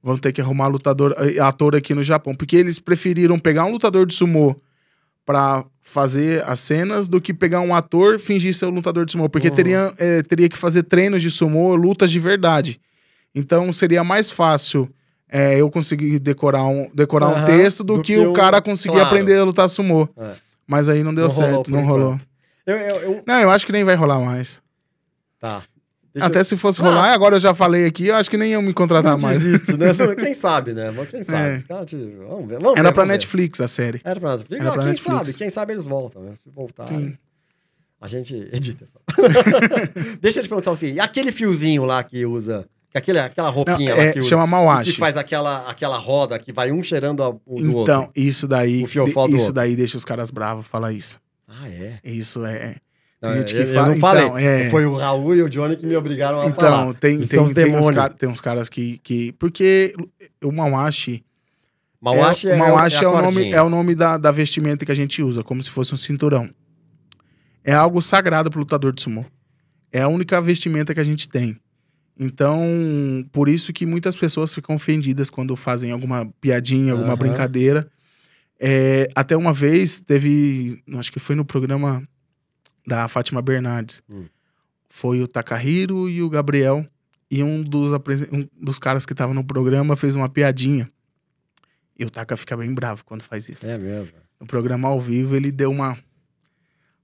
Vão 0.03 0.17
ter 0.19 0.33
que 0.33 0.41
arrumar 0.41 0.67
lutador, 0.67 1.15
eh, 1.19 1.39
ator 1.39 1.77
aqui 1.77 1.95
no 1.95 2.03
Japão. 2.03 2.35
Porque 2.35 2.57
eles 2.57 2.79
preferiram 2.79 3.39
pegar 3.39 3.65
um 3.67 3.71
lutador 3.71 4.05
de 4.05 4.15
sumô 4.15 4.57
pra 5.25 5.65
fazer 5.81 6.43
as 6.45 6.59
cenas 6.59 7.07
do 7.07 7.21
que 7.21 7.33
pegar 7.33 7.61
um 7.61 7.75
ator 7.75 8.17
e 8.17 8.19
fingir 8.19 8.53
ser 8.55 8.67
um 8.67 8.71
lutador 8.71 9.05
de 9.07 9.13
sumô. 9.13 9.29
Porque 9.29 9.49
Uhum. 9.49 9.55
teria, 9.55 9.95
eh, 9.99 10.23
teria 10.23 10.49
que 10.49 10.59
fazer 10.59 10.83
treinos 10.83 11.23
de 11.23 11.31
sumô, 11.31 11.75
lutas 11.77 12.11
de 12.11 12.19
verdade. 12.19 12.81
Então 13.35 13.73
seria 13.73 14.03
mais 14.03 14.31
fácil 14.31 14.89
eh, 15.35 15.57
eu 15.59 15.71
conseguir 15.71 16.19
decorar 16.19 16.65
um, 16.67 16.91
decorar 16.93 17.29
um 17.29 17.35
Aham, 17.37 17.47
texto 17.47 17.83
do, 17.85 17.95
do 17.95 18.03
que, 18.03 18.15
que 18.15 18.19
o 18.19 18.31
um- 18.31 18.33
cara 18.35 18.61
conseguir 18.61 18.95
claro. 18.97 19.07
aprender 19.09 19.39
a 19.39 19.45
lutar 19.45 19.67
sumô. 19.69 20.07
É. 20.17 20.35
Mas 20.67 20.89
aí 20.91 21.03
não 21.03 21.15
deu 21.15 21.27
Não 21.27 21.35
rolou 21.35 21.51
certo, 21.55 21.65
por 21.67 21.73
não 21.73 21.87
rolou. 21.87 22.19
Eu, 22.67 22.77
eu, 22.77 22.97
eu- 22.97 23.23
Não, 23.27 23.41
eu 23.41 23.51
acho 23.51 23.65
que 23.65 23.73
nem 23.73 23.83
vai 23.85 23.95
rolar 23.95 24.21
mais. 24.21 24.61
Tá. 25.41 25.63
Deixa 26.15 26.27
Até 26.27 26.41
eu- 26.41 26.45
se 26.45 26.57
fosse 26.57 26.81
rolar, 26.81 27.13
agora 27.13 27.37
eu 27.37 27.41
já 27.41 27.55
falei 27.55 27.87
aqui, 27.87 28.09
eu 28.09 28.15
acho 28.17 28.29
que 28.29 28.37
nem 28.37 28.51
iam 28.53 28.61
me 28.61 28.75
contratar 28.75 29.13
não 29.13 29.21
mais. 29.21 29.43
desiste, 29.43 29.77
né? 29.79 29.93
Não, 29.95 30.15
Quem 30.15 30.35
sabe, 30.35 30.73
né? 30.75 30.93
Quem 31.11 31.23
sabe? 31.23 31.65
É. 31.69 31.85
Te... 31.87 31.97
Vamos 31.97 32.49
ver. 32.49 32.59
Vamos 32.59 32.79
Era 32.79 32.83
ver, 32.83 32.83
pra 32.83 32.91
vamos 32.91 32.97
ver. 32.97 33.07
Netflix 33.13 33.61
a 33.61 33.69
série. 33.69 34.01
Era 34.05 34.21
pra 34.21 34.33
Netflix. 34.37 34.61
Era 34.61 34.65
Não, 34.65 34.73
pra 34.75 34.83
quem 34.83 34.91
Netflix. 34.93 35.19
sabe? 35.19 35.33
Quem 35.39 35.51
sabe 35.51 35.73
eles 35.73 35.85
voltam, 35.85 36.23
né? 36.23 36.33
Se 36.43 36.51
voltarem. 36.51 37.19
A 38.01 38.09
gente 38.09 38.35
edita 38.53 38.85
só. 38.87 38.99
Deixa 40.21 40.41
eu 40.41 40.43
te 40.43 40.49
perguntar 40.49 40.73
assim, 40.73 40.93
e 40.95 41.01
aquele 41.01 41.31
fiozinho 41.33 41.85
lá 41.85 42.03
que 42.03 42.27
usa, 42.27 42.67
que 42.91 42.99
aquele, 42.99 43.19
aquela 43.21 43.49
roupinha 43.49 43.91
Não, 43.93 43.97
lá 43.97 44.03
é, 44.05 44.13
que 44.13 44.19
usa, 44.19 44.29
chama 44.29 44.45
que 44.45 44.51
Mauashi. 44.51 44.93
faz 44.99 45.17
aquela, 45.17 45.69
aquela 45.71 45.97
roda 45.99 46.39
que 46.39 46.53
vai 46.53 46.73
um 46.73 46.83
cheirando 46.83 47.21
o 47.47 47.55
do 47.61 47.81
Então, 47.83 48.01
outro. 48.03 48.13
isso 48.17 48.47
daí, 48.49 48.83
O 48.83 48.87
fiofó 48.89 49.27
do 49.27 49.31
isso 49.35 49.39
outro. 49.47 49.55
daí 49.55 49.77
deixa 49.77 49.97
os 49.97 50.05
caras 50.05 50.31
bravos 50.31 50.67
falar 50.67 50.93
isso. 50.93 51.19
Ah, 51.49 51.69
é? 51.69 51.99
Isso 52.05 52.45
é. 52.45 52.77
Não, 53.23 53.29
Tem 53.31 53.39
gente 53.39 53.55
eu, 53.55 53.63
que 53.65 53.71
eu 53.71 53.75
fala- 53.75 53.89
não 53.89 53.97
falei. 53.99 54.25
então, 54.25 54.39
é. 54.39 54.69
Foi 54.71 54.85
o 54.85 54.97
Raul 54.97 55.37
e 55.37 55.43
o 55.43 55.49
Johnny 55.49 55.77
que 55.77 55.87
me 55.87 55.95
obrigaram 55.95 56.41
a 56.41 56.47
Então, 56.47 56.55
falar. 56.71 56.95
tem, 56.95 57.15
Eles 57.15 57.29
tem, 57.29 57.39
tem, 57.39 57.47
uns 57.47 57.53
demônios. 57.53 57.91
cara- 57.93 58.13
tem 58.15 58.29
uns 58.29 58.41
caras 58.41 58.69
que, 58.69 58.99
que. 58.99 59.31
Porque 59.39 59.95
o 60.43 60.51
Mauashi. 60.51 61.25
Mauashi 62.01 62.49
é, 62.49 62.55
o 62.55 62.59
Mauashi 62.59 62.97
é, 62.97 63.03
é, 63.03 63.07
a 63.07 63.11
o 63.13 63.23
nome, 63.23 63.53
é 63.53 63.63
o 63.63 63.71
nome 63.71 63.95
da, 63.95 64.19
da 64.19 64.33
vestimenta 64.33 64.85
que 64.85 64.91
a 64.91 64.95
gente 64.97 65.23
usa, 65.23 65.45
como 65.45 65.63
se 65.63 65.71
fosse 65.71 65.95
um 65.95 65.97
cinturão. 65.97 66.51
É 67.63 67.73
algo 67.73 68.03
sagrado 68.03 68.51
pro 68.51 68.59
lutador 68.59 68.93
de 68.93 69.01
sumô. 69.03 69.25
É 69.93 70.01
a 70.03 70.09
única 70.09 70.41
vestimenta 70.41 70.93
que 70.93 70.99
a 70.99 71.05
gente 71.05 71.29
tem. 71.29 71.57
Então, 72.19 72.61
por 73.31 73.49
isso 73.49 73.73
que 73.73 73.87
muitas 73.87 74.17
pessoas 74.17 74.53
ficam 74.53 74.75
ofendidas 74.75 75.31
quando 75.31 75.55
fazem 75.55 75.93
alguma 75.93 76.27
piadinha, 76.41 76.93
alguma 76.93 77.11
Aham. 77.13 77.17
brincadeira. 77.19 77.89
É, 78.59 79.09
até 79.15 79.37
uma 79.37 79.53
vez 79.53 80.01
teve, 80.01 80.83
acho 80.97 81.13
que 81.13 81.21
foi 81.21 81.35
no 81.37 81.45
programa 81.45 82.03
da 82.87 83.09
Fátima 83.09 83.41
Bernardes. 83.43 84.03
Hum. 84.09 84.27
Foi 84.89 85.23
o 85.23 85.29
Takahiro 85.29 86.09
e 86.09 86.23
o 86.23 86.29
Gabriel. 86.29 86.87
E 87.31 87.43
um 87.43 87.63
dos, 87.63 87.93
um 88.31 88.47
dos 88.61 88.79
caras 88.79 89.07
que 89.07 89.15
tava 89.15 89.33
no 89.33 89.43
programa 89.43 89.97
fez 89.97 90.15
uma 90.15 90.29
piadinha. 90.29 90.91
E 91.99 92.05
o 92.05 92.11
Taka 92.11 92.37
fica 92.37 92.57
bem 92.57 92.75
bravo 92.75 93.05
quando 93.05 93.23
faz 93.23 93.49
isso. 93.49 93.67
É 93.67 93.79
mesmo. 93.79 94.15
No 94.39 94.47
programa 94.47 94.89
ao 94.89 95.01
vivo, 95.01 95.35
ele 95.37 95.51
deu 95.51 95.71
uma, 95.71 95.97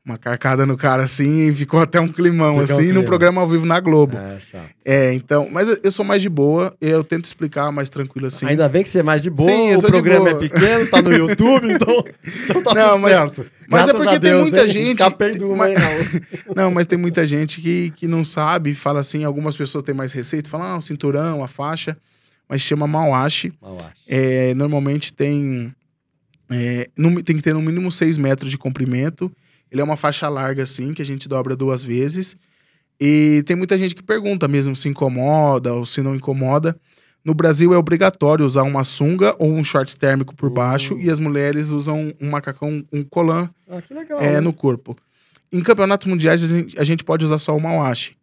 uma 0.08 0.18
carcada 0.18 0.64
no 0.66 0.76
cara 0.76 1.02
assim 1.02 1.48
e 1.48 1.52
ficou 1.54 1.80
até 1.80 2.00
um 2.00 2.08
climão 2.08 2.58
Ficou 2.60 2.60
um 2.60 2.62
assim, 2.64 2.76
clima. 2.88 2.94
no 3.00 3.04
programa 3.04 3.40
ao 3.40 3.48
vivo 3.48 3.66
na 3.66 3.78
Globo. 3.78 4.16
É, 4.16 4.38
chato. 4.40 4.70
É, 4.84 5.12
então, 5.14 5.48
mas 5.50 5.68
eu- 5.82 5.92
sou 5.92 6.04
mais 6.04 6.22
de 6.22 6.28
boa, 6.28 6.74
eu 6.80 7.04
tento 7.04 7.26
explicar 7.26 7.70
mais 7.70 7.90
tranquilo 7.90 8.26
assim. 8.26 8.46
Ainda 8.46 8.68
bem 8.68 8.82
que 8.82 8.88
você 8.88 9.00
é 9.00 9.02
mais 9.02 9.20
de 9.22 9.28
boa, 9.30 9.50
Sim, 9.50 9.74
o 9.74 9.82
programa 9.82 10.30
é 10.30 10.34
pequeno, 10.34 10.86
tá 10.88 11.02
no 11.02 11.12
YouTube, 11.12 11.68
então, 11.72 12.04
então 12.44 12.62
tá 12.62 12.74
Não, 12.74 12.90
tudo 12.92 13.00
mas- 13.02 13.12
certo. 13.12 13.46
mas 13.68 13.82
é 13.82 13.84
Graças 13.86 13.92
porque 13.92 14.08
a 14.16 14.20
tem 14.20 14.30
Deus, 14.30 14.42
muita 14.42 14.64
hein? 14.64 14.70
gente- 14.72 14.88
Escapei 14.98 15.38
do 15.38 15.54
mas- 15.56 15.74
não. 16.56 16.70
Mas 16.70 16.86
tem 16.86 16.98
muita 16.98 17.26
gente 17.26 17.60
que, 17.60 17.90
que 17.90 18.06
não 18.08 18.24
sabe, 18.24 18.74
fala 18.74 19.00
assim, 19.00 19.24
algumas 19.24 19.56
pessoas 19.56 19.84
têm 19.84 19.94
mais 19.94 20.12
receita, 20.12 20.48
falam, 20.48 20.66
ah, 20.66 20.78
o 20.78 20.82
cinturão, 20.82 21.44
a 21.44 21.48
faixa, 21.48 21.96
mas 22.48 22.62
chama 22.62 22.86
Mauashi. 22.86 23.52
Mauashi. 23.60 23.84
É, 24.08 24.54
normalmente 24.54 25.12
tem, 25.12 25.70
é, 26.50 26.88
no- 26.96 27.22
tem 27.22 27.36
que 27.36 27.42
ter 27.42 27.52
no 27.52 27.60
mínimo 27.60 27.92
6 27.92 28.16
metros 28.16 28.50
de 28.50 28.56
comprimento. 28.56 29.30
Ele 29.70 29.80
é 29.80 29.84
uma 29.84 29.96
faixa 29.96 30.28
larga, 30.28 30.62
assim, 30.62 30.94
que 30.94 31.02
a 31.02 31.04
gente 31.04 31.28
dobra 31.28 31.54
duas 31.56 31.82
vezes. 31.84 32.36
E 33.00 33.42
tem 33.46 33.54
muita 33.56 33.78
gente 33.78 33.94
que 33.94 34.02
pergunta 34.02 34.48
mesmo 34.48 34.74
se 34.74 34.88
incomoda 34.88 35.72
ou 35.74 35.86
se 35.86 36.02
não 36.02 36.14
incomoda. 36.16 36.76
No 37.24 37.34
Brasil 37.34 37.74
é 37.74 37.76
obrigatório 37.76 38.44
usar 38.46 38.62
uma 38.62 38.84
sunga 38.84 39.34
ou 39.38 39.52
um 39.52 39.62
shorts 39.62 39.94
térmico 39.94 40.34
por 40.34 40.48
baixo 40.50 40.94
Hum. 40.94 41.00
e 41.00 41.10
as 41.10 41.18
mulheres 41.18 41.68
usam 41.70 42.12
um 42.20 42.30
macacão, 42.30 42.82
um 42.92 43.04
colã 43.04 43.50
Ah, 43.68 43.82
legal. 43.90 44.20
é, 44.20 44.32
né? 44.34 44.40
no 44.40 44.52
corpo. 44.52 44.96
Em 45.52 45.60
campeonatos 45.62 46.06
mundiais, 46.06 46.42
a 46.42 46.46
gente, 46.46 46.78
a 46.80 46.84
gente 46.84 47.04
pode 47.04 47.24
usar 47.24 47.38
só 47.38 47.56
o 47.56 47.60
Mauashi. 47.60 48.16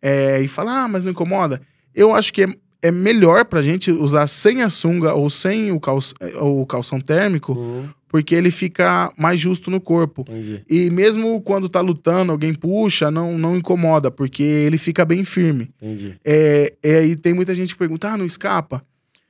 É, 0.00 0.40
e 0.40 0.48
falar, 0.48 0.84
ah, 0.84 0.88
mas 0.88 1.04
não 1.04 1.12
incomoda? 1.12 1.60
Eu 1.94 2.14
acho 2.14 2.32
que 2.32 2.42
é, 2.42 2.48
é 2.82 2.90
melhor 2.90 3.44
pra 3.44 3.62
gente 3.62 3.90
usar 3.92 4.26
sem 4.26 4.62
a 4.62 4.68
sunga 4.68 5.14
ou 5.14 5.30
sem 5.30 5.70
o, 5.72 5.78
calç, 5.80 6.12
o 6.40 6.66
calção 6.66 7.00
térmico, 7.00 7.52
Hum, 7.54 7.88
porque 8.08 8.34
ele 8.34 8.50
fica 8.50 9.10
mais 9.16 9.40
justo 9.40 9.70
no 9.70 9.80
corpo. 9.80 10.22
entendi. 10.28 10.62
E 10.68 10.90
mesmo 10.90 11.40
quando 11.40 11.68
tá 11.68 11.80
lutando, 11.80 12.30
alguém 12.32 12.52
puxa, 12.52 13.10
não, 13.10 13.38
não 13.38 13.56
incomoda, 13.56 14.10
porque 14.10 14.42
ele 14.42 14.76
fica 14.76 15.04
bem 15.04 15.24
firme. 15.24 15.70
Entendi. 15.80 16.16
É, 16.24 16.74
é, 16.82 17.04
e 17.06 17.16
tem 17.16 17.32
muita 17.32 17.54
gente 17.54 17.72
que 17.72 17.78
pergunta, 17.78 18.08
ah, 18.08 18.16
não 18.18 18.26
escapa? 18.26 18.84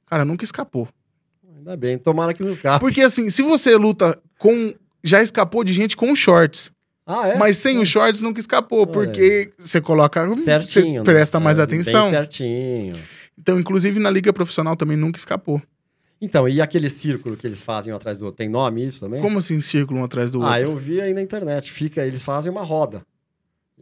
Cara, 0.06 0.24
nunca 0.24 0.44
escapou. 0.44 0.88
Ainda 1.56 1.76
bem, 1.76 1.96
tomara 1.96 2.34
que 2.34 2.42
nos 2.42 2.58
carros. 2.58 2.80
Porque 2.80 3.02
assim, 3.02 3.30
se 3.30 3.42
você 3.42 3.76
luta 3.76 4.18
com. 4.38 4.74
Já 5.04 5.22
escapou 5.22 5.62
de 5.64 5.72
gente 5.72 5.96
com 5.96 6.14
shorts. 6.16 6.70
Ah, 7.06 7.28
é? 7.28 7.36
Mas 7.36 7.56
sem 7.58 7.78
os 7.78 7.88
shorts 7.88 8.20
nunca 8.22 8.38
escapou, 8.40 8.80
Olha 8.80 8.88
porque 8.92 9.52
você 9.58 9.80
coloca. 9.80 10.32
Certinho. 10.36 11.00
Você 11.00 11.04
presta 11.04 11.38
né? 11.38 11.44
mais 11.44 11.58
É, 11.58 11.62
atenção. 11.62 12.02
Bem 12.02 12.10
certinho. 12.10 12.96
Então, 13.42 13.58
inclusive 13.58 13.98
na 13.98 14.08
liga 14.10 14.32
profissional 14.32 14.76
também 14.76 14.96
nunca 14.96 15.18
escapou. 15.18 15.60
Então, 16.20 16.48
e 16.48 16.60
aquele 16.60 16.88
círculo 16.88 17.36
que 17.36 17.44
eles 17.44 17.62
fazem 17.64 17.92
um 17.92 17.96
atrás 17.96 18.16
do 18.18 18.26
outro? 18.26 18.36
Tem 18.38 18.48
nome 18.48 18.86
isso 18.86 19.00
também? 19.00 19.20
Como 19.20 19.38
assim, 19.38 19.60
círculo 19.60 19.98
um 20.00 20.04
atrás 20.04 20.30
do 20.30 20.40
Ah, 20.42 20.50
outro? 20.54 20.62
eu 20.70 20.76
vi 20.76 21.00
aí 21.00 21.12
na 21.12 21.20
internet. 21.20 21.70
Fica, 21.72 22.06
eles 22.06 22.22
fazem 22.22 22.52
uma 22.52 22.62
roda. 22.62 23.02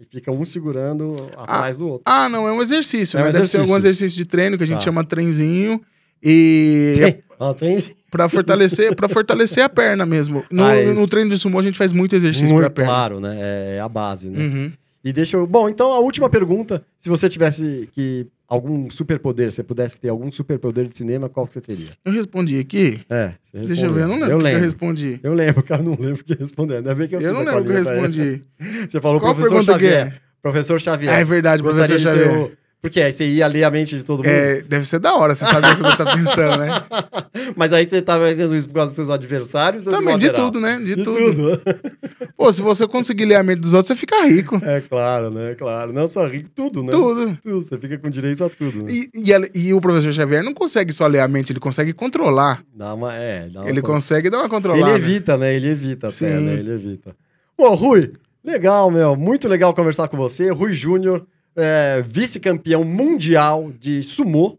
E 0.00 0.04
fica 0.06 0.32
um 0.32 0.42
segurando 0.46 1.14
atrás 1.36 1.76
do 1.76 1.86
outro. 1.86 2.02
Ah, 2.06 2.30
não, 2.30 2.48
é 2.48 2.52
um 2.52 2.62
exercício. 2.62 3.18
É 3.18 3.20
um 3.20 3.24
né? 3.26 3.32
Deve 3.32 3.46
ser 3.46 3.56
exercício. 3.58 3.60
algum 3.60 3.76
exercício 3.76 4.16
de 4.16 4.24
treino 4.24 4.56
que 4.56 4.64
a 4.64 4.66
gente 4.66 4.78
Tá. 4.78 4.84
chama 4.84 5.04
trenzinho. 5.04 5.82
E 6.22 6.94
é 7.02 7.10
Tem, 7.12 7.22
ó, 7.38 7.52
tem 7.52 7.78
pra 8.10 8.28
fortalecer, 8.28 8.94
para 8.96 9.08
fortalecer 9.08 9.62
a 9.62 9.68
perna 9.68 10.06
mesmo. 10.06 10.42
No, 10.50 10.64
Ah, 10.64 10.74
é 10.76 10.92
no 10.92 11.06
treino 11.06 11.28
de 11.30 11.38
sumô 11.38 11.58
a 11.58 11.62
gente 11.62 11.76
faz 11.76 11.92
muito 11.92 12.16
exercício 12.16 12.48
muito 12.54 12.60
pra 12.60 12.70
perna. 12.70 12.90
claro, 12.90 13.20
né? 13.20 13.36
É, 13.38 13.76
é 13.76 13.80
a 13.80 13.88
base, 13.88 14.30
né? 14.30 14.38
Uhum. 14.38 14.72
E 15.04 15.12
deixa 15.12 15.36
eu... 15.36 15.46
Bom, 15.46 15.68
então 15.68 15.92
a 15.92 15.98
última 15.98 16.28
pergunta. 16.30 16.82
Se 16.98 17.08
você 17.10 17.28
tivesse 17.28 17.88
que 17.92 18.26
algum 18.50 18.90
superpoder, 18.90 19.50
você 19.52 19.62
pudesse 19.62 19.98
ter 19.98 20.08
algum 20.08 20.30
superpoder 20.30 20.88
de 20.88 20.98
cinema, 20.98 21.28
qual 21.28 21.46
que 21.46 21.52
você 21.54 21.60
teria? 21.60 21.86
Eu 22.04 22.12
respondi 22.12 22.58
aqui. 22.58 23.00
É, 23.08 23.32
Deixa 23.54 23.86
eu 23.86 23.94
ver, 23.94 24.02
eu 24.02 24.08
não 24.08 24.16
Eu 24.16 24.20
lembro 24.20 24.26
o 24.26 24.28
que 24.28 24.32
eu 24.34 24.38
lembro. 24.38 24.62
respondi. 24.62 25.20
Eu 25.22 25.34
lembro, 25.34 25.62
cara, 25.62 25.82
não 25.82 25.92
lembro 25.92 26.20
o 26.20 26.24
que 26.24 26.34
responder. 26.34 26.76
Ainda 26.78 26.94
bem 26.94 27.08
que 27.08 27.14
eu, 27.16 27.20
Eu 27.20 27.32
não 27.32 27.44
lembro 27.44 27.60
o 27.60 27.64
que 27.64 27.70
eu 27.70 27.76
respondi. 27.76 28.42
Você 28.90 29.00
falou 29.00 29.20
Qual 29.20 29.34
professor 29.34 29.60
que 29.60 29.64
Xavier. 29.66 30.06
é? 30.08 30.12
Professor 30.42 30.80
Xavier. 30.80 31.14
Ah, 31.14 31.20
é 31.20 31.24
verdade, 31.24 31.62
Gostaria 31.62 31.86
professor 31.96 32.12
Xavier. 32.16 32.52
Porque 32.82 32.98
aí 33.00 33.12
você 33.12 33.28
ia 33.28 33.46
ler 33.46 33.64
a 33.64 33.70
mente 33.70 33.94
de 33.96 34.02
todo 34.02 34.18
mundo. 34.18 34.28
É, 34.28 34.62
deve 34.62 34.86
ser 34.88 34.98
da 34.98 35.14
hora, 35.14 35.34
você 35.34 35.44
sabe 35.44 35.66
o 35.68 35.76
que 35.76 35.82
você 35.82 35.96
tá 35.98 36.16
pensando, 36.16 36.56
né? 36.58 36.68
Mas 37.54 37.74
aí 37.74 37.86
você 37.86 38.00
tava 38.00 38.24
fazendo 38.26 38.56
isso 38.56 38.66
por 38.68 38.74
causa 38.76 38.88
dos 38.88 38.96
seus 38.96 39.10
adversários? 39.10 39.84
Também, 39.84 40.16
de 40.16 40.26
geral? 40.26 40.46
tudo, 40.46 40.60
né? 40.60 40.78
De, 40.78 40.94
De 40.96 41.04
tudo. 41.04 41.18
tudo. 41.34 41.60
Pô, 42.38 42.50
se 42.50 42.62
você 42.62 42.86
conseguir 42.88 43.26
ler 43.26 43.34
a 43.34 43.42
mente 43.42 43.60
dos 43.60 43.74
outros, 43.74 43.88
você 43.88 43.96
fica 43.96 44.24
rico. 44.24 44.58
É 44.64 44.80
claro, 44.80 45.30
né? 45.30 45.54
Claro. 45.56 45.92
Não 45.92 46.08
só 46.08 46.26
rico, 46.26 46.48
tudo, 46.54 46.82
né? 46.82 46.90
Tudo. 46.90 47.38
Tudo. 47.44 47.62
Você 47.66 47.76
fica 47.78 47.98
com 47.98 48.08
direito 48.08 48.44
a 48.44 48.48
tudo. 48.48 48.84
Né? 48.84 48.92
E, 48.92 49.10
e, 49.14 49.60
e 49.68 49.74
o 49.74 49.80
professor 49.80 50.10
Xavier 50.12 50.42
não 50.42 50.54
consegue 50.54 50.90
só 50.92 51.06
ler 51.06 51.20
a 51.20 51.28
mente, 51.28 51.52
ele 51.52 51.60
consegue 51.60 51.92
controlar. 51.92 52.62
Dá 52.74 52.94
uma. 52.94 53.14
É, 53.14 53.46
dá 53.50 53.60
uma 53.60 53.68
Ele 53.68 53.82
con- 53.82 53.88
consegue 53.92 54.30
dar 54.30 54.38
uma 54.38 54.44
Ele 54.44 54.50
controlada. 54.50 54.96
evita, 54.96 55.36
né? 55.36 55.54
Ele 55.54 55.68
evita 55.68 56.06
até, 56.06 56.14
Sim. 56.16 56.24
né? 56.46 56.54
Ele 56.54 56.70
evita. 56.72 57.14
Bom, 57.58 57.74
Rui, 57.74 58.10
legal, 58.42 58.90
meu. 58.90 59.14
Muito 59.16 59.46
legal 59.48 59.74
conversar 59.74 60.08
com 60.08 60.16
você. 60.16 60.50
Rui 60.50 60.72
Júnior, 60.72 61.26
é, 61.60 62.02
vice-campeão 62.02 62.84
mundial 62.84 63.70
de 63.72 64.02
sumô. 64.02 64.58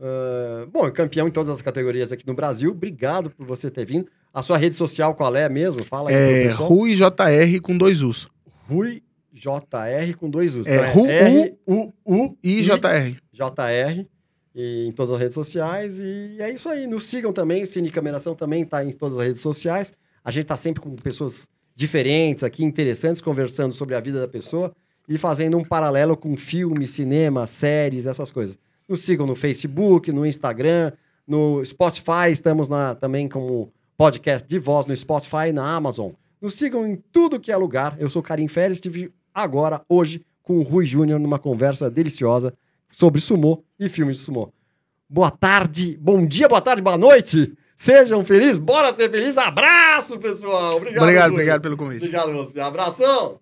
É, 0.00 0.66
bom, 0.66 0.90
campeão 0.90 1.28
em 1.28 1.30
todas 1.30 1.52
as 1.54 1.62
categorias 1.62 2.10
aqui 2.12 2.26
no 2.26 2.34
Brasil. 2.34 2.70
Obrigado 2.72 3.30
por 3.30 3.46
você 3.46 3.70
ter 3.70 3.86
vindo. 3.86 4.06
A 4.34 4.42
sua 4.42 4.56
rede 4.56 4.74
social 4.74 5.14
qual 5.14 5.34
é 5.36 5.48
mesmo? 5.48 5.84
Fala 5.84 6.10
aí 6.10 6.14
É. 6.14 6.48
Rui 6.50 6.94
JR 6.94 7.60
com 7.62 7.76
dois 7.76 8.02
Us. 8.02 8.26
Rui 8.68 9.02
JR 9.32 10.16
com 10.18 10.28
dois 10.30 10.56
U's. 10.56 10.66
É, 10.66 10.76
Então 10.76 10.92
Ru- 10.92 11.06
R 11.06 11.54
U 11.66 11.92
U 12.04 12.36
E 12.42 12.62
JR. 12.62 13.16
JR 13.32 14.06
e 14.54 14.86
em 14.88 14.92
todas 14.92 15.12
as 15.14 15.18
redes 15.20 15.34
sociais. 15.34 15.98
E 16.00 16.36
é 16.40 16.50
isso 16.50 16.68
aí. 16.68 16.86
Nos 16.86 17.04
sigam 17.06 17.32
também. 17.32 17.62
O 17.62 17.66
Cine 17.66 17.90
Cameração 17.90 18.34
também 18.34 18.62
está 18.62 18.84
em 18.84 18.92
todas 18.92 19.18
as 19.18 19.24
redes 19.24 19.40
sociais. 19.42 19.92
A 20.24 20.30
gente 20.30 20.44
está 20.44 20.56
sempre 20.56 20.80
com 20.82 20.94
pessoas 20.96 21.48
diferentes 21.74 22.44
aqui, 22.44 22.64
interessantes, 22.64 23.20
conversando 23.20 23.74
sobre 23.74 23.94
a 23.94 24.00
vida 24.00 24.20
da 24.20 24.28
pessoa 24.28 24.74
e 25.08 25.18
fazendo 25.18 25.56
um 25.56 25.64
paralelo 25.64 26.16
com 26.16 26.36
filme, 26.36 26.86
cinema, 26.86 27.46
séries, 27.46 28.06
essas 28.06 28.30
coisas. 28.30 28.58
Nos 28.88 29.02
sigam 29.02 29.26
no 29.26 29.34
Facebook, 29.34 30.12
no 30.12 30.26
Instagram, 30.26 30.92
no 31.26 31.64
Spotify. 31.64 32.30
Estamos 32.30 32.68
na, 32.68 32.94
também 32.94 33.28
como 33.28 33.72
podcast 33.96 34.46
de 34.46 34.58
voz 34.58 34.86
no 34.86 34.96
Spotify 34.96 35.48
e 35.48 35.52
na 35.52 35.74
Amazon. 35.74 36.12
Nos 36.40 36.54
sigam 36.54 36.86
em 36.86 36.96
tudo 37.12 37.40
que 37.40 37.52
é 37.52 37.56
lugar. 37.56 37.96
Eu 37.98 38.10
sou 38.10 38.22
Karim 38.22 38.48
Férez, 38.48 38.76
estive 38.76 39.12
agora, 39.32 39.82
hoje, 39.88 40.24
com 40.42 40.58
o 40.58 40.62
Rui 40.62 40.84
Júnior 40.84 41.20
numa 41.20 41.38
conversa 41.38 41.90
deliciosa 41.90 42.52
sobre 42.90 43.20
sumô 43.20 43.62
e 43.78 43.88
filmes 43.88 44.18
de 44.18 44.24
sumô. 44.24 44.52
Boa 45.08 45.30
tarde, 45.30 45.96
bom 46.00 46.26
dia, 46.26 46.48
boa 46.48 46.60
tarde, 46.60 46.82
boa 46.82 46.98
noite. 46.98 47.52
Sejam 47.76 48.24
felizes, 48.24 48.58
bora 48.58 48.94
ser 48.94 49.10
felizes. 49.10 49.38
Abraço, 49.38 50.18
pessoal. 50.18 50.76
Obrigado. 50.76 51.02
Obrigado, 51.02 51.24
Rui. 51.30 51.34
obrigado 51.34 51.60
pelo 51.62 51.76
convite. 51.76 52.02
Obrigado 52.02 52.32
você. 52.32 52.60
Abração. 52.60 53.41